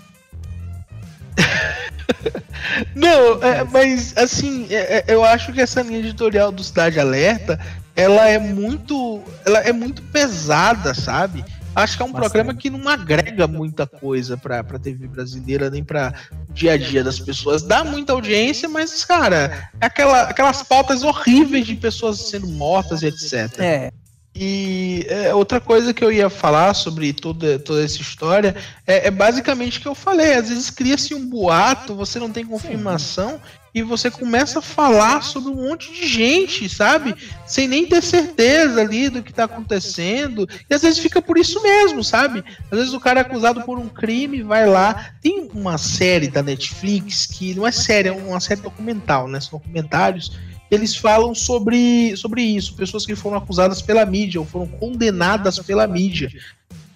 Não, 2.94 3.42
é, 3.42 3.64
mas 3.64 4.16
assim, 4.16 4.66
é- 4.70 4.98
é- 4.98 5.04
eu 5.08 5.24
acho 5.24 5.52
que 5.52 5.60
essa 5.60 5.82
linha 5.82 6.00
editorial 6.00 6.50
do 6.52 6.62
Cidade 6.62 6.98
Alerta, 7.00 7.58
ela 7.96 8.28
é 8.28 8.38
muito, 8.38 9.22
ela 9.44 9.60
é 9.60 9.72
muito 9.72 10.02
pesada, 10.02 10.94
sabe? 10.94 11.44
Acho 11.74 11.96
que 11.96 12.02
é 12.02 12.06
um 12.06 12.10
Bastante. 12.12 12.30
programa 12.32 12.54
que 12.58 12.70
não 12.70 12.88
agrega 12.88 13.46
muita 13.46 13.86
coisa 13.86 14.36
pra, 14.36 14.64
pra 14.64 14.78
TV 14.80 15.06
brasileira, 15.06 15.70
nem 15.70 15.84
pra 15.84 16.12
dia 16.50 16.72
a 16.72 16.76
dia 16.76 17.04
das 17.04 17.20
pessoas. 17.20 17.62
Dá 17.62 17.84
muita 17.84 18.12
audiência, 18.14 18.68
mas, 18.68 19.04
cara, 19.04 19.70
é 19.80 19.86
aquela, 19.86 20.22
aquelas 20.22 20.62
pautas 20.62 21.04
horríveis 21.04 21.66
de 21.66 21.76
pessoas 21.76 22.18
sendo 22.30 22.48
mortas 22.48 23.02
e 23.02 23.06
etc. 23.06 23.60
É, 23.60 23.92
E 24.40 25.04
é, 25.08 25.34
outra 25.34 25.60
coisa 25.60 25.92
que 25.92 26.04
eu 26.04 26.12
ia 26.12 26.30
falar 26.30 26.72
sobre 26.72 27.12
toda, 27.12 27.58
toda 27.58 27.82
essa 27.82 28.00
história 28.00 28.54
é, 28.86 29.08
é 29.08 29.10
basicamente 29.10 29.78
o 29.78 29.82
que 29.82 29.88
eu 29.88 29.96
falei. 29.96 30.34
Às 30.34 30.48
vezes 30.48 30.70
cria-se 30.70 31.12
um 31.12 31.28
boato, 31.28 31.96
você 31.96 32.20
não 32.20 32.30
tem 32.30 32.46
confirmação 32.46 33.40
e 33.74 33.82
você 33.82 34.12
começa 34.12 34.60
a 34.60 34.62
falar 34.62 35.24
sobre 35.24 35.50
um 35.50 35.68
monte 35.68 35.92
de 35.92 36.06
gente, 36.06 36.68
sabe? 36.68 37.16
Sem 37.46 37.66
nem 37.66 37.84
ter 37.84 38.00
certeza 38.00 38.80
ali 38.80 39.08
do 39.08 39.24
que 39.24 39.32
tá 39.32 39.44
acontecendo. 39.44 40.48
E 40.70 40.74
às 40.74 40.82
vezes 40.82 41.00
fica 41.00 41.20
por 41.20 41.36
isso 41.36 41.60
mesmo, 41.60 42.04
sabe? 42.04 42.44
Às 42.70 42.78
vezes 42.78 42.94
o 42.94 43.00
cara 43.00 43.18
é 43.18 43.22
acusado 43.22 43.62
por 43.62 43.76
um 43.76 43.88
crime, 43.88 44.40
vai 44.42 44.68
lá. 44.68 45.10
Tem 45.20 45.48
uma 45.52 45.78
série 45.78 46.28
da 46.28 46.44
Netflix 46.44 47.26
que 47.26 47.56
não 47.56 47.66
é 47.66 47.72
série, 47.72 48.08
é 48.08 48.12
uma 48.12 48.38
série 48.38 48.60
documental, 48.60 49.26
né? 49.26 49.40
São 49.40 49.58
documentários 49.58 50.30
eles 50.70 50.94
falam 50.96 51.34
sobre, 51.34 52.16
sobre 52.16 52.42
isso, 52.42 52.74
pessoas 52.74 53.04
que 53.06 53.14
foram 53.14 53.36
acusadas 53.38 53.80
pela 53.82 54.04
mídia 54.04 54.40
ou 54.40 54.46
foram 54.46 54.66
condenadas 54.66 55.58
pela 55.58 55.86
mídia. 55.86 56.30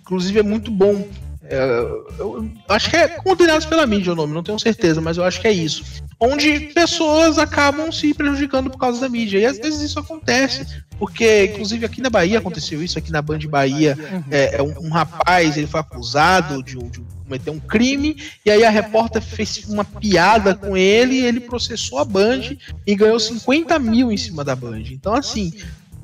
Inclusive 0.03 0.39
é 0.41 0.43
muito 0.43 0.71
bom. 0.71 1.07
É, 1.45 1.59
eu 2.19 2.49
acho 2.69 2.89
que 2.91 2.97
é 2.97 3.09
condenados 3.09 3.67
pela 3.67 3.87
mídia 3.87 4.13
o 4.13 4.17
nome, 4.17 4.33
não 4.33 4.43
tenho 4.43 4.59
certeza, 4.59 5.01
mas 5.01 5.17
eu 5.17 5.25
acho 5.25 5.41
que 5.41 5.49
é 5.49 5.53
isso. 5.53 5.85
Onde 6.19 6.61
pessoas 6.73 7.37
acabam 7.37 7.91
se 7.91 8.15
prejudicando 8.15 8.71
por 8.71 8.79
causa 8.79 9.01
da 9.01 9.09
mídia. 9.09 9.39
E 9.39 9.45
às 9.47 9.59
vezes 9.59 9.81
isso 9.81 9.99
acontece. 9.99 10.65
Porque, 10.99 11.47
inclusive, 11.47 11.85
aqui 11.85 12.01
na 12.01 12.09
Bahia 12.09 12.39
aconteceu 12.39 12.81
isso, 12.81 12.97
aqui 12.97 13.11
na 13.11 13.21
Band 13.21 13.41
Bahia, 13.49 13.99
é, 14.31 14.57
é 14.59 14.63
um, 14.63 14.87
um 14.87 14.89
rapaz, 14.91 15.57
ele 15.57 15.67
foi 15.67 15.81
acusado 15.81 16.63
de, 16.63 16.79
um- 16.79 16.89
de 16.89 17.01
cometeu 17.33 17.53
um 17.55 17.61
crime, 17.61 18.17
e 18.45 18.51
aí 18.51 18.63
a 18.63 18.71
repórter 18.71 19.23
fez 19.23 19.65
uma 19.69 19.85
piada 19.85 20.55
com 20.55 20.77
ele 20.77 21.15
e 21.15 21.25
ele 21.25 21.41
processou 21.41 21.99
a 21.99 22.05
Band 22.05 22.57
e 22.87 22.95
ganhou 22.95 23.19
50 23.19 23.79
mil 23.79 24.13
em 24.13 24.17
cima 24.17 24.45
da 24.45 24.55
Band. 24.55 24.83
Então, 24.91 25.15
assim, 25.15 25.51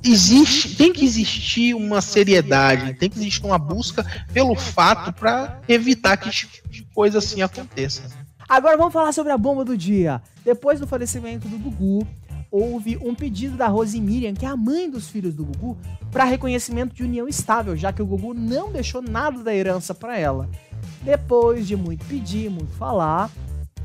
existe, 0.03 0.75
tem 0.75 0.91
que 0.93 1.05
existir 1.05 1.75
uma 1.75 2.01
seriedade, 2.01 2.95
tem 2.95 3.11
que 3.11 3.19
existir 3.19 3.45
uma 3.45 3.59
busca 3.59 4.07
pelo 4.33 4.55
fato 4.55 5.13
para 5.13 5.61
evitar 5.69 6.17
que 6.17 6.31
tipo 6.31 6.89
coisa 6.95 7.19
assim 7.19 7.43
aconteça. 7.43 8.03
Agora 8.49 8.79
vamos 8.79 8.95
falar 8.95 9.13
sobre 9.13 9.31
a 9.31 9.37
bomba 9.37 9.65
do 9.65 9.77
dia. 9.77 10.23
Depois 10.43 10.81
do 10.81 10.87
falecimento 10.87 11.47
do 11.47 11.59
Gugu, 11.59 12.07
houve 12.51 12.97
um 12.97 13.15
pedido 13.15 13.57
da 13.57 13.67
Rose 13.67 14.01
Miriam, 14.01 14.33
que 14.33 14.47
é 14.47 14.49
a 14.49 14.57
mãe 14.57 14.91
dos 14.91 15.09
filhos 15.09 15.35
do 15.35 15.45
Gugu, 15.45 15.77
para 16.11 16.25
reconhecimento 16.25 16.95
de 16.95 17.03
união 17.03 17.29
estável, 17.29 17.77
já 17.77 17.93
que 17.93 18.01
o 18.01 18.07
Gugu 18.07 18.33
não 18.33 18.73
deixou 18.73 19.03
nada 19.03 19.43
da 19.43 19.55
herança 19.55 19.95
para 19.95 20.19
ela. 20.19 20.49
Depois 21.03 21.67
de 21.67 21.77
muito 21.77 22.05
pedir, 22.07 22.51
muito 22.51 22.73
falar, 22.77 23.31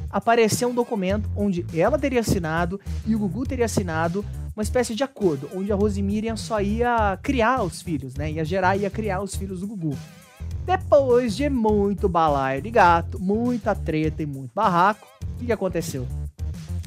apareceu 0.10 0.70
um 0.70 0.74
documento 0.74 1.30
onde 1.36 1.66
ela 1.74 1.98
teria 1.98 2.20
assinado 2.20 2.80
e 3.06 3.16
o 3.16 3.20
Gugu 3.20 3.46
teria 3.46 3.66
assinado 3.66 4.24
uma 4.56 4.62
espécie 4.62 4.94
de 4.94 5.04
acordo, 5.04 5.50
onde 5.56 5.72
a 5.72 5.76
Rose 5.76 6.02
Miriam 6.02 6.38
só 6.38 6.62
ia 6.62 7.18
criar 7.24 7.64
os 7.64 7.82
filhos, 7.82 8.14
né? 8.16 8.32
Ia 8.32 8.46
gerar, 8.46 8.78
ia 8.78 8.90
criar 8.90 9.22
os 9.22 9.36
filhos 9.36 9.62
do 9.62 9.68
Gugu. 9.68 9.98
Depois 10.66 11.36
de 11.36 11.50
muito 11.50 12.08
balaio 12.08 12.62
de 12.62 12.70
gato, 12.70 13.20
muita 13.20 13.76
treta 13.76 14.22
e 14.22 14.26
muito 14.26 14.54
barraco, 14.54 15.08
o 15.22 15.40
que, 15.40 15.48
que 15.48 15.52
aconteceu? 15.52 16.08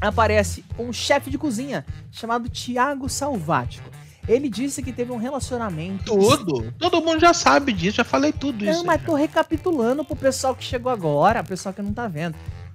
Aparece 0.00 0.64
um 0.78 0.92
chefe 0.92 1.30
de 1.30 1.36
cozinha 1.36 1.84
chamado 2.10 2.48
Tiago 2.48 3.08
Salvático. 3.08 3.90
Ele 4.28 4.48
disse 4.48 4.82
que 4.82 4.92
teve 4.92 5.12
um 5.12 5.16
relacionamento. 5.16 6.04
Tudo? 6.04 6.72
Todo 6.78 7.00
mundo 7.00 7.20
já 7.20 7.32
sabe 7.32 7.72
disso, 7.72 7.98
já 7.98 8.04
falei 8.04 8.32
tudo 8.32 8.64
Não, 8.64 8.72
isso. 8.72 8.84
mas 8.84 9.02
tô 9.02 9.14
recapitulando 9.14 10.04
pro 10.04 10.16
pessoal 10.16 10.54
que 10.54 10.64
chegou 10.64 10.90
agora, 10.90 11.44
pessoal 11.44 11.72
que 11.72 11.80
não 11.80 11.92
tá 11.92 12.08
vendo. 12.08 12.34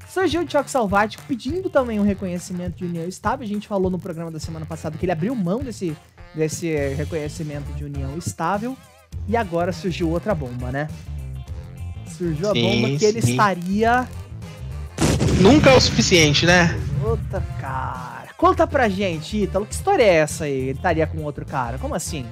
Surgiu 0.09 0.41
o 0.41 0.45
Tiago 0.45 0.69
Salvático 0.69 1.23
pedindo 1.27 1.69
também 1.69 1.99
um 1.99 2.03
reconhecimento 2.03 2.77
de 2.77 2.85
união 2.85 3.05
estável. 3.07 3.45
A 3.45 3.47
gente 3.47 3.67
falou 3.67 3.89
no 3.89 3.99
programa 3.99 4.31
da 4.31 4.39
semana 4.39 4.65
passada 4.65 4.97
que 4.97 5.05
ele 5.05 5.11
abriu 5.11 5.33
mão 5.35 5.59
desse, 5.59 5.95
desse 6.35 6.69
reconhecimento 6.95 7.71
de 7.73 7.85
união 7.85 8.17
estável. 8.17 8.75
E 9.27 9.37
agora 9.37 9.71
surgiu 9.71 10.09
outra 10.09 10.33
bomba, 10.35 10.71
né? 10.71 10.87
Surgiu 12.17 12.49
a 12.49 12.53
Sim, 12.53 12.61
bomba 12.61 12.97
que 12.97 13.05
ele 13.05 13.21
sim. 13.21 13.31
estaria. 13.31 14.07
Nunca 15.41 15.69
é 15.69 15.75
o 15.77 15.81
suficiente, 15.81 16.45
né? 16.45 16.77
Puta 17.01 17.41
cara. 17.59 18.10
Conta 18.41 18.65
pra 18.65 18.89
gente, 18.89 19.43
Ítalo, 19.43 19.67
que 19.67 19.75
história 19.75 20.01
é 20.01 20.15
essa 20.15 20.45
aí? 20.45 20.51
Ele 20.51 20.71
estaria 20.71 21.05
com 21.05 21.21
outro 21.21 21.45
cara? 21.45 21.77
Como 21.77 21.93
assim? 21.93 22.25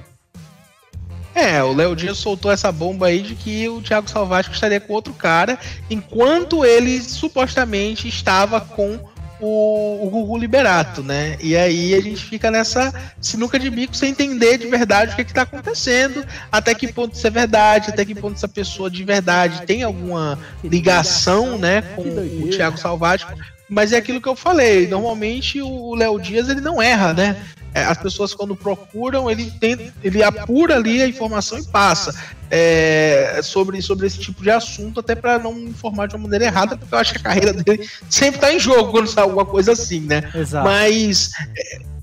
É, 1.32 1.62
o 1.62 1.72
Léo 1.72 1.94
Dias 1.94 2.18
soltou 2.18 2.50
essa 2.50 2.72
bomba 2.72 3.06
aí 3.06 3.22
de 3.22 3.36
que 3.36 3.68
o 3.68 3.80
Thiago 3.80 4.10
Salvático 4.10 4.52
estaria 4.52 4.80
com 4.80 4.92
outro 4.92 5.14
cara, 5.14 5.56
enquanto 5.88 6.64
ele 6.64 7.00
supostamente 7.00 8.08
estava 8.08 8.60
com 8.60 8.98
o, 9.38 10.04
o 10.04 10.10
Gugu 10.10 10.36
Liberato, 10.36 11.00
né? 11.00 11.36
E 11.40 11.56
aí 11.56 11.94
a 11.94 12.00
gente 12.00 12.24
fica 12.24 12.50
nessa 12.50 12.92
sinuca 13.20 13.56
de 13.56 13.70
bico 13.70 13.96
sem 13.96 14.10
entender 14.10 14.58
de 14.58 14.66
verdade 14.66 15.12
o 15.12 15.16
que, 15.16 15.24
que 15.24 15.32
tá 15.32 15.42
acontecendo, 15.42 16.26
até 16.50 16.74
que 16.74 16.92
ponto 16.92 17.14
isso 17.14 17.26
é 17.28 17.30
verdade, 17.30 17.90
até 17.90 18.04
que 18.04 18.16
ponto 18.16 18.34
essa 18.34 18.48
pessoa 18.48 18.90
de 18.90 19.04
verdade 19.04 19.62
tem 19.62 19.84
alguma 19.84 20.36
ligação, 20.64 21.56
né, 21.56 21.82
com 21.94 22.02
o 22.02 22.48
Thiago 22.50 22.76
Salvático. 22.76 23.32
Mas 23.70 23.92
é 23.92 23.96
aquilo 23.96 24.20
que 24.20 24.28
eu 24.28 24.34
falei, 24.34 24.88
normalmente 24.88 25.62
o 25.62 25.94
Léo 25.94 26.20
Dias 26.20 26.48
ele 26.48 26.60
não 26.60 26.82
erra, 26.82 27.14
né? 27.14 27.40
É, 27.72 27.84
as 27.84 27.96
pessoas 27.98 28.34
quando 28.34 28.56
procuram, 28.56 29.30
ele 29.30 29.48
tem, 29.48 29.92
ele 30.02 30.22
apura 30.24 30.74
ali 30.74 31.00
a 31.00 31.06
informação 31.06 31.56
e 31.56 31.64
passa 31.64 32.12
é, 32.50 33.40
sobre, 33.44 33.80
sobre 33.80 34.08
esse 34.08 34.18
tipo 34.18 34.42
de 34.42 34.50
assunto, 34.50 34.98
até 34.98 35.14
para 35.14 35.38
não 35.38 35.56
informar 35.56 36.08
de 36.08 36.16
uma 36.16 36.24
maneira 36.24 36.46
errada, 36.46 36.76
porque 36.76 36.92
eu 36.92 36.98
acho 36.98 37.12
que 37.12 37.20
a 37.20 37.22
carreira 37.22 37.52
dele 37.52 37.88
sempre 38.08 38.40
tá 38.40 38.52
em 38.52 38.58
jogo 38.58 38.90
quando 38.90 39.06
sai 39.06 39.22
alguma 39.22 39.46
coisa 39.46 39.72
assim, 39.72 40.00
né? 40.00 40.28
Exato. 40.34 40.64
Mas 40.64 41.30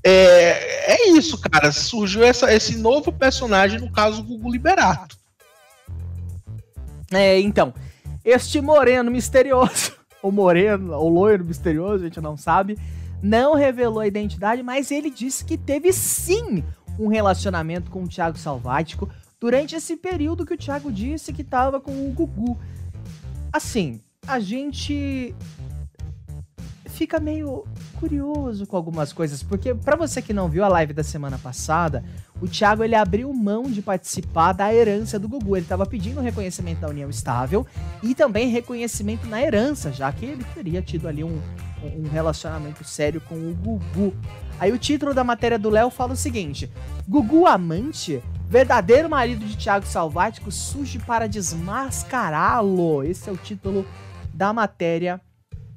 é, 0.02 0.94
é 0.94 1.10
isso, 1.10 1.36
cara. 1.38 1.70
Surgiu 1.70 2.24
essa, 2.24 2.52
esse 2.52 2.78
novo 2.78 3.12
personagem, 3.12 3.78
no 3.78 3.92
caso, 3.92 4.22
o 4.22 4.24
Gugu 4.24 4.50
Liberato. 4.50 5.18
É, 7.10 7.38
então, 7.40 7.74
este 8.24 8.60
moreno 8.60 9.10
misterioso, 9.10 9.97
ou 10.22 10.32
moreno, 10.32 10.92
ou 10.94 11.08
loiro 11.08 11.44
misterioso, 11.44 12.04
a 12.04 12.06
gente 12.06 12.20
não 12.20 12.36
sabe, 12.36 12.78
não 13.22 13.54
revelou 13.54 14.00
a 14.00 14.06
identidade, 14.06 14.62
mas 14.62 14.90
ele 14.90 15.10
disse 15.10 15.44
que 15.44 15.56
teve 15.56 15.92
sim 15.92 16.62
um 16.98 17.08
relacionamento 17.08 17.90
com 17.90 18.02
o 18.02 18.08
Thiago 18.08 18.38
Salvático 18.38 19.08
durante 19.40 19.76
esse 19.76 19.96
período 19.96 20.44
que 20.44 20.54
o 20.54 20.58
Thiago 20.58 20.90
disse 20.90 21.32
que 21.32 21.44
tava 21.44 21.80
com 21.80 21.92
o 21.92 22.12
Gugu. 22.12 22.58
Assim, 23.52 24.00
a 24.26 24.40
gente 24.40 25.34
fica 26.98 27.20
meio 27.20 27.64
curioso 27.94 28.66
com 28.66 28.76
algumas 28.76 29.12
coisas, 29.12 29.40
porque 29.40 29.72
pra 29.72 29.94
você 29.94 30.20
que 30.20 30.32
não 30.32 30.48
viu 30.48 30.64
a 30.64 30.68
live 30.68 30.92
da 30.92 31.04
semana 31.04 31.38
passada, 31.38 32.02
o 32.42 32.48
Thiago 32.48 32.82
ele 32.82 32.96
abriu 32.96 33.32
mão 33.32 33.70
de 33.70 33.80
participar 33.80 34.52
da 34.52 34.74
herança 34.74 35.16
do 35.16 35.28
Gugu. 35.28 35.56
Ele 35.56 35.64
tava 35.64 35.86
pedindo 35.86 36.20
reconhecimento 36.20 36.80
da 36.80 36.88
união 36.88 37.08
estável 37.08 37.64
e 38.02 38.16
também 38.16 38.48
reconhecimento 38.48 39.28
na 39.28 39.40
herança, 39.40 39.92
já 39.92 40.10
que 40.10 40.26
ele 40.26 40.44
teria 40.52 40.82
tido 40.82 41.06
ali 41.06 41.22
um, 41.22 41.40
um 41.84 42.08
relacionamento 42.10 42.82
sério 42.82 43.20
com 43.20 43.36
o 43.36 43.54
Gugu. 43.54 44.12
Aí 44.58 44.72
o 44.72 44.78
título 44.78 45.14
da 45.14 45.22
matéria 45.22 45.58
do 45.58 45.70
Léo 45.70 45.90
fala 45.90 46.14
o 46.14 46.16
seguinte: 46.16 46.68
Gugu 47.06 47.46
amante, 47.46 48.20
verdadeiro 48.48 49.08
marido 49.08 49.46
de 49.46 49.56
Thiago 49.56 49.86
Salvático, 49.86 50.50
surge 50.50 50.98
para 50.98 51.28
desmascará-lo. 51.28 53.04
Esse 53.04 53.30
é 53.30 53.32
o 53.32 53.36
título 53.36 53.86
da 54.34 54.52
matéria 54.52 55.20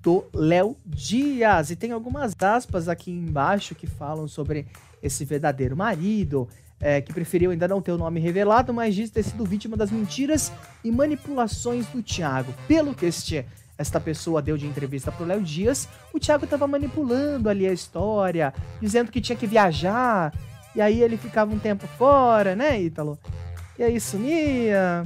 do 0.01 0.25
Léo 0.33 0.75
Dias. 0.85 1.69
E 1.71 1.75
tem 1.75 1.91
algumas 1.91 2.35
aspas 2.41 2.87
aqui 2.89 3.11
embaixo 3.11 3.75
que 3.75 3.87
falam 3.87 4.27
sobre 4.27 4.65
esse 5.01 5.23
verdadeiro 5.25 5.75
marido, 5.75 6.47
é, 6.79 6.99
que 7.01 7.13
preferiu 7.13 7.51
ainda 7.51 7.67
não 7.67 7.81
ter 7.81 7.91
o 7.91 7.97
nome 7.97 8.19
revelado, 8.19 8.73
mas 8.73 8.95
diz 8.95 9.09
ter 9.09 9.23
sido 9.23 9.45
vítima 9.45 9.77
das 9.77 9.91
mentiras 9.91 10.51
e 10.83 10.91
manipulações 10.91 11.85
do 11.87 12.01
Thiago. 12.01 12.53
Pelo 12.67 12.93
que 12.93 13.05
este, 13.05 13.45
esta 13.77 13.99
pessoa 13.99 14.41
deu 14.41 14.57
de 14.57 14.65
entrevista 14.65 15.11
pro 15.11 15.25
Léo 15.25 15.41
Dias, 15.41 15.87
o 16.13 16.19
Thiago 16.19 16.45
estava 16.45 16.67
manipulando 16.67 17.49
ali 17.49 17.67
a 17.67 17.73
história, 17.73 18.53
dizendo 18.81 19.11
que 19.11 19.21
tinha 19.21 19.35
que 19.35 19.45
viajar, 19.47 20.33
e 20.75 20.81
aí 20.81 21.01
ele 21.01 21.17
ficava 21.17 21.53
um 21.53 21.59
tempo 21.59 21.85
fora, 21.97 22.55
né, 22.55 22.81
Ítalo? 22.81 23.19
E 23.77 23.83
aí 23.83 23.99
sumia. 23.99 25.05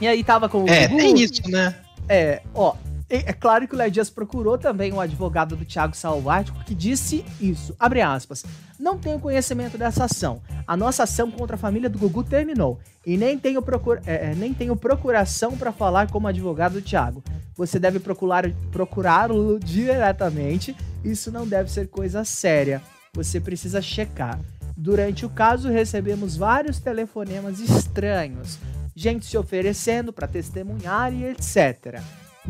E 0.00 0.06
aí 0.06 0.22
tava 0.24 0.48
com 0.48 0.64
o 0.64 0.68
É, 0.68 0.86
Gugu. 0.86 0.98
tem 1.00 1.20
isso, 1.20 1.42
né? 1.50 1.74
É, 2.08 2.42
ó, 2.54 2.74
é 3.16 3.32
claro 3.32 3.66
que 3.66 3.74
o 3.74 3.76
Léo 3.76 3.90
Dias 3.90 4.08
procurou 4.08 4.56
também 4.56 4.92
um 4.92 5.00
advogado 5.00 5.56
do 5.56 5.64
Thiago 5.64 5.96
Salvático 5.96 6.62
que 6.64 6.76
disse 6.76 7.24
isso, 7.40 7.74
abre 7.76 8.00
aspas, 8.00 8.44
não 8.78 8.96
tenho 8.96 9.18
conhecimento 9.18 9.76
dessa 9.76 10.04
ação. 10.04 10.40
A 10.64 10.76
nossa 10.76 11.02
ação 11.02 11.28
contra 11.28 11.56
a 11.56 11.58
família 11.58 11.90
do 11.90 11.98
Gugu 11.98 12.22
terminou 12.22 12.78
e 13.04 13.16
nem 13.16 13.36
tenho, 13.36 13.60
procura, 13.60 14.00
é, 14.06 14.30
é, 14.30 14.34
nem 14.36 14.54
tenho 14.54 14.76
procuração 14.76 15.56
para 15.56 15.72
falar 15.72 16.08
como 16.08 16.28
advogado 16.28 16.74
do 16.74 16.82
Thiago. 16.82 17.20
Você 17.56 17.80
deve 17.80 17.98
procurar 17.98 18.48
procurá-lo 18.70 19.58
diretamente, 19.58 20.76
isso 21.04 21.32
não 21.32 21.48
deve 21.48 21.68
ser 21.68 21.88
coisa 21.88 22.24
séria. 22.24 22.80
Você 23.12 23.40
precisa 23.40 23.82
checar. 23.82 24.38
Durante 24.76 25.26
o 25.26 25.28
caso, 25.28 25.68
recebemos 25.68 26.36
vários 26.36 26.78
telefonemas 26.78 27.58
estranhos, 27.58 28.56
gente 28.94 29.26
se 29.26 29.36
oferecendo 29.36 30.12
para 30.12 30.28
testemunhar 30.28 31.12
e 31.12 31.24
etc 31.24 32.00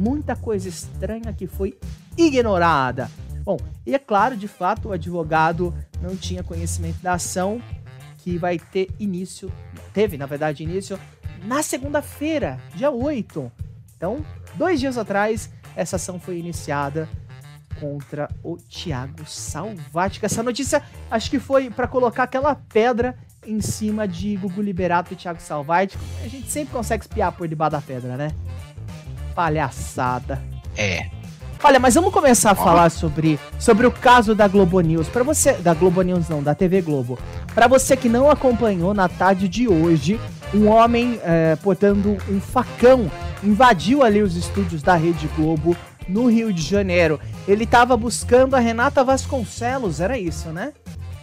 muita 0.01 0.35
coisa 0.35 0.67
estranha 0.67 1.31
que 1.33 1.47
foi 1.47 1.79
ignorada. 2.17 3.11
Bom, 3.45 3.59
e 3.85 3.95
é 3.95 3.99
claro, 3.99 4.35
de 4.35 4.49
fato, 4.49 4.89
o 4.89 4.93
advogado 4.93 5.75
não 6.01 6.17
tinha 6.17 6.43
conhecimento 6.43 7.03
da 7.03 7.15
ação 7.15 7.61
que 8.19 8.39
vai 8.39 8.59
ter 8.59 8.89
início, 8.99 9.53
teve, 9.93 10.17
na 10.17 10.25
verdade, 10.25 10.63
início 10.63 10.99
na 11.45 11.63
segunda-feira, 11.63 12.59
dia 12.75 12.91
8. 12.91 13.53
Então, 13.95 14.25
dois 14.55 14.81
dias 14.81 14.97
atrás, 14.97 15.51
essa 15.77 15.97
ação 15.97 16.19
foi 16.19 16.39
iniciada 16.39 17.07
contra 17.79 18.29
o 18.43 18.57
Thiago 18.57 19.27
Salvático. 19.27 20.25
Essa 20.25 20.43
notícia, 20.43 20.83
acho 21.11 21.31
que 21.31 21.39
foi 21.39 21.71
para 21.71 21.87
colocar 21.87 22.25
aquela 22.25 22.55
pedra 22.55 23.17
em 23.47 23.61
cima 23.61 24.07
de 24.07 24.37
Gugu 24.37 24.61
Liberato 24.61 25.13
e 25.13 25.17
Thiago 25.17 25.41
Salvático. 25.41 26.03
A 26.23 26.29
gente 26.29 26.51
sempre 26.51 26.73
consegue 26.73 27.05
espiar 27.05 27.33
por 27.33 27.49
debaixo 27.49 27.73
da 27.73 27.81
pedra, 27.81 28.17
né? 28.17 28.31
Palhaçada. 29.41 30.39
É. 30.77 31.07
Olha, 31.65 31.81
mas 31.81 31.95
vamos 31.95 32.13
começar 32.13 32.51
a 32.51 32.55
falar 32.55 32.91
sobre, 32.91 33.41
sobre 33.59 33.87
o 33.87 33.91
caso 33.91 34.35
da 34.35 34.47
Globo 34.47 34.79
News. 34.83 35.09
Para 35.09 35.23
você, 35.23 35.55
da 35.55 35.73
Globo 35.73 36.03
News 36.03 36.29
não, 36.29 36.43
da 36.43 36.55
TV 36.55 36.83
Globo. 36.83 37.19
Para 37.55 37.67
você 37.67 37.97
que 37.97 38.07
não 38.07 38.31
acompanhou 38.31 38.93
na 38.93 39.09
tarde 39.09 39.49
de 39.49 39.67
hoje, 39.67 40.21
um 40.53 40.69
homem 40.69 41.19
é, 41.25 41.57
portando 41.57 42.19
um 42.29 42.39
facão 42.39 43.11
invadiu 43.43 44.03
ali 44.03 44.21
os 44.21 44.37
estúdios 44.37 44.83
da 44.83 44.95
Rede 44.95 45.27
Globo 45.35 45.75
no 46.07 46.27
Rio 46.27 46.53
de 46.53 46.61
Janeiro. 46.61 47.19
Ele 47.49 47.65
tava 47.65 47.97
buscando 47.97 48.55
a 48.55 48.59
Renata 48.59 49.03
Vasconcelos, 49.03 50.01
era 50.01 50.19
isso, 50.19 50.51
né? 50.51 50.75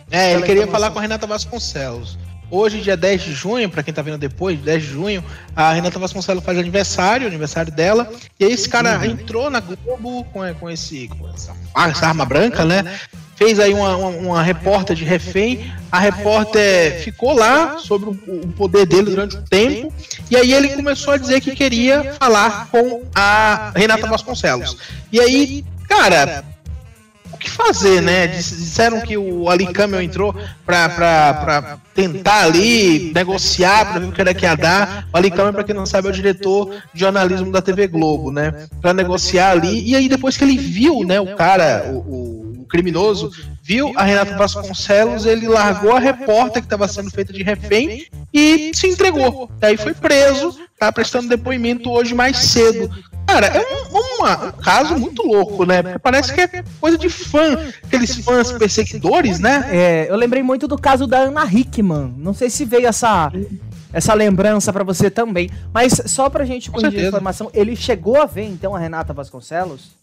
É, 0.10 0.34
ele 0.34 0.42
queria 0.42 0.66
falar 0.66 0.90
com 0.90 0.98
a 0.98 1.04
Renata 1.04 1.28
Vasconcelos. 1.28 2.18
Hoje, 2.50 2.82
dia 2.82 2.96
10 2.96 3.22
de 3.24 3.34
junho, 3.34 3.70
pra 3.70 3.84
quem 3.84 3.94
tá 3.94 4.02
vendo 4.02 4.18
depois, 4.18 4.60
10 4.60 4.84
de 4.84 4.90
junho, 4.90 5.24
a 5.56 5.74
Renata 5.74 6.00
Vasconcelos 6.00 6.44
faz 6.44 6.58
aniversário, 6.58 7.28
aniversário 7.28 7.72
dela. 7.72 8.10
E 8.40 8.46
aí 8.46 8.54
esse 8.54 8.70
cara 8.70 9.06
entrou 9.06 9.50
na 9.50 9.60
Globo 9.60 10.24
com, 10.32 10.54
com, 10.56 10.70
esse, 10.70 11.10
com 11.10 11.30
essa, 11.30 11.54
essa 11.90 12.08
arma 12.08 12.26
branca, 12.26 12.64
né? 12.64 13.00
Fez 13.36 13.60
aí 13.60 13.72
uma, 13.72 13.96
uma, 13.96 14.10
uma 14.10 14.44
repórter 14.44 14.96
de 14.96 15.04
refém. 15.04 15.72
A 15.92 16.00
repórter 16.00 17.04
ficou 17.04 17.34
lá 17.34 17.78
sobre 17.78 18.10
o 18.10 18.48
poder 18.56 18.86
dele 18.88 19.12
durante 19.12 19.38
um 19.38 19.44
tempo. 19.44 19.94
E 20.32 20.36
aí 20.36 20.54
ele 20.54 20.70
começou 20.70 21.14
a 21.14 21.18
dizer 21.18 21.42
que 21.42 21.56
queria 21.56 22.16
falar 22.20 22.68
com 22.72 23.04
a 23.14 23.72
Renata 23.76 24.08
Vasconcelos. 24.08 24.78
E 25.12 25.20
aí, 25.20 25.64
cara, 25.88 26.44
o 27.38 27.40
que 27.40 27.50
fazer, 27.50 28.02
né? 28.02 28.28
Disseram 28.28 29.00
que 29.02 29.16
o 29.16 29.50
Ali 29.50 29.72
Camel 29.72 30.02
entrou 30.02 30.36
pra, 30.66 30.90
pra, 30.90 31.34
pra 31.36 31.78
tentar 31.94 32.44
ali 32.44 33.12
negociar 33.14 33.86
para 33.86 34.00
ver 34.00 34.08
o 34.08 34.12
que 34.12 34.20
era 34.20 34.34
que 34.34 34.46
ia 34.46 34.56
dar. 34.56 35.08
O 35.14 35.18
Ali 35.18 35.30
Camel, 35.30 35.54
pra 35.54 35.64
quem 35.64 35.76
não 35.76 35.86
sabe, 35.86 36.08
é 36.08 36.12
o 36.12 36.14
diretor 36.14 36.76
de 36.94 37.00
jornalismo 37.00 37.52
da 37.52 37.62
TV 37.62 37.88
Globo, 37.88 38.32
né? 38.32 38.68
Pra 38.82 38.94
negociar 38.94 39.52
ali. 39.52 39.88
E 39.88 39.96
aí, 39.96 40.10
depois 40.10 40.36
que 40.36 40.44
ele 40.44 40.58
viu, 40.58 41.04
né, 41.04 41.22
o 41.22 41.36
cara, 41.36 41.92
o, 41.94 42.62
o 42.62 42.66
criminoso, 42.68 43.32
viu 43.64 43.94
a 43.96 44.04
Renata 44.04 44.36
Vasconcelos, 44.36 45.26
ele 45.26 45.48
largou 45.48 45.94
a 45.94 46.00
repórter 46.00 46.62
que 46.62 46.66
estava 46.66 46.88
sendo 46.88 47.12
feita 47.12 47.32
de 47.32 47.44
refém 47.44 48.08
e 48.34 48.72
se 48.74 48.88
entregou. 48.88 49.50
Daí 49.60 49.78
foi 49.78 49.94
preso, 49.94 50.58
tá 50.80 50.92
prestando 50.92 51.30
depoimento 51.30 51.92
hoje 51.92 52.14
mais 52.14 52.38
cedo. 52.38 52.90
Cara, 53.28 53.48
é 53.48 53.60
um, 53.60 53.98
um, 53.98 54.48
um, 54.48 54.52
caso 54.64 54.98
muito 54.98 55.22
louco, 55.22 55.66
né? 55.66 55.84
Porque 55.84 56.00
parece 56.00 56.34
que 56.34 56.40
é 56.40 56.64
coisa 56.80 56.98
de 56.98 57.10
fã, 57.10 57.60
aqueles 57.84 58.16
fãs 58.20 58.54
perseguidores, 58.54 59.38
né? 59.40 59.68
É, 59.70 60.08
eu 60.10 60.16
lembrei 60.16 60.42
muito 60.42 60.66
do 60.66 60.78
caso 60.78 61.06
da 61.06 61.18
Ana 61.20 61.46
Hickman. 61.46 62.16
Não 62.18 62.34
sei 62.34 62.50
se 62.50 62.64
veio 62.64 62.88
essa, 62.88 63.30
essa 63.92 64.14
lembrança 64.14 64.72
para 64.72 64.84
você 64.84 65.12
também. 65.12 65.50
Mas 65.74 66.02
só 66.06 66.30
pra 66.30 66.46
gente 66.46 66.72
corrigir 66.72 67.04
a 67.04 67.08
informação, 67.10 67.52
ele 67.54 67.76
chegou 67.76 68.22
a 68.22 68.26
ver 68.26 68.46
então 68.46 68.74
a 68.74 68.80
Renata 68.80 69.14
Vasconcelos? 69.14 69.98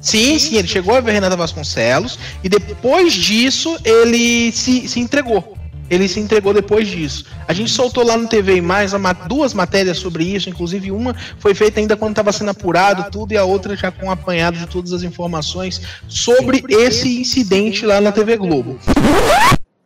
Sim, 0.00 0.38
sim, 0.38 0.56
ele 0.56 0.68
chegou 0.68 0.94
a 0.94 1.00
ver 1.00 1.10
a 1.10 1.14
Renata 1.14 1.36
Vasconcelos 1.36 2.18
e 2.42 2.48
depois 2.48 3.12
disso 3.12 3.78
ele 3.84 4.52
se, 4.52 4.88
se 4.88 5.00
entregou 5.00 5.56
ele 5.90 6.08
se 6.08 6.20
entregou 6.20 6.52
depois 6.52 6.88
disso. 6.88 7.24
A 7.46 7.52
gente 7.52 7.70
soltou 7.70 8.04
lá 8.04 8.16
no 8.16 8.28
TV 8.28 8.60
mais 8.60 8.92
duas 9.28 9.54
matérias 9.54 9.98
sobre 9.98 10.24
isso, 10.24 10.48
inclusive 10.48 10.90
uma 10.90 11.14
foi 11.38 11.54
feita 11.54 11.80
ainda 11.80 11.96
quando 11.96 12.12
estava 12.12 12.32
sendo 12.32 12.50
apurado 12.50 13.10
tudo 13.10 13.32
e 13.32 13.36
a 13.36 13.44
outra 13.44 13.76
já 13.76 13.90
com 13.90 14.10
apanhado 14.10 14.58
de 14.58 14.66
todas 14.66 14.92
as 14.92 15.02
informações 15.02 15.80
sobre 16.08 16.64
esse 16.68 17.20
incidente 17.20 17.86
lá 17.86 18.00
na 18.00 18.12
TV 18.12 18.36
Globo. 18.36 18.78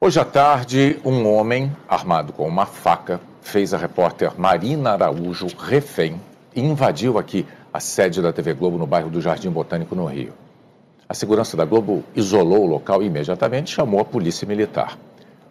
Hoje 0.01 0.19
à 0.19 0.25
tarde, 0.25 0.99
um 1.05 1.27
homem 1.29 1.71
armado 1.89 2.33
com 2.33 2.47
uma 2.49 2.65
faca 2.65 3.21
fez 3.43 3.75
a 3.75 3.79
repórter 3.79 4.33
Marina 4.39 4.93
Araújo 4.93 5.47
refém 5.59 6.21
e 6.55 6.61
invadiu 6.61 7.19
aqui 7.19 7.47
a 7.73 7.81
sede 7.81 8.21
da 8.21 8.33
TV 8.33 8.55
Globo 8.55 8.79
no 8.79 8.87
bairro 8.87 9.11
do 9.11 9.21
Jardim 9.21 9.51
Botânico, 9.51 9.95
no 9.95 10.07
Rio. 10.07 10.33
A 11.09 11.15
segurança 11.15 11.57
da 11.57 11.65
Globo 11.65 12.05
isolou 12.15 12.65
o 12.65 12.67
local 12.67 13.03
e 13.03 13.07
imediatamente 13.07 13.73
chamou 13.73 14.01
a 14.01 14.05
polícia 14.05 14.47
militar. 14.47 14.97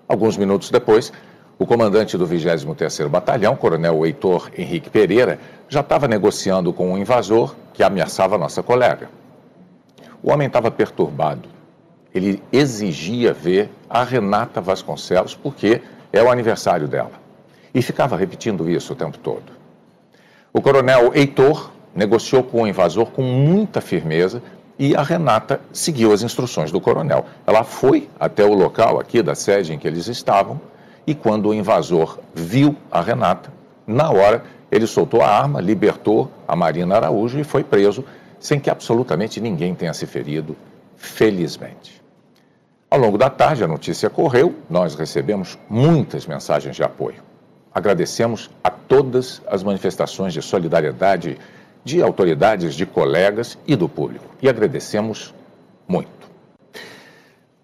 Alguns 0.10 0.36
minutos 0.38 0.72
depois, 0.72 1.14
o 1.60 1.68
comandante 1.68 2.18
do 2.18 2.28
23º 2.28 3.08
Batalhão, 3.10 3.56
coronel 3.56 4.04
Heitor 4.04 4.50
Henrique 4.58 4.90
Pereira, 4.90 5.40
já 5.68 5.82
estava 5.82 6.08
negociando 6.08 6.74
com 6.74 6.92
um 6.92 6.98
invasor 6.98 7.56
que 7.76 7.84
ameaçava 7.84 8.36
nossa 8.36 8.64
colega. 8.64 9.08
O 10.24 10.32
homem 10.32 10.48
estava 10.48 10.72
perturbado. 10.72 11.48
Ele 12.12 12.42
exigia 12.52 13.32
ver 13.34 13.70
a 13.88 14.04
Renata 14.04 14.60
Vasconcelos 14.60 15.36
porque 15.36 15.80
é 16.12 16.24
o 16.24 16.32
aniversário 16.32 16.88
dela. 16.88 17.12
E 17.72 17.80
ficava 17.84 18.18
repetindo 18.18 18.68
isso 18.68 18.94
o 18.94 18.96
tempo 18.96 19.20
todo. 19.20 19.52
O 20.52 20.60
coronel 20.60 21.12
Heitor 21.14 21.70
negociou 21.94 22.42
com 22.42 22.64
o 22.64 22.68
invasor 22.68 23.12
com 23.12 23.22
muita 23.22 23.80
firmeza 23.80 24.42
e 24.80 24.96
a 24.96 25.04
Renata 25.04 25.60
seguiu 25.74 26.14
as 26.14 26.24
instruções 26.24 26.72
do 26.72 26.80
coronel. 26.80 27.26
Ela 27.46 27.66
foi 27.66 28.10
até 28.18 28.46
o 28.46 28.54
local 28.54 28.98
aqui 28.98 29.22
da 29.22 29.36
sede 29.36 29.74
em 29.74 29.78
que 29.78 29.86
eles 29.86 30.08
estavam 30.08 30.60
e 31.06 31.14
quando 31.14 31.50
o 31.50 31.54
invasor 31.54 32.18
viu 32.34 32.78
a 32.90 33.02
Renata, 33.02 33.52
na 33.86 34.10
hora 34.10 34.44
ele 34.72 34.88
soltou 34.88 35.22
a 35.22 35.28
arma, 35.28 35.60
libertou 35.60 36.32
a 36.48 36.56
Marina 36.56 36.96
Araújo 36.96 37.38
e 37.38 37.44
foi 37.44 37.64
preso 37.64 38.06
sem 38.40 38.58
que 38.58 38.70
absolutamente 38.70 39.42
ninguém 39.42 39.76
tenha 39.76 39.94
se 39.94 40.06
ferido, 40.06 40.56
felizmente. 40.96 42.02
Ao 42.90 42.98
longo 42.98 43.18
da 43.18 43.30
tarde, 43.30 43.64
a 43.64 43.68
notícia 43.68 44.10
correu, 44.10 44.56
nós 44.70 44.96
recebemos 44.96 45.60
muitas 45.70 46.26
mensagens 46.26 46.76
de 46.76 46.84
apoio. 46.84 47.22
Agradecemos 47.74 48.50
a 48.64 48.70
todas 48.70 49.42
as 49.46 49.62
manifestações 49.62 50.34
de 50.34 50.42
solidariedade 50.42 51.38
de 51.90 52.04
autoridades, 52.04 52.76
de 52.76 52.86
colegas 52.86 53.58
e 53.66 53.76
do 53.76 53.90
público. 53.90 54.26
E 54.42 54.48
agradecemos 54.48 55.34
muito. 55.88 56.30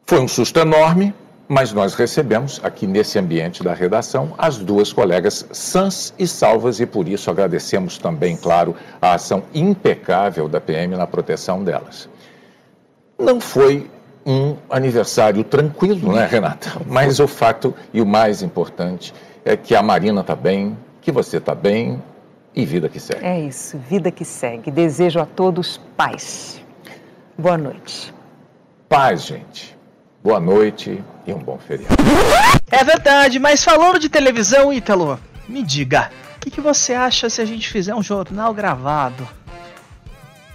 Foi 0.07 0.19
um 0.19 0.27
susto 0.27 0.59
enorme, 0.59 1.13
mas 1.47 1.71
nós 1.71 1.93
recebemos 1.93 2.59
aqui 2.63 2.87
nesse 2.87 3.19
ambiente 3.19 3.63
da 3.63 3.73
redação 3.73 4.33
as 4.35 4.57
duas 4.57 4.91
colegas 4.91 5.45
sãs 5.51 6.11
e 6.17 6.27
salvas 6.27 6.79
e 6.79 6.87
por 6.87 7.07
isso 7.07 7.29
agradecemos 7.29 7.99
também, 7.99 8.35
claro, 8.35 8.75
a 8.99 9.13
ação 9.13 9.43
impecável 9.53 10.49
da 10.49 10.59
PM 10.59 10.95
na 10.95 11.05
proteção 11.05 11.63
delas. 11.63 12.09
Não 13.19 13.39
foi 13.39 13.89
um 14.25 14.55
aniversário 14.71 15.43
tranquilo, 15.43 16.11
né, 16.11 16.25
Renata? 16.25 16.81
Mas 16.87 17.19
o 17.19 17.27
fato 17.27 17.75
e 17.93 18.01
o 18.01 18.05
mais 18.07 18.41
importante 18.41 19.13
é 19.43 19.55
que 19.55 19.75
a 19.75 19.83
Marina 19.83 20.21
está 20.21 20.35
bem, 20.35 20.75
que 20.99 21.11
você 21.11 21.37
está 21.37 21.53
bem, 21.53 22.01
e 22.55 22.65
vida 22.65 22.87
que 22.87 22.99
segue. 22.99 23.25
É 23.25 23.39
isso, 23.39 23.77
vida 23.77 24.09
que 24.09 24.23
segue. 24.23 24.71
Desejo 24.71 25.19
a 25.19 25.25
todos 25.25 25.79
paz. 25.97 26.61
Boa 27.37 27.57
noite. 27.57 28.13
Paz, 28.87 29.23
gente. 29.23 29.75
Boa 30.23 30.39
noite 30.39 31.03
e 31.27 31.33
um 31.33 31.39
bom 31.39 31.59
feriado. 31.59 31.95
É 32.71 32.83
verdade, 32.83 33.37
mas 33.39 33.63
falando 33.63 33.99
de 33.99 34.09
televisão, 34.09 34.73
Ítalo, 34.73 35.19
me 35.47 35.61
diga, 35.61 36.09
o 36.37 36.39
que, 36.39 36.49
que 36.49 36.61
você 36.61 36.93
acha 36.93 37.29
se 37.29 37.41
a 37.41 37.45
gente 37.45 37.69
fizer 37.69 37.93
um 37.93 38.01
jornal 38.01 38.53
gravado? 38.53 39.27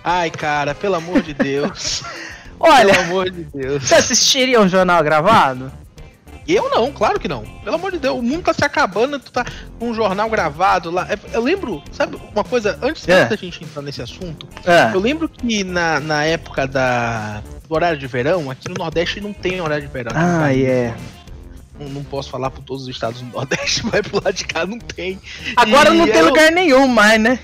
Ai, 0.02 0.30
cara, 0.30 0.74
pelo 0.74 0.96
amor 0.96 1.20
de 1.22 1.34
Deus. 1.34 2.02
Olha, 2.58 2.94
pelo 2.94 3.04
amor 3.04 3.30
de 3.30 3.44
Deus. 3.44 3.84
Você 3.84 3.94
assistiria 3.94 4.60
um 4.60 4.68
jornal 4.68 5.02
gravado? 5.04 5.70
Eu 6.54 6.70
não, 6.70 6.90
claro 6.92 7.18
que 7.18 7.28
não. 7.28 7.44
Pelo 7.64 7.76
amor 7.76 7.92
de 7.92 7.98
Deus, 7.98 8.18
o 8.18 8.22
mundo 8.22 8.44
tá 8.44 8.54
se 8.54 8.64
acabando, 8.64 9.18
tu 9.18 9.30
tá 9.30 9.44
com 9.78 9.90
um 9.90 9.94
jornal 9.94 10.28
gravado 10.28 10.90
lá. 10.90 11.06
É, 11.10 11.18
eu 11.32 11.42
lembro, 11.42 11.82
sabe, 11.92 12.20
uma 12.32 12.44
coisa, 12.44 12.78
antes 12.82 13.06
é. 13.08 13.26
da 13.26 13.36
gente 13.36 13.62
entrar 13.62 13.82
nesse 13.82 14.02
assunto, 14.02 14.48
é. 14.64 14.94
eu 14.94 15.00
lembro 15.00 15.28
que 15.28 15.64
na, 15.64 16.00
na 16.00 16.24
época 16.24 16.66
da, 16.66 17.42
do 17.68 17.74
horário 17.74 17.98
de 17.98 18.06
verão, 18.06 18.50
aqui 18.50 18.68
no 18.68 18.74
Nordeste 18.74 19.20
não 19.20 19.32
tem 19.32 19.60
horário 19.60 19.86
de 19.86 19.92
verão. 19.92 20.12
Ah, 20.14 20.52
é. 20.52 20.56
Yeah. 20.56 20.96
Não, 21.78 21.88
não, 21.88 22.04
posso 22.04 22.28
falar 22.28 22.50
por 22.50 22.62
todos 22.62 22.82
os 22.82 22.88
estados 22.88 23.22
do 23.22 23.26
Nordeste, 23.32 23.84
mas 23.86 24.00
pro 24.02 24.22
lado 24.22 24.34
de 24.34 24.44
cá 24.44 24.66
não 24.66 24.78
tem. 24.78 25.20
Agora 25.56 25.94
e 25.94 25.98
não 25.98 26.06
tem 26.06 26.18
eu... 26.18 26.26
lugar 26.26 26.50
nenhum 26.50 26.86
mais, 26.86 27.20
né? 27.20 27.38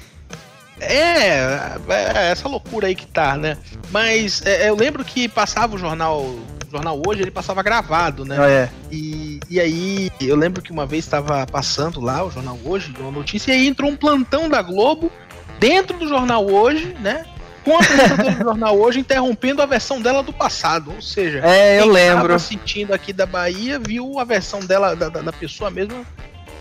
É, 0.79 1.79
é, 1.89 2.31
essa 2.31 2.49
loucura 2.49 2.87
aí 2.87 2.95
que 2.95 3.07
tá, 3.07 3.37
né? 3.37 3.57
Mas 3.91 4.43
é, 4.45 4.69
eu 4.69 4.77
lembro 4.77 5.05
que 5.05 5.27
passava 5.27 5.75
o 5.75 5.79
jornal 5.79 6.35
jornal 6.71 7.01
hoje 7.07 7.23
ele 7.23 7.31
passava 7.31 7.63
gravado, 7.63 8.25
né? 8.25 8.37
Ah, 8.39 8.51
é. 8.51 8.71
E, 8.91 9.41
e 9.49 9.61
aí 9.61 10.11
eu 10.21 10.37
lembro 10.37 10.63
que 10.63 10.73
uma 10.73 10.87
vez 10.87 11.05
estava 11.05 11.47
passando 11.47 12.01
lá 12.01 12.25
o 12.25 12.31
jornal 12.31 12.59
hoje, 12.65 12.95
uma 12.99 13.11
notícia, 13.11 13.53
e 13.53 13.55
aí 13.55 13.67
entrou 13.67 13.91
um 13.91 13.97
plantão 13.97 14.49
da 14.49 14.63
Globo 14.63 15.11
dentro 15.59 15.97
do 15.99 16.09
jornal 16.09 16.47
hoje, 16.47 16.97
né? 17.01 17.25
Com 17.65 17.77
a 17.77 17.81
apresentadora 17.81 18.31
do 18.33 18.45
jornal 18.45 18.79
hoje 18.79 19.01
interrompendo 19.01 19.61
a 19.61 19.67
versão 19.67 20.01
dela 20.01 20.23
do 20.23 20.33
passado. 20.33 20.93
Ou 20.95 21.03
seja, 21.03 21.41
é, 21.45 21.81
eu 21.81 21.87
lembro. 21.87 22.33
assistindo 22.33 22.93
aqui 22.93 23.13
da 23.13 23.27
Bahia 23.27 23.79
viu 23.79 24.21
a 24.21 24.25
versão 24.25 24.61
dela, 24.61 24.95
da, 24.95 25.09
da 25.09 25.33
pessoa 25.33 25.71
mesmo, 25.71 26.07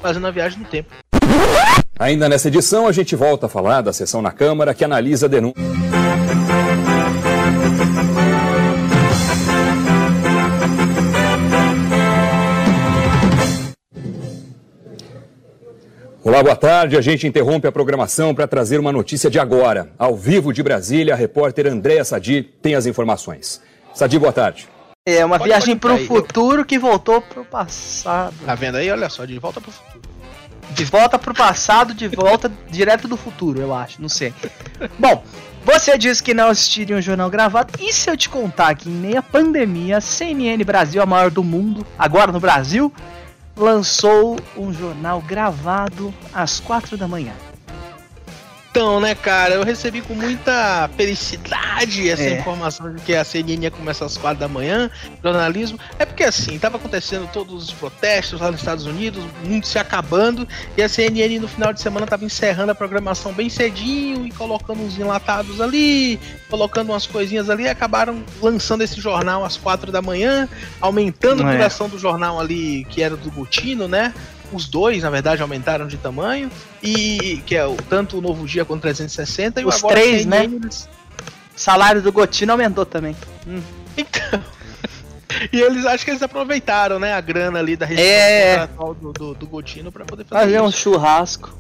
fazendo 0.02 0.26
a 0.26 0.32
viagem 0.32 0.60
no 0.60 0.66
tempo. 0.66 0.90
Ainda 1.98 2.28
nessa 2.28 2.48
edição, 2.50 2.88
a 2.88 2.92
gente 2.92 3.16
volta 3.16 3.46
a 3.46 3.50
falar 3.50 3.82
da 3.82 3.94
sessão 3.94 4.22
na 4.22 4.32
Câmara 4.32 4.74
que 4.74 4.84
analisa 4.84 5.28
a 5.28 5.30
denúncia. 5.30 6.05
Olá, 16.26 16.42
boa 16.42 16.56
tarde. 16.56 16.98
A 16.98 17.02
gente 17.02 17.28
interrompe 17.28 17.68
a 17.68 17.72
programação 17.72 18.34
para 18.34 18.48
trazer 18.48 18.80
uma 18.80 18.92
notícia 18.92 19.30
de 19.30 19.38
agora. 19.38 19.92
Ao 19.96 20.16
vivo 20.16 20.52
de 20.52 20.64
Brasília, 20.64 21.14
a 21.14 21.16
repórter 21.16 21.68
Andréa 21.68 22.04
Sadi 22.04 22.42
tem 22.42 22.74
as 22.74 22.88
informações. 22.88 23.62
Sadi, 23.94 24.18
boa 24.18 24.34
tarde. 24.34 24.68
É 25.08 25.24
uma 25.24 25.38
pode, 25.38 25.52
viagem 25.52 25.78
para 25.78 25.94
o 25.94 26.00
futuro 26.00 26.66
que 26.66 26.80
voltou 26.80 27.22
para 27.22 27.42
o 27.42 27.46
passado. 27.46 28.34
Tá 28.44 28.56
vendo 28.56 28.78
aí? 28.78 28.90
Olha 28.90 29.08
só, 29.08 29.24
de 29.24 29.38
volta 29.38 29.62
para 29.62 29.70
o 29.70 29.72
futuro. 29.72 30.02
De 30.72 30.84
volta 30.84 31.20
para 31.20 31.32
o 31.32 31.36
passado, 31.36 31.94
de 31.94 32.08
volta 32.08 32.52
direto 32.72 33.08
do 33.08 33.16
futuro, 33.16 33.62
eu 33.62 33.72
acho. 33.72 34.02
Não 34.02 34.10
sei. 34.10 34.34
Bom, 34.98 35.24
você 35.64 35.96
disse 35.96 36.24
que 36.24 36.34
não 36.34 36.48
assistiria 36.48 36.98
um 36.98 37.02
jornal 37.04 37.30
gravado. 37.30 37.72
E 37.80 37.94
se 37.94 38.10
eu 38.10 38.18
te 38.18 38.30
contar 38.30 38.74
que 38.74 38.90
em 38.90 38.94
meia 38.94 39.22
pandemia, 39.22 39.98
a 39.98 40.02
CNN 40.02 40.64
Brasil, 40.64 41.04
a 41.04 41.06
maior 41.06 41.30
do 41.30 41.44
mundo, 41.44 41.86
agora 42.00 42.32
no 42.32 42.40
Brasil, 42.40 42.92
lançou 43.56 44.38
um 44.58 44.74
jornal 44.74 45.22
gravado 45.22 46.14
às 46.34 46.60
quatro 46.60 46.98
da 46.98 47.08
manhã. 47.08 47.34
Então, 48.76 49.00
né, 49.00 49.16
cara, 49.16 49.54
eu 49.54 49.64
recebi 49.64 50.02
com 50.02 50.14
muita 50.14 50.90
felicidade 50.98 52.10
essa 52.10 52.24
É. 52.24 52.40
informação 52.40 52.94
de 52.94 53.02
que 53.02 53.16
a 53.16 53.24
CNN 53.24 53.64
ia 53.64 53.72
começar 53.72 54.04
às 54.04 54.18
quatro 54.18 54.38
da 54.42 54.50
manhã, 54.50 54.92
jornalismo. 55.24 55.80
É 55.98 56.06
porque 56.06 56.26
assim, 56.26 56.60
tava 56.60 56.76
acontecendo 56.76 57.26
todos 57.32 57.64
os 57.70 57.72
protestos 57.72 58.42
lá 58.42 58.52
nos 58.52 58.60
Estados 58.60 58.86
Unidos, 58.86 59.24
o 59.24 59.48
mundo 59.48 59.66
se 59.66 59.80
acabando, 59.80 60.46
e 60.76 60.84
a 60.84 60.90
CNN 60.90 61.40
no 61.40 61.48
final 61.48 61.72
de 61.72 61.80
semana 61.80 62.06
tava 62.06 62.26
encerrando 62.26 62.74
a 62.74 62.76
programação 62.76 63.32
bem 63.32 63.48
cedinho 63.50 64.28
e 64.28 64.32
colocando 64.32 64.82
uns 64.84 65.00
enlatados 65.00 65.62
ali, 65.62 66.20
colocando 66.50 66.90
umas 66.92 67.08
coisinhas 67.08 67.50
ali, 67.50 67.64
e 67.64 67.70
acabaram 67.70 68.22
lançando 68.42 68.82
esse 68.82 69.00
jornal 69.00 69.46
às 69.46 69.56
quatro 69.56 69.90
da 69.90 70.02
manhã, 70.02 70.50
aumentando 70.82 71.44
a 71.46 71.50
É. 71.50 71.56
duração 71.56 71.88
do 71.88 71.98
jornal 71.98 72.42
ali, 72.42 72.86
que 72.90 73.02
era 73.02 73.16
do 73.16 73.32
Gutino, 73.32 73.88
né? 73.88 74.14
Os 74.54 74.68
dois, 74.68 75.04
na 75.04 75.10
verdade, 75.10 75.42
aumentaram 75.42 75.88
de 75.88 75.98
tamanho. 75.98 76.50
E 76.82 77.42
que 77.46 77.56
é 77.56 77.66
o, 77.66 77.76
tanto 77.76 78.18
o 78.18 78.22
Novo 78.22 78.46
Dia 78.46 78.64
quanto 78.66 78.80
o 78.80 78.82
360 78.84 79.62
e 79.62 79.66
o 79.66 79.70
Os 79.70 79.76
agora 79.78 79.96
três, 79.96 80.26
né? 80.26 80.44
eles- 80.46 80.88
O 81.56 81.60
salário 81.60 82.02
do 82.02 82.12
Gotino 82.12 82.52
aumentou 82.52 82.86
também. 82.86 83.16
Então. 83.98 84.44
E 85.52 85.60
eles 85.60 85.86
acho 85.86 86.06
que 86.06 86.12
eles 86.12 86.22
aproveitaram, 86.24 86.98
né, 86.98 87.12
a 87.14 87.20
grana 87.20 87.60
ali 87.60 87.76
da 87.76 87.86
É. 87.92 88.60
contratual 88.68 88.94
do, 88.94 89.12
do, 89.12 89.34
do 89.34 89.48
Gotino 89.48 89.92
pra 89.92 90.06
poder 90.06 90.24
fazer 90.24 90.42
Fazer 90.46 90.62
um 90.62 90.72
churrasco. 90.72 91.54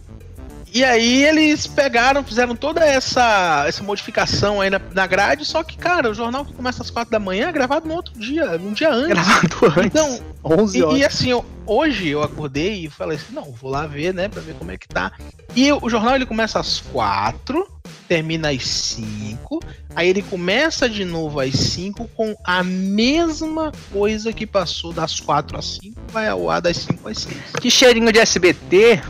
E 0.76 0.84
aí 0.84 1.24
eles 1.24 1.66
pegaram, 1.68 2.22
fizeram 2.22 2.54
toda 2.54 2.84
essa, 2.86 3.64
essa 3.66 3.82
modificação 3.82 4.60
aí 4.60 4.70
na, 4.70 4.82
na 4.94 5.08
grade, 5.08 5.46
só 5.46 5.64
que, 5.64 5.78
cara, 5.78 6.12
o 6.12 6.14
jornal 6.14 6.44
que 6.44 6.52
começa 6.52 6.84
às 6.84 6.90
quatro 6.90 7.12
da 7.12 7.18
manhã 7.20 7.48
é 7.48 7.52
gravado 7.54 7.88
no 7.88 7.94
outro 7.94 8.14
dia, 8.20 8.58
num 8.58 8.74
dia 8.74 8.90
antes. 8.92 9.08
Gravado 9.08 9.66
antes. 9.68 9.86
Então, 9.86 10.20
11 10.44 10.78
E, 10.78 10.84
horas. 10.84 11.00
e 11.00 11.06
assim, 11.06 11.30
eu- 11.30 11.46
hoje 11.66 12.10
eu 12.10 12.22
acordei 12.22 12.84
e 12.86 12.90
falei 12.90 13.16
assim, 13.18 13.34
não, 13.34 13.54
vou 13.54 13.72
lá 13.72 13.88
ver, 13.88 14.14
né, 14.14 14.28
pra 14.28 14.42
ver 14.42 14.54
como 14.56 14.70
é 14.70 14.78
que 14.78 14.86
tá. 14.86 15.14
E 15.56 15.72
o 15.72 15.90
jornal 15.90 16.16
ele 16.16 16.26
começa 16.26 16.60
às 16.60 16.82
quatro, 16.82 17.66
termina 18.10 18.50
às 18.52 18.68
cinco, 18.68 19.62
aí 19.96 20.10
ele 20.10 20.22
começa 20.24 20.90
de 20.90 21.06
novo 21.06 21.40
às 21.40 21.56
cinco 21.56 22.06
com 22.18 22.36
a 22.44 22.62
mesma 22.66 23.72
coisa 23.94 24.34
que 24.34 24.46
passou 24.46 24.92
das 24.92 25.22
quatro 25.22 25.58
às 25.58 25.78
cinco, 25.82 26.02
vai 26.12 26.28
ao 26.28 26.50
ar 26.50 26.62
das 26.62 26.76
cinco 26.76 27.08
às 27.08 27.20
seis. 27.20 27.38
Que 27.62 27.72
cheirinho 27.72 28.12
de 28.12 28.20
SBT. 28.20 29.02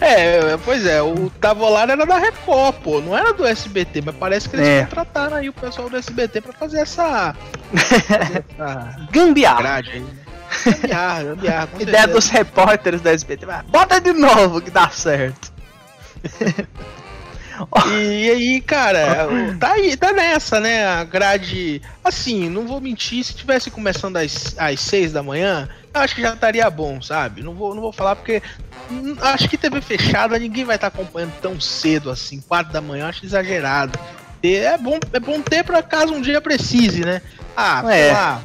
É, 0.00 0.56
pois 0.64 0.86
é, 0.86 1.02
o 1.02 1.30
Tavolar 1.40 1.88
era 1.90 2.04
da 2.06 2.18
Record, 2.18 2.76
pô, 2.76 3.00
não 3.00 3.16
era 3.16 3.32
do 3.32 3.44
SBT, 3.46 4.02
mas 4.04 4.14
parece 4.16 4.48
que 4.48 4.56
eles 4.56 4.66
É. 4.68 4.80
contrataram 4.84 5.36
aí 5.36 5.48
o 5.48 5.52
pessoal 5.52 5.88
do 5.90 5.96
SBT 5.96 6.40
pra 6.40 6.52
fazer 6.52 6.80
essa, 6.80 7.34
fazer 7.74 8.44
essa 8.58 8.96
Gambiarra. 9.10 9.80
Ideia 11.80 12.06
dos 12.06 12.28
repórteres 12.28 13.00
da 13.00 13.12
SBT. 13.12 13.46
Bota 13.68 14.00
de 14.00 14.12
novo 14.12 14.60
que 14.60 14.70
dá 14.70 14.88
certo. 14.90 15.52
E 17.88 18.30
aí, 18.30 18.60
cara, 18.60 19.28
tá 19.60 19.72
aí, 19.72 19.96
tá 19.96 20.12
nessa, 20.12 20.58
né? 20.60 20.86
A 20.86 21.04
grade. 21.04 21.80
Assim, 22.02 22.48
não 22.48 22.66
vou 22.66 22.80
mentir, 22.80 23.22
se 23.24 23.34
tivesse 23.34 23.70
começando 23.70 24.16
às, 24.16 24.54
às 24.58 24.80
6 24.80 25.12
da 25.12 25.22
manhã, 25.22 25.68
eu 25.94 26.00
acho 26.00 26.14
que 26.14 26.22
já 26.22 26.32
estaria 26.34 26.68
bom, 26.68 27.00
sabe? 27.00 27.42
Não 27.42 27.54
vou, 27.54 27.74
não 27.74 27.82
vou 27.82 27.92
falar 27.92 28.16
porque. 28.16 28.42
Acho 29.22 29.48
que 29.48 29.56
TV 29.56 29.80
fechada 29.80 30.38
ninguém 30.38 30.64
vai 30.64 30.76
estar 30.76 30.88
acompanhando 30.88 31.32
tão 31.40 31.58
cedo 31.60 32.10
assim, 32.10 32.42
4 32.46 32.72
da 32.72 32.80
manhã, 32.80 33.08
acho 33.08 33.24
exagerado. 33.24 33.98
E 34.42 34.56
é 34.56 34.76
bom, 34.76 34.98
é 35.12 35.20
bom 35.20 35.40
ter 35.40 35.64
pra 35.64 35.82
caso 35.82 36.12
um 36.12 36.20
dia 36.20 36.40
precise, 36.40 37.00
né? 37.02 37.22
Ah, 37.56 37.82
sei 37.86 38.00
É. 38.08 38.12
lá. 38.12 38.42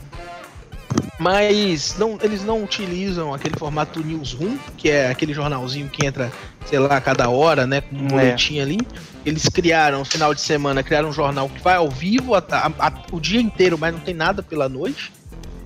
Mas 1.19 1.97
não, 1.99 2.17
eles 2.23 2.43
não 2.45 2.63
utilizam 2.63 3.33
aquele 3.33 3.53
formato 3.59 3.99
Newsroom, 3.99 4.57
que 4.77 4.89
é 4.89 5.09
aquele 5.09 5.33
jornalzinho 5.33 5.89
que 5.89 6.05
entra, 6.05 6.31
sei 6.65 6.79
lá, 6.79 6.95
a 6.95 7.01
cada 7.01 7.29
hora, 7.29 7.67
né? 7.67 7.81
Com 7.81 7.95
um 8.15 8.19
É. 8.19 8.31
ali. 8.61 8.79
Eles 9.25 9.49
criaram, 9.49 9.99
no 9.99 10.05
final 10.05 10.33
de 10.33 10.39
semana, 10.39 10.81
criaram 10.81 11.09
um 11.09 11.13
jornal 11.13 11.49
que 11.49 11.61
vai 11.61 11.75
ao 11.75 11.89
vivo 11.89 12.35
a- 12.35 12.43
a- 12.49 12.71
a- 12.87 13.03
o 13.11 13.19
dia 13.19 13.41
inteiro, 13.41 13.77
mas 13.77 13.93
não 13.93 13.99
tem 13.99 14.13
nada 14.13 14.41
pela 14.41 14.69
noite. 14.69 15.11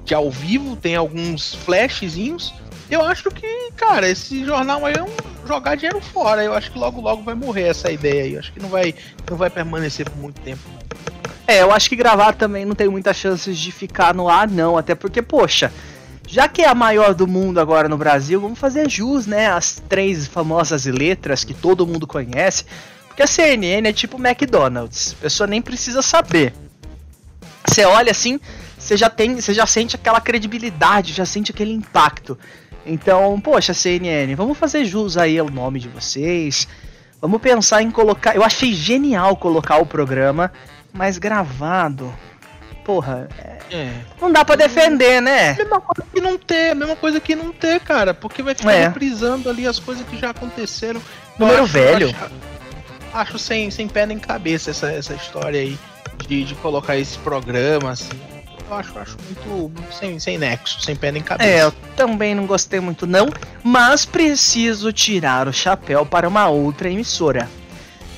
Que 0.03 0.13
ao 0.13 0.29
vivo, 0.31 0.75
tem 0.75 0.95
alguns 0.95 1.53
flashzinhos. 1.53 2.51
Eu 2.89 3.01
acho 3.05 3.29
que, 3.31 3.71
cara, 3.77 4.09
esse 4.09 4.43
jornal 4.43 4.83
aí 4.85 4.95
é 4.95 5.03
um 5.03 5.47
jogar 5.47 5.75
dinheiro 5.75 6.01
fora. 6.01 6.43
Eu 6.43 6.53
acho 6.53 6.71
que 6.71 6.79
logo 6.79 6.99
logo 6.99 7.21
vai 7.21 7.35
morrer 7.35 7.67
essa 7.69 7.91
ideia 7.91 8.23
aí. 8.23 8.33
Eu 8.33 8.39
acho 8.39 8.51
que 8.51 8.59
não 8.59 8.69
vai, 8.69 8.93
não 9.29 9.37
vai 9.37 9.49
permanecer 9.51 10.09
por 10.09 10.17
muito 10.19 10.41
tempo. 10.41 10.61
não. 10.73 10.82
É, 11.45 11.61
eu 11.61 11.71
acho 11.71 11.89
que 11.89 11.95
gravar 11.95 12.33
também 12.33 12.65
não 12.65 12.75
tem 12.75 12.87
muitas 12.87 13.17
chances 13.17 13.57
de 13.57 13.71
ficar 13.71 14.13
no 14.13 14.29
ar, 14.29 14.47
não. 14.47 14.77
Até 14.77 14.95
porque, 14.95 15.21
poxa, 15.21 15.71
já 16.27 16.47
que 16.47 16.61
é 16.61 16.67
a 16.67 16.75
maior 16.75 17.13
do 17.13 17.27
mundo 17.27 17.59
agora 17.59 17.89
no 17.89 17.97
Brasil, 17.97 18.39
vamos 18.39 18.57
fazer 18.57 18.89
jus, 18.89 19.27
né? 19.27 19.47
As 19.47 19.81
três 19.89 20.25
famosas 20.25 20.85
letras 20.85 21.43
que 21.43 21.53
todo 21.53 21.85
mundo 21.85 22.07
conhece. 22.07 22.65
Porque 23.07 23.21
a 23.21 23.27
CNN 23.27 23.87
é 23.87 23.93
tipo 23.93 24.17
McDonald's. 24.17 25.15
A 25.19 25.23
pessoa 25.23 25.45
nem 25.45 25.61
precisa 25.61 26.01
saber. 26.01 26.53
Você 27.65 27.85
olha 27.85 28.11
assim, 28.11 28.39
você 28.77 28.97
já 28.97 29.09
tem, 29.09 29.39
você 29.39 29.53
já 29.53 29.65
sente 29.65 29.95
aquela 29.95 30.19
credibilidade, 30.19 31.13
já 31.13 31.25
sente 31.25 31.51
aquele 31.51 31.73
impacto. 31.73 32.37
Então, 32.85 33.39
poxa, 33.39 33.73
CNN, 33.73 34.33
vamos 34.35 34.57
fazer 34.57 34.83
jus 34.85 35.17
aí 35.17 35.37
ao 35.37 35.49
nome 35.49 35.79
de 35.79 35.87
vocês. 35.87 36.67
Vamos 37.21 37.41
pensar 37.41 37.81
em 37.81 37.91
colocar. 37.91 38.35
Eu 38.35 38.43
achei 38.43 38.73
genial 38.73 39.37
colocar 39.37 39.77
o 39.77 39.85
programa, 39.85 40.51
mas 40.93 41.17
gravado. 41.17 42.13
Porra, 42.85 43.29
é, 43.39 43.75
É. 43.75 43.93
não 44.21 44.31
dá 44.31 44.43
pra 44.43 44.55
defender, 44.55 45.21
né? 45.21 45.53
Mesma 45.53 45.79
coisa 45.79 46.05
que 46.13 46.19
não 46.21 46.37
ter, 46.37 46.75
mesma 46.75 46.95
coisa 46.97 47.19
que 47.19 47.33
não 47.35 47.51
ter, 47.53 47.79
cara. 47.79 48.13
Porque 48.13 48.43
vai 48.43 48.53
ficar 48.53 48.73
É. 48.73 48.87
reprisando 48.87 49.49
ali 49.49 49.65
as 49.65 49.79
coisas 49.79 50.05
que 50.05 50.17
já 50.17 50.31
aconteceram. 50.31 51.01
Número 51.39 51.63
acho- 51.63 51.71
velho. 51.73 52.09
Acho, 52.09 52.31
acho 53.13 53.39
sem, 53.39 53.71
sem 53.71 53.87
pé 53.87 54.05
nem 54.05 54.19
cabeça 54.19 54.69
essa, 54.71 54.91
essa 54.91 55.13
história 55.13 55.61
aí 55.61 55.79
de, 56.27 56.43
de 56.43 56.55
colocar 56.55 56.97
esse 56.97 57.17
programa, 57.19 57.91
assim. 57.91 58.09
Eu 58.69 58.75
acho, 58.77 58.97
acho 58.99 59.17
muito, 59.25 59.49
muito 59.79 59.93
sem, 59.93 60.19
sem 60.19 60.37
nexo, 60.37 60.81
sem 60.81 60.95
pé 60.95 61.11
nem 61.11 61.21
cabeça. 61.21 61.49
É, 61.49 61.63
eu 61.63 61.71
também 61.95 62.33
não 62.35 62.45
gostei 62.45 62.79
muito 62.81 63.05
não, 63.07 63.27
mas 63.63 64.05
preciso 64.05 64.91
tirar 64.91 65.47
o 65.47 65.53
chapéu 65.53 66.05
para 66.05 66.27
uma 66.27 66.47
outra 66.49 66.89
emissora. 66.89 67.49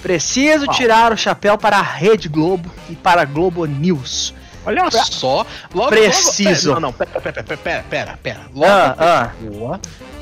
Preciso 0.05 0.67
tirar 0.67 1.11
o 1.11 1.17
chapéu 1.17 1.57
para 1.57 1.77
a 1.79 1.81
Rede 1.81 2.29
Globo 2.29 2.69
e 2.87 2.95
para 2.95 3.23
a 3.23 3.25
Globo 3.25 3.65
News. 3.65 4.35
Olha 4.63 4.89
só, 4.91 5.43
logo, 5.73 5.89
Preciso. 5.89 6.69
Logo, 6.73 6.79
pera, 6.79 6.79
não, 6.79 6.79
não, 6.79 6.93
pera, 6.93 7.43
pera, 7.43 7.57
pera, 7.57 7.85
pera, 7.89 8.19
pera. 8.21 8.39
Logo 8.53 8.67
Ah, 8.71 8.95
ah. 8.99 9.31
pessoa 9.41 9.79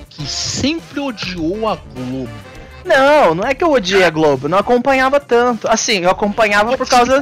que 0.09 0.25
sempre 0.25 1.01
odiou 1.01 1.67
a 1.67 1.75
Globo. 1.75 2.29
Não, 2.85 3.35
não 3.35 3.43
é 3.43 3.53
que 3.53 3.61
eu 3.61 3.71
odiei 3.73 4.05
a 4.05 4.09
Globo, 4.09 4.47
não 4.47 4.57
acompanhava 4.57 5.19
tanto. 5.19 5.67
Assim, 5.69 5.99
eu 5.99 6.09
acompanhava 6.09 6.77
por 6.77 6.87
causa. 6.87 7.21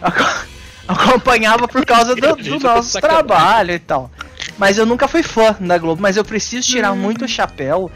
Aco- 0.00 0.46
acompanhava 0.88 1.68
por 1.68 1.84
causa 1.84 2.14
do, 2.16 2.36
do 2.36 2.58
nosso 2.58 2.98
trabalho 3.00 3.72
e 3.72 3.78
tal. 3.78 4.10
Mas 4.56 4.78
eu 4.78 4.86
nunca 4.86 5.06
fui 5.06 5.22
fã 5.22 5.54
da 5.60 5.76
Globo, 5.76 6.00
mas 6.00 6.16
eu 6.16 6.24
preciso 6.24 6.66
tirar 6.68 6.92
Hum. 6.92 6.96
muito 6.96 7.26
o 7.26 7.28
chapéu. 7.28 7.90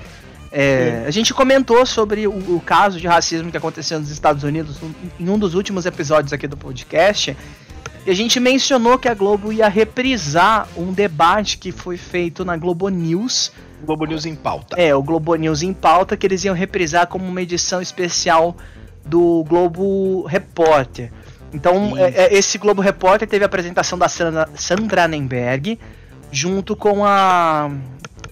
É, 0.53 1.05
a 1.07 1.11
gente 1.11 1.33
comentou 1.33 1.87
sobre 1.87 2.27
o, 2.27 2.33
o 2.33 2.61
caso 2.61 2.99
de 2.99 3.07
racismo 3.07 3.51
que 3.51 3.57
aconteceu 3.57 4.01
nos 4.01 4.11
Estados 4.11 4.43
Unidos 4.43 4.79
em 5.19 5.29
um 5.29 5.39
dos 5.39 5.55
últimos 5.55 5.87
episódios 5.87 6.33
aqui 6.33 6.49
do 6.49 6.57
podcast. 6.57 7.37
E 8.07 8.11
a 8.11 8.15
gente 8.15 8.41
mencionou 8.41 8.99
que 8.99 9.09
a 9.09 9.15
Globo 9.15 9.53
ia 9.53 9.69
reprisar 9.69 10.67
um 10.77 10.93
debate 10.93 11.59
que 11.59 11.71
foi 11.71 11.97
feito 11.97 12.45
na 12.45 12.57
Globo 12.57 12.89
News 12.89 13.53
Globo 13.85 14.05
News 14.05 14.27
em 14.27 14.35
pauta. 14.35 14.81
é, 14.81 14.95
o 14.95 15.03
Globo 15.03 15.35
News 15.35 15.63
em 15.63 15.73
pauta, 15.73 16.17
que 16.17 16.27
eles 16.27 16.45
iam 16.45 16.55
reprisar 16.55 17.07
como 17.07 17.25
uma 17.25 17.41
edição 17.41 17.81
especial 17.81 18.57
do 19.05 19.45
Globo 19.49 20.27
Repórter. 20.27 21.11
Então, 21.53 21.97
é, 21.97 22.11
é, 22.11 22.35
esse 22.35 22.59
Globo 22.59 22.81
Repórter 22.81 23.27
teve 23.29 23.45
a 23.45 23.47
apresentação 23.47 23.99
da 23.99 24.09
Sandra, 24.09 24.49
Sandra 24.55 25.09
Nenberg, 25.09 25.79
junto 26.31 26.77
com 26.77 27.05
a. 27.05 27.71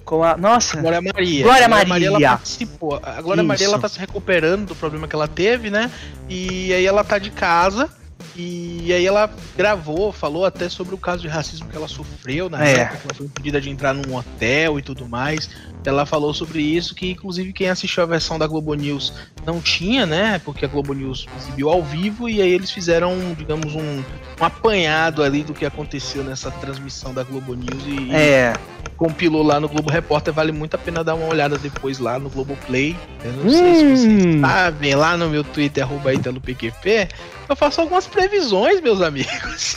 Com 0.09 0.25
a. 0.25 0.39
Nossa! 0.39 0.81
Glória 0.81 1.03
Maria. 1.03 1.43
Glória 1.45 1.65
ela 1.65 1.85
Maria. 1.85 2.29
participou. 2.31 2.99
A 3.03 3.21
Glória 3.21 3.43
Isso. 3.43 3.47
Maria 3.49 3.67
ela 3.67 3.79
tá 3.79 3.91
se 3.91 3.99
recuperando 3.99 4.69
do 4.69 4.75
problema 4.75 5.07
que 5.07 5.15
ela 5.15 5.29
teve, 5.29 5.69
né? 5.69 5.91
E 6.31 6.73
aí 6.73 6.87
ela 6.87 7.05
tá 7.05 7.19
de 7.19 7.31
casa. 7.31 7.91
E 8.35 8.91
aí 8.91 9.05
ela 9.05 9.29
gravou, 9.55 10.11
falou 10.11 10.47
até 10.47 10.69
sobre 10.71 10.95
o 10.95 10.99
caso 10.99 11.21
de 11.21 11.29
racismo 11.29 11.69
que 11.69 11.77
ela 11.77 11.89
sofreu 11.89 12.49
na 12.49 12.65
É. 12.65 12.73
época, 12.79 12.97
que 12.97 13.07
ela 13.07 13.15
foi 13.15 13.27
impedida 13.27 13.61
de 13.61 13.69
entrar 13.69 13.93
num 13.93 14.17
hotel 14.17 14.79
e 14.79 14.83
tudo 14.83 15.07
mais. 15.07 15.51
Ela 15.89 16.05
falou 16.07 16.33
sobre 16.35 16.61
isso, 16.63 16.95
que 16.95 17.11
inclusive 17.11 17.53
quem 17.53 17.69
assistiu 17.69 18.03
a 18.03 18.07
versão 18.07 18.39
da 18.39 18.47
Globo 18.47 18.75
News 18.75 19.13
não 19.47 19.61
tinha, 19.61 20.05
né? 20.07 20.41
Porque 20.45 20.65
a 20.65 20.69
Globo 20.69 20.93
News 20.93 21.27
exibiu 21.39 21.71
ao 21.71 21.83
vivo 21.83 22.29
e 22.29 22.41
aí 22.43 22.51
eles 22.53 22.71
fizeram, 22.71 23.17
digamos, 23.37 23.75
um, 23.75 24.03
um 24.41 24.45
apanhado 24.45 25.23
ali 25.23 25.43
do 25.43 25.55
que 25.55 25.65
aconteceu 25.65 26.23
nessa 26.23 26.51
transmissão 26.51 27.13
da 27.15 27.23
Globo 27.23 27.55
News 27.55 27.83
e, 27.87 28.15
É. 28.15 28.53
compilou 28.97 29.43
lá 29.43 29.59
no 29.61 29.69
Globo 29.69 29.91
Repórter, 29.91 30.35
vale 30.35 30.53
muito 30.53 30.75
a 30.75 30.79
pena 30.79 31.03
dar 31.05 31.15
uma 31.15 31.27
olhada 31.27 31.57
depois 31.57 31.99
lá 31.99 32.19
no 32.19 32.29
Globo 32.29 32.57
Play. 32.67 32.97
Eu 33.25 33.33
não 33.33 33.49
sei 33.51 33.75
se 33.75 33.85
vocês 33.85 34.05
Hum. 34.27 34.41
sabem, 34.41 34.95
lá 34.95 35.17
no 35.17 35.29
meu 35.31 35.43
Twitter, 35.45 35.85
arroba 35.85 36.13
IteloPQP, 36.13 37.09
eu 37.49 37.57
faço 37.57 37.81
algumas 37.81 38.07
previsões, 38.07 38.81
meus 38.81 39.01
amigos. 39.01 39.77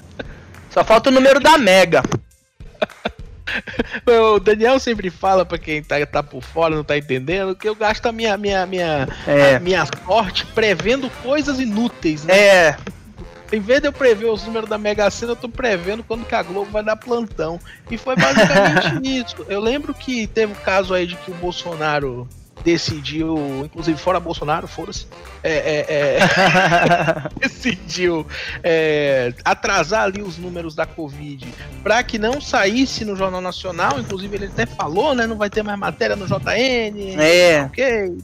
Só 0.70 0.84
falta 0.84 1.10
o 1.10 1.12
número 1.12 1.40
da 1.40 1.58
Mega. 1.58 2.02
o 4.34 4.38
Daniel 4.38 4.78
sempre 4.78 5.10
fala 5.10 5.44
pra 5.44 5.58
quem 5.58 5.82
tá, 5.82 6.04
tá 6.06 6.22
por 6.22 6.42
fora, 6.42 6.74
não 6.74 6.84
tá 6.84 6.96
entendendo, 6.96 7.54
que 7.54 7.68
eu 7.68 7.74
gasto 7.74 8.06
a 8.06 8.12
minha, 8.12 8.36
minha, 8.36 8.66
minha, 8.66 9.08
É. 9.26 9.56
a 9.56 9.60
minha 9.60 9.84
sorte 10.06 10.46
prevendo 10.46 11.10
coisas 11.22 11.58
inúteis, 11.58 12.24
né? 12.24 12.36
É, 12.38 12.76
Em 13.52 13.60
vez 13.60 13.80
de 13.80 13.88
eu 13.88 13.92
prever 13.92 14.26
os 14.26 14.44
números 14.44 14.68
da 14.68 14.78
Mega 14.78 15.10
Sena, 15.10 15.32
eu 15.32 15.36
tô 15.36 15.48
prevendo 15.48 16.04
quando 16.04 16.24
que 16.24 16.34
a 16.34 16.42
Globo 16.42 16.70
vai 16.70 16.84
dar 16.84 16.94
plantão. 16.96 17.58
E 17.90 17.98
foi 17.98 18.14
basicamente 18.16 19.00
isso. 19.18 19.44
Eu 19.48 19.60
lembro 19.60 19.92
que 19.92 20.26
teve 20.28 20.52
um 20.52 20.56
caso 20.64 20.94
aí 20.94 21.04
de 21.06 21.16
que 21.16 21.30
o 21.32 21.34
Bolsonaro 21.34 22.28
decidiu, 22.64 23.62
inclusive 23.64 23.98
fora 23.98 24.20
Bolsonaro, 24.20 24.66
foda-se, 24.68 25.06
é, 25.42 25.52
é, 25.52 25.86
é, 25.88 26.18
decidiu 27.40 28.26
é, 28.62 29.32
atrasar 29.44 30.04
ali 30.04 30.22
os 30.22 30.36
números 30.38 30.74
da 30.74 30.86
Covid 30.86 31.46
para 31.82 32.02
que 32.02 32.18
não 32.18 32.40
saísse 32.40 33.04
no 33.04 33.16
Jornal 33.16 33.40
Nacional. 33.40 33.98
Inclusive 33.98 34.36
ele 34.36 34.46
até 34.46 34.66
falou, 34.66 35.14
né? 35.14 35.26
Não 35.26 35.36
vai 35.36 35.48
ter 35.50 35.62
mais 35.62 35.78
matéria 35.78 36.16
no 36.16 36.26
JN. 36.26 37.16
É. 37.18 37.68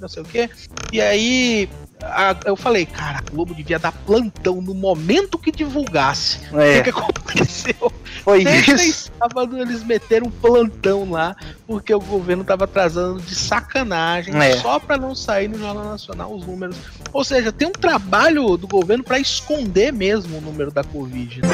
Não 0.00 0.08
sei 0.08 0.22
o 0.22 0.26
que. 0.26 0.48
E 0.92 1.00
aí 1.00 1.68
a- 2.02 2.36
eu 2.44 2.56
falei, 2.56 2.84
cara, 2.86 3.18
a 3.18 3.30
Globo 3.30 3.54
devia 3.54 3.78
dar 3.78 3.92
plantão 3.92 4.60
no 4.60 4.74
momento 4.74 5.38
que 5.38 5.50
divulgasse. 5.50 6.40
O 6.52 6.60
É. 6.60 6.82
que, 6.82 6.92
que 6.92 6.98
aconteceu? 6.98 7.92
foi 8.22 8.42
Sexta 8.42 8.82
e 8.82 8.88
isso. 8.88 9.10
sábado 9.18 9.56
eles 9.60 9.84
meteram 9.84 10.26
um 10.26 10.30
plantão 10.30 11.10
lá, 11.10 11.36
porque 11.66 11.92
o 11.92 12.00
governo 12.00 12.44
tava 12.44 12.64
atrasando 12.64 13.20
de 13.20 13.34
sacanagem, 13.34 14.34
É. 14.36 14.56
só 14.58 14.78
pra 14.78 14.96
não 14.96 15.14
sair 15.14 15.48
no 15.48 15.58
Jornal 15.58 15.84
Nacional 15.84 16.32
os 16.32 16.46
números. 16.46 16.76
Ou 17.12 17.24
seja, 17.24 17.50
tem 17.50 17.66
um 17.68 17.72
trabalho 17.72 18.56
do 18.56 18.68
governo 18.68 19.02
pra 19.02 19.18
esconder 19.18 19.92
mesmo 19.92 20.38
o 20.38 20.40
número 20.40 20.70
da 20.70 20.84
Covid. 20.84 21.40
né? 21.42 21.48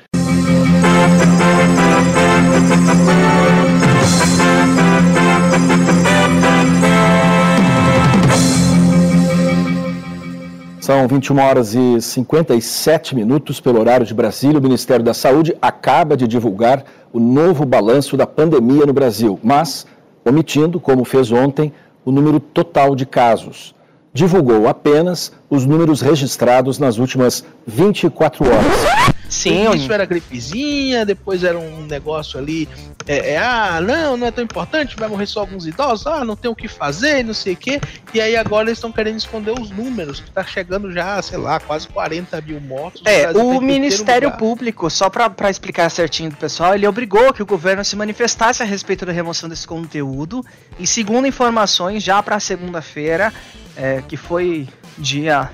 São 10.89 11.07
21 11.07 11.39
horas 11.39 11.75
e 11.75 12.01
57 12.01 13.15
minutos 13.15 13.61
pelo 13.61 13.79
horário 13.79 14.07
de 14.07 14.15
Brasília. 14.15 14.59
O 14.59 14.63
Ministério 14.63 15.05
da 15.05 15.13
Saúde 15.13 15.55
acaba 15.61 16.17
de 16.17 16.27
divulgar 16.27 16.83
o 17.13 17.21
novo 17.21 17.67
balanço 17.67 18.17
da 18.17 18.27
pandemia 18.27 18.87
no 18.87 18.95
Brasil, 18.95 19.39
mas 19.45 19.87
omitindo, 20.25 20.81
como 20.81 21.05
fez 21.05 21.31
ontem, 21.31 21.75
o 22.07 22.11
número 22.11 22.41
total 22.41 22.97
de 22.97 23.05
casos. 23.05 23.75
Divulgou 24.15 24.67
apenas 24.67 25.31
os 25.51 25.67
números 25.67 26.01
registrados 26.01 26.79
nas 26.79 26.97
últimas 26.97 27.45
24 27.67 28.47
horas. 28.47 29.08
Sim, 29.29 29.65
No 29.65 29.75
início 29.75 29.93
era 29.93 30.05
gripezinha, 30.05 31.05
depois 31.05 31.45
era 31.45 31.59
um 31.59 31.83
negócio 31.83 32.39
ali. 32.39 32.69
É, 33.07 33.33
é, 33.33 33.39
ah, 33.39 33.81
não, 33.81 34.17
não 34.17 34.27
é 34.27 34.31
tão 34.31 34.45
importante, 34.45 34.97
vai 34.97 35.09
morrer 35.09 35.27
só 35.27 35.41
alguns 35.41 35.67
idosos, 35.67 36.07
ah, 36.07 36.25
não 36.25 36.37
tem 36.37 36.51
o 36.51 36.55
que 36.55 36.69
fazer, 36.69 37.25
não 37.25 37.35
sei 37.35 37.55
o 37.55 37.57
quê. 37.57 37.81
E 38.13 38.21
aí 38.21 38.37
agora 38.37 38.69
eles 38.69 38.79
estão 38.79 38.93
querendo 38.93 39.17
esconder 39.17 39.59
os 39.59 39.71
números, 39.71 40.21
que 40.21 40.31
tá 40.31 40.45
chegando 40.45 40.93
já, 40.93 41.21
sei 41.23 41.39
lá, 41.39 41.59
quase 41.59 41.89
40 41.89 42.41
mil 42.43 42.61
mortos. 42.61 43.03
É, 43.05 43.31
o 43.31 43.61
Ministério. 43.61 44.29
Público, 44.39 44.91
só 44.91 45.09
pra 45.09 45.29
pra 45.31 45.51
explicar 45.51 45.91
certinho 45.91 46.31
pro 46.31 46.39
pessoal, 46.39 46.75
ele 46.75 46.87
obrigou 46.87 47.33
que 47.33 47.43
o 47.43 47.47
governo 47.47 47.85
se 47.85 47.97
manifestasse 47.97 48.63
a 48.63 48.67
respeito 48.67 49.07
da 49.07 49.13
remoção 49.13 49.49
desse 49.49 49.67
conteúdo. 49.67 50.45
E 50.79 50.87
segundo 50.87 51.27
informações, 51.27 52.03
já 52.03 52.23
pra 52.23 52.39
segunda-feira, 52.39 53.33
é, 53.77 54.03
que 54.07 54.17
foi 54.17 54.69
dia 54.97 55.51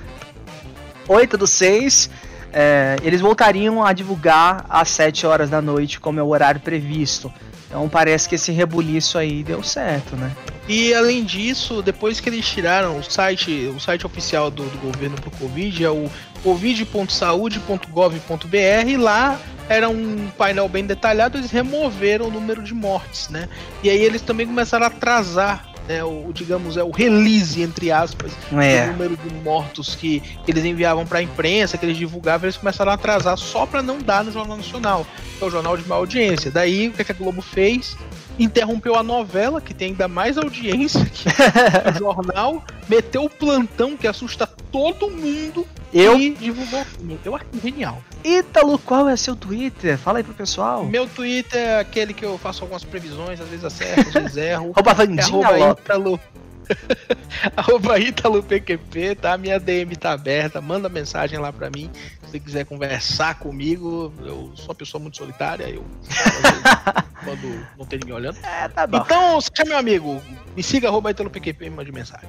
8 1.08 1.36
do 1.36 1.46
6, 1.46 2.10
é, 2.54 2.96
eles 3.02 3.20
voltariam 3.20 3.84
a 3.84 3.92
divulgar 3.92 4.64
às 4.68 4.88
7 4.90 5.26
horas 5.26 5.50
da 5.50 5.60
noite, 5.60 5.98
como 5.98 6.20
é 6.20 6.22
o 6.22 6.28
horário 6.28 6.60
previsto. 6.60 7.32
Então 7.66 7.88
parece 7.88 8.28
que 8.28 8.36
esse 8.36 8.52
rebuliço 8.52 9.18
aí 9.18 9.42
deu 9.42 9.60
certo, 9.60 10.14
né? 10.14 10.30
E 10.68 10.94
além 10.94 11.24
disso, 11.24 11.82
depois 11.82 12.20
que 12.20 12.28
eles 12.28 12.46
tiraram 12.46 12.98
o 12.98 13.02
site, 13.02 13.72
o 13.74 13.80
site 13.80 14.06
oficial 14.06 14.50
do, 14.50 14.62
do 14.62 14.78
governo 14.78 15.16
pro 15.16 15.32
Covid, 15.32 15.84
é 15.84 15.90
o 15.90 16.08
covid.saude.gov.br, 16.44 19.00
lá 19.00 19.40
era 19.68 19.88
um 19.88 20.28
painel 20.38 20.68
bem 20.68 20.86
detalhado, 20.86 21.36
eles 21.36 21.50
removeram 21.50 22.28
o 22.28 22.30
número 22.30 22.62
de 22.62 22.72
mortes, 22.72 23.28
né? 23.28 23.48
E 23.82 23.90
aí 23.90 24.00
eles 24.00 24.22
também 24.22 24.46
começaram 24.46 24.84
a 24.84 24.88
atrasar, 24.88 25.73
né, 25.88 26.02
o, 26.02 26.30
digamos, 26.32 26.76
é 26.76 26.82
o 26.82 26.90
release, 26.90 27.60
entre 27.62 27.90
aspas, 27.92 28.32
É. 28.52 28.86
do 28.86 28.92
número 28.92 29.16
de 29.16 29.34
mortos 29.42 29.94
que 29.94 30.22
eles 30.48 30.64
enviavam 30.64 31.04
para 31.06 31.18
a 31.18 31.22
imprensa, 31.22 31.76
que 31.76 31.84
eles 31.84 31.96
divulgavam, 31.96 32.46
eles 32.46 32.56
começaram 32.56 32.90
a 32.90 32.94
atrasar 32.94 33.36
só 33.36 33.66
para 33.66 33.82
não 33.82 33.98
dar 33.98 34.24
no 34.24 34.32
Jornal 34.32 34.56
Nacional, 34.56 35.06
que 35.38 35.44
é 35.44 35.46
o 35.46 35.50
jornal 35.50 35.76
de 35.76 35.86
maior 35.86 36.00
audiência. 36.00 36.50
Daí, 36.50 36.88
o 36.88 36.92
que, 36.92 37.04
que 37.04 37.12
a 37.12 37.14
Globo 37.14 37.42
fez? 37.42 37.96
Interrompeu 38.38 38.96
a 38.96 39.02
novela, 39.02 39.60
que 39.60 39.72
tem 39.72 39.88
ainda 39.88 40.08
mais 40.08 40.36
audiência 40.38 41.04
que 41.04 41.28
o 41.28 41.92
jornal, 41.98 42.64
meteu 42.88 43.24
o 43.24 43.30
plantão 43.30 43.96
que 43.96 44.06
assusta 44.08 44.46
todo 44.72 45.10
mundo 45.10 45.66
Eu? 45.94 46.18
e 46.18 46.30
divulgou 46.30 46.80
o 46.80 46.84
filme. 46.84 47.20
Eu 47.24 47.36
acho 47.36 47.46
genial. 47.62 48.02
Ítalo, 48.24 48.78
qual 48.80 49.08
é 49.08 49.16
seu 49.16 49.36
Twitter? 49.36 49.96
Fala 49.96 50.18
aí 50.18 50.24
pro 50.24 50.34
pessoal. 50.34 50.84
Meu 50.84 51.06
Twitter 51.06 51.58
é 51.58 51.78
aquele 51.78 52.12
que 52.12 52.24
eu 52.24 52.36
faço 52.36 52.64
algumas 52.64 52.82
previsões, 52.82 53.40
às 53.40 53.48
vezes 53.48 53.64
acerto, 53.64 54.08
às 54.08 54.14
vezes 54.14 54.36
erro. 54.36 54.72
Rouba 54.76 54.92
Vandinha. 54.92 55.70
Ítalo. 55.70 56.20
arroba 57.56 57.98
Ítalo 57.98 58.42
PQP, 58.42 59.16
tá? 59.16 59.36
Minha 59.36 59.60
DM 59.60 59.94
tá 59.96 60.12
aberta, 60.12 60.60
manda 60.60 60.88
mensagem 60.88 61.38
lá 61.38 61.52
pra 61.52 61.70
mim. 61.70 61.90
Se 62.22 62.30
você 62.30 62.40
quiser 62.40 62.64
conversar 62.64 63.38
comigo, 63.38 64.12
eu 64.20 64.50
sou 64.54 64.68
uma 64.68 64.74
pessoa 64.74 65.00
muito 65.00 65.16
solitária, 65.16 65.68
eu 65.68 65.84
quando 67.24 67.66
não 67.78 67.86
tem 67.86 67.98
ninguém 67.98 68.14
olhando. 68.14 68.38
É, 68.42 68.68
tá 68.68 68.86
bom. 68.86 68.96
Então, 68.96 69.40
seja 69.40 69.64
meu 69.68 69.78
amigo, 69.78 70.22
me 70.56 70.62
siga 70.62 70.88
arroba 70.88 71.10
Ítalo 71.10 71.30
PQP 71.30 71.66
e 71.66 71.70
mande 71.70 71.92
mensagem. 71.92 72.28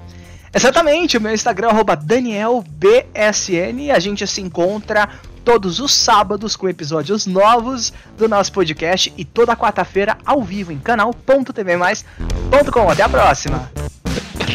Exatamente, 0.56 1.18
o 1.18 1.22
meu 1.22 1.34
Instagram 1.34 1.70
é 1.70 1.96
DanielBSN. 1.98 3.92
A 3.94 4.00
gente 4.00 4.26
se 4.26 4.40
encontra 4.40 5.10
todos 5.44 5.82
os 5.82 5.94
sábados 5.94 6.56
com 6.56 6.70
episódios 6.70 7.26
novos 7.26 7.92
do 8.18 8.30
nosso 8.30 8.54
podcast 8.54 9.12
e 9.18 9.26
toda 9.26 9.54
quarta-feira 9.56 10.18
ao 10.26 10.42
vivo 10.42 10.72
em 10.72 10.80
canal.tvmais.com. 10.80 12.90
Até 12.90 13.04
a 13.04 13.10
próxima! 13.10 13.70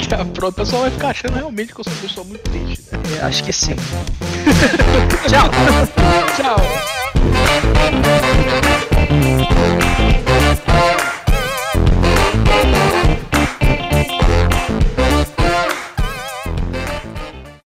Até 0.06 0.14
a 0.14 0.24
próxima. 0.24 0.48
O 0.48 0.52
pessoal 0.52 0.82
vai 0.82 0.90
ficar 0.90 1.10
achando 1.10 1.34
realmente 1.34 1.74
que 1.74 1.80
eu 1.80 1.84
sou 1.84 1.92
uma 1.92 2.00
pessoa 2.00 2.26
muito 2.26 2.50
triste. 2.50 2.82
Né? 2.90 2.98
É, 3.18 3.24
acho 3.24 3.44
que 3.44 3.52
sim. 3.52 3.76
Tchau! 5.28 5.50
Tchau! 6.34 6.56